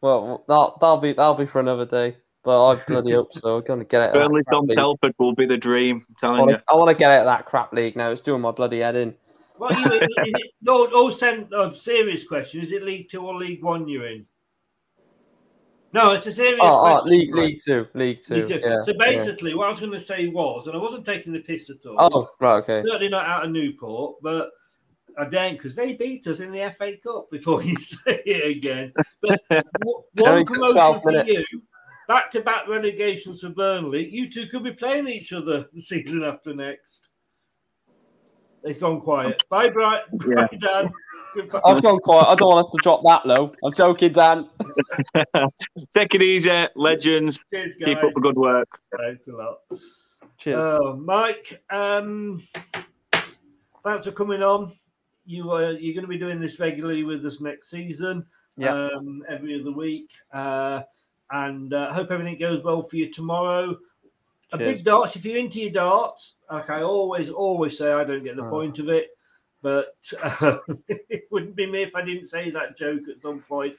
[0.00, 2.16] Well, that that'll be that'll be for another day.
[2.42, 3.56] But I bloody hope so.
[3.56, 4.12] I'm gonna get it.
[4.12, 6.02] Burnley Dom Telford will be the dream.
[6.08, 6.58] I'm telling I wanna, you.
[6.68, 8.10] I want to get out of that crap league now.
[8.10, 9.14] It's doing my bloody head in.
[9.58, 12.60] Well, you, is it, no, no, send, no, serious question.
[12.60, 14.26] Is it League Two or League One you're in?
[15.94, 17.00] No, it's a serious oh, oh question.
[17.02, 17.86] Oh, League, League Two.
[17.94, 18.34] League Two.
[18.34, 18.60] League two.
[18.62, 19.56] Yeah, so basically, yeah.
[19.56, 21.96] what I was going to say was, and I wasn't taking the piss at all.
[21.98, 22.82] Oh, right, okay.
[22.84, 24.50] Certainly not out of Newport, but
[25.16, 28.92] I don't because they beat us in the FA Cup before you say it again.
[29.22, 29.40] But
[30.14, 31.44] one promotion for you,
[32.08, 34.08] back to back relegations for Burnley.
[34.08, 37.08] You two could be playing each other the season after next.
[38.66, 39.44] It's gone quiet.
[39.50, 40.04] Bye, Brian.
[40.26, 40.46] Yeah.
[40.50, 40.90] Bye, Dan.
[41.66, 42.28] I've gone quiet.
[42.28, 43.52] I don't want us to drop that low.
[43.62, 44.48] I'm joking, Dan.
[45.94, 47.38] Take it easy, legends.
[47.52, 48.68] Cheers, Keep up the good work.
[48.98, 49.58] Thanks a lot.
[50.38, 50.64] Cheers.
[50.64, 52.42] Uh, Mike, um,
[53.84, 54.72] thanks for coming on.
[55.26, 58.26] You are you're going to be doing this regularly with us next season.
[58.56, 58.88] Yeah.
[58.94, 60.10] Um, every other week.
[60.32, 60.82] Uh,
[61.30, 63.76] and uh, hope everything goes well for you tomorrow.
[64.52, 65.16] A big darts.
[65.16, 68.50] If you're into your darts, like I always, always say, I don't get the oh.
[68.50, 69.08] point of it.
[69.62, 73.74] But uh, it wouldn't be me if I didn't say that joke at some point.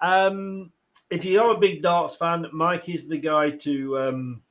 [0.00, 0.72] Um,
[1.10, 4.42] if you are a big darts fan, Mike is the guy to um,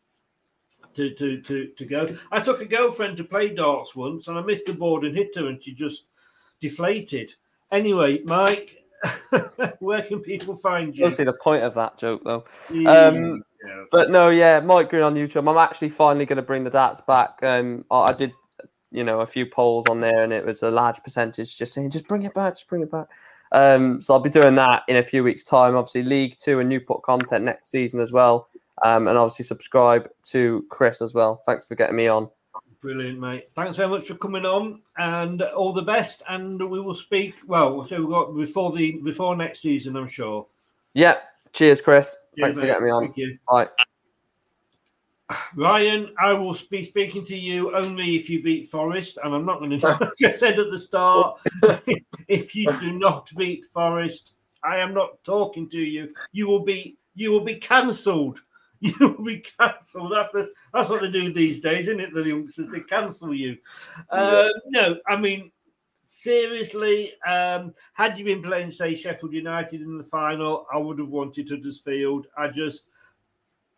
[0.95, 2.15] to, to to to go.
[2.31, 5.35] I took a girlfriend to play darts once, and I missed the board and hit
[5.35, 6.05] her, and she just
[6.61, 7.34] deflated.
[7.72, 8.84] Anyway, Mike,
[9.80, 11.03] where can people find you?
[11.03, 12.45] Don't see the point of that joke though.
[12.88, 13.44] Um,
[13.91, 15.49] but no, yeah, Mike Green on YouTube.
[15.49, 17.41] I'm actually finally going to bring the darts back.
[17.44, 18.32] Um, I did,
[18.91, 21.91] you know, a few polls on there, and it was a large percentage just saying,
[21.91, 23.07] just bring it back, just bring it back.
[23.52, 25.76] Um, so I'll be doing that in a few weeks' time.
[25.76, 28.49] Obviously, League Two and Newport content next season as well.
[28.84, 31.41] Um, and obviously subscribe to Chris as well.
[31.45, 32.30] Thanks for getting me on.
[32.85, 33.49] Brilliant, mate.
[33.55, 36.21] Thanks very much for coming on, and all the best.
[36.29, 37.33] And we will speak.
[37.47, 40.45] Well, so we've got before the before next season, I'm sure.
[40.93, 41.15] Yeah.
[41.51, 42.15] Cheers, Chris.
[42.35, 43.03] Cheers, Thanks for getting me on.
[43.05, 43.39] Thank you.
[43.49, 43.69] Bye.
[45.55, 49.57] Ryan, I will be speaking to you only if you beat Forest, and I'm not
[49.57, 49.87] going to.
[49.87, 51.39] Like I said at the start,
[52.27, 56.13] if you do not beat Forest, I am not talking to you.
[56.33, 58.41] You will be you will be cancelled.
[58.99, 60.11] You will be cancelled.
[60.11, 62.13] That's the, that's what they do these days, isn't it?
[62.13, 63.57] The youngsters they cancel you.
[64.11, 65.51] Uh, no, I mean
[66.07, 67.13] seriously.
[67.27, 71.49] Um, had you been playing, say, Sheffield United in the final, I would have wanted
[71.49, 72.27] Huddersfield.
[72.37, 72.83] I just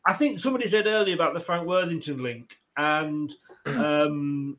[0.07, 3.33] I think somebody said earlier about the Frank Worthington link, and
[3.65, 4.57] um,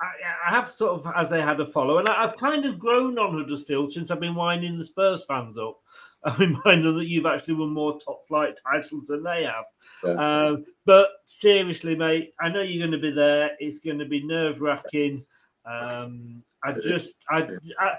[0.00, 2.78] I, I have sort of, as they had a follow, and I, I've kind of
[2.78, 5.80] grown on Huddersfield since I've been winding the Spurs fans up.
[6.24, 9.64] I've reminded them that you've actually won more top flight titles than they have.
[10.02, 10.46] Yeah.
[10.46, 13.50] Um, but seriously, mate, I know you're going to be there.
[13.58, 15.24] It's going to be nerve wracking.
[15.66, 17.48] Um, I just, I,
[17.78, 17.92] I,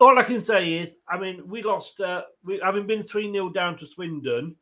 [0.00, 2.00] all I can say is, I mean, we lost.
[2.00, 4.54] Uh, we having been three 0 down to Swindon,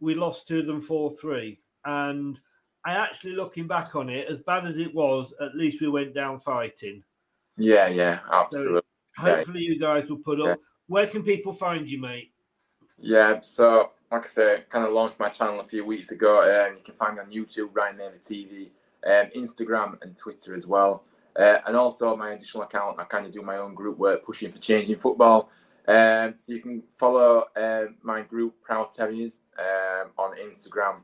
[0.00, 2.38] we lost to them four three, and
[2.84, 6.14] I actually looking back on it, as bad as it was, at least we went
[6.14, 7.02] down fighting.
[7.56, 8.80] Yeah, yeah, So absolutely.
[9.22, 9.36] Yeah.
[9.36, 10.58] hopefully, you guys will put up.
[10.86, 12.32] Where can people find you, mate?
[13.00, 16.40] Yeah, so like I said, kind of launched my channel a few weeks ago.
[16.42, 18.68] Um, you can find me on YouTube, Ryan Naver TV,
[19.06, 21.04] um, Instagram, and Twitter as well.
[21.38, 24.50] Uh, and also my additional account, I kind of do my own group work, pushing
[24.52, 25.50] for change in football.
[25.88, 30.96] Um, so you can follow um, my group, Proud Terriers, um, on Instagram,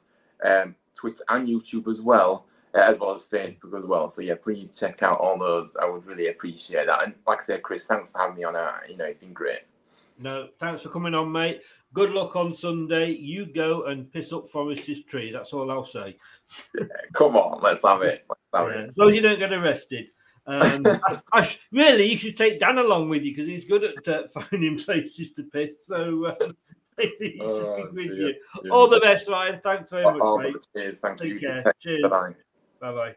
[0.44, 4.08] um, Twitter, and YouTube as well, uh, as well as Facebook as well.
[4.08, 5.76] So yeah, please check out all those.
[5.80, 7.04] I would really appreciate that.
[7.04, 8.56] And like I said, Chris, thanks for having me on.
[8.56, 9.60] Uh, you know, it's been great.
[10.18, 11.60] No, thanks for coming on, mate.
[11.92, 13.10] Good luck on Sunday.
[13.12, 15.30] You go and piss up Forest's tree.
[15.30, 16.16] That's all I'll say.
[17.14, 18.24] Come on, let's have it.
[18.28, 18.88] Let's have Yeah, it.
[18.88, 20.06] as long as you don't get arrested.
[20.46, 23.84] Um, I, I sh- really, you should take Dan along with you because he's good
[23.84, 25.86] at uh, finding places to piss.
[25.86, 26.34] So uh,
[26.98, 28.70] maybe he should Oh, be with you.
[28.70, 29.60] All the best, Ryan.
[29.62, 30.54] Thanks very much, Oh, mate.
[30.74, 31.00] cheers.
[31.00, 31.40] Thank Take you.
[31.40, 31.74] care.
[31.80, 32.02] Cheers.
[32.80, 33.16] Bye bye.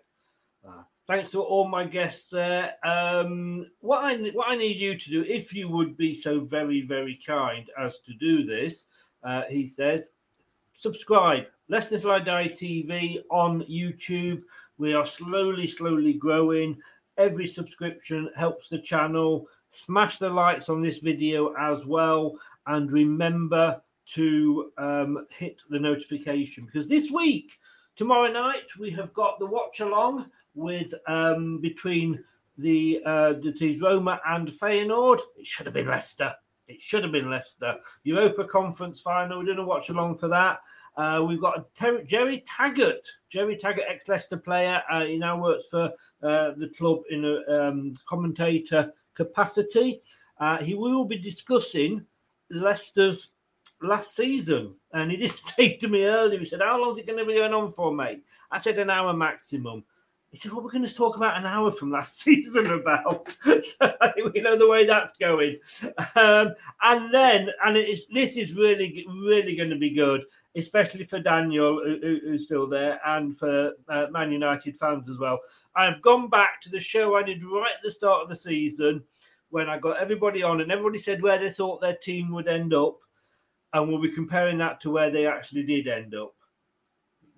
[1.10, 2.76] Thanks to all my guests there.
[2.84, 6.81] Um, what I what I need you to do, if you would be so very
[6.81, 8.86] very kind as to do this,
[9.23, 10.11] uh, he says,
[10.77, 11.45] subscribe.
[11.68, 14.44] Let's I Die TV on YouTube.
[14.77, 16.77] We are slowly slowly growing.
[17.18, 19.48] Every subscription helps the channel.
[19.72, 22.36] Smash the likes on this video as well,
[22.68, 23.81] and remember
[24.14, 27.57] to um, hit the notification because this week
[27.95, 32.24] tomorrow night we have got the watch along with um, between
[32.58, 35.20] the uh, the Roma and Feyenoord.
[35.38, 36.34] It should have been Leicester.
[36.68, 37.78] It should have been Leicester.
[38.04, 39.40] Europa Conference final.
[39.40, 40.60] We're going to watch along for that.
[40.96, 43.08] Uh, we've got Ter- Gerry Taggart.
[43.30, 44.82] Gerry Taggart, ex Leicester player.
[44.92, 45.86] Uh, he now works for
[46.22, 50.02] uh, the club in a um, commentator capacity.
[50.40, 52.06] Uh, he will be discussing
[52.52, 53.30] Leicester's
[53.82, 54.76] last season.
[54.94, 57.26] And he did say to me earlier, he said, How long is it going to
[57.26, 58.24] be going on for, mate?
[58.52, 59.84] I said, An hour maximum.
[60.32, 63.36] He said, Well, we're going to talk about an hour from last season about.
[63.46, 65.58] we know the way that's going.
[66.16, 66.54] Um,
[66.84, 70.22] and then, and it's, this is really, really going to be good,
[70.56, 75.40] especially for Daniel, who- who's still there, and for uh, Man United fans as well.
[75.76, 79.04] I've gone back to the show I did right at the start of the season
[79.50, 82.74] when I got everybody on, and everybody said where they thought their team would end
[82.74, 83.00] up
[83.74, 86.34] and we'll be comparing that to where they actually did end up.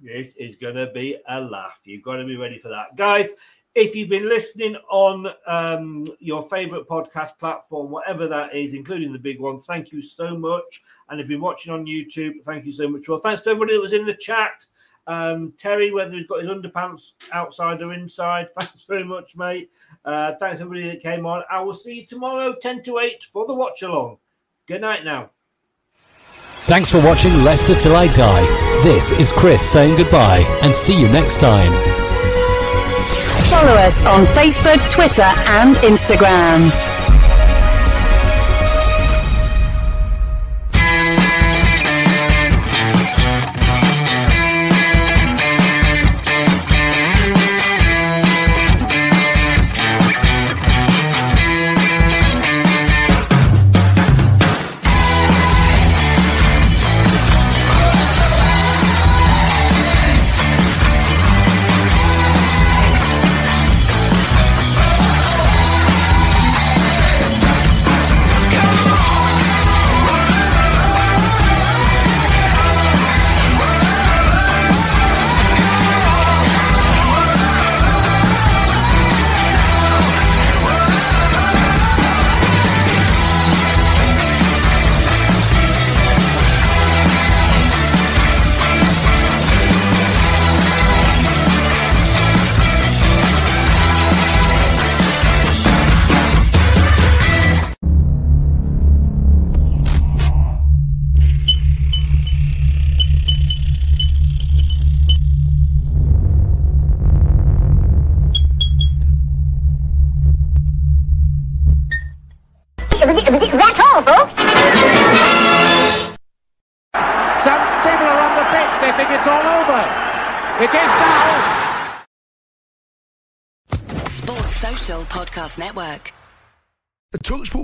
[0.02, 1.80] This is going to be a laugh.
[1.84, 2.96] You've got to be ready for that.
[2.96, 3.30] Guys,
[3.76, 9.20] if you've been listening on um, your favorite podcast platform, whatever that is, including the
[9.20, 10.84] big one, thank you so much.
[11.10, 13.08] And if you've been watching on YouTube, thank you so much.
[13.08, 14.66] Well, thanks to everybody that was in the chat.
[15.08, 19.70] Um, Terry, whether he's got his underpants outside or inside, thanks very much, mate.
[20.04, 21.44] Uh, thanks everybody that came on.
[21.50, 24.18] I will see you tomorrow, 10 to 8, for the watch along.
[24.68, 25.30] Good night now.
[26.66, 28.82] Thanks for watching Leicester Till I Die.
[28.84, 31.72] This is Chris saying goodbye and see you next time.
[33.50, 36.70] Follow us on Facebook, Twitter, and Instagram.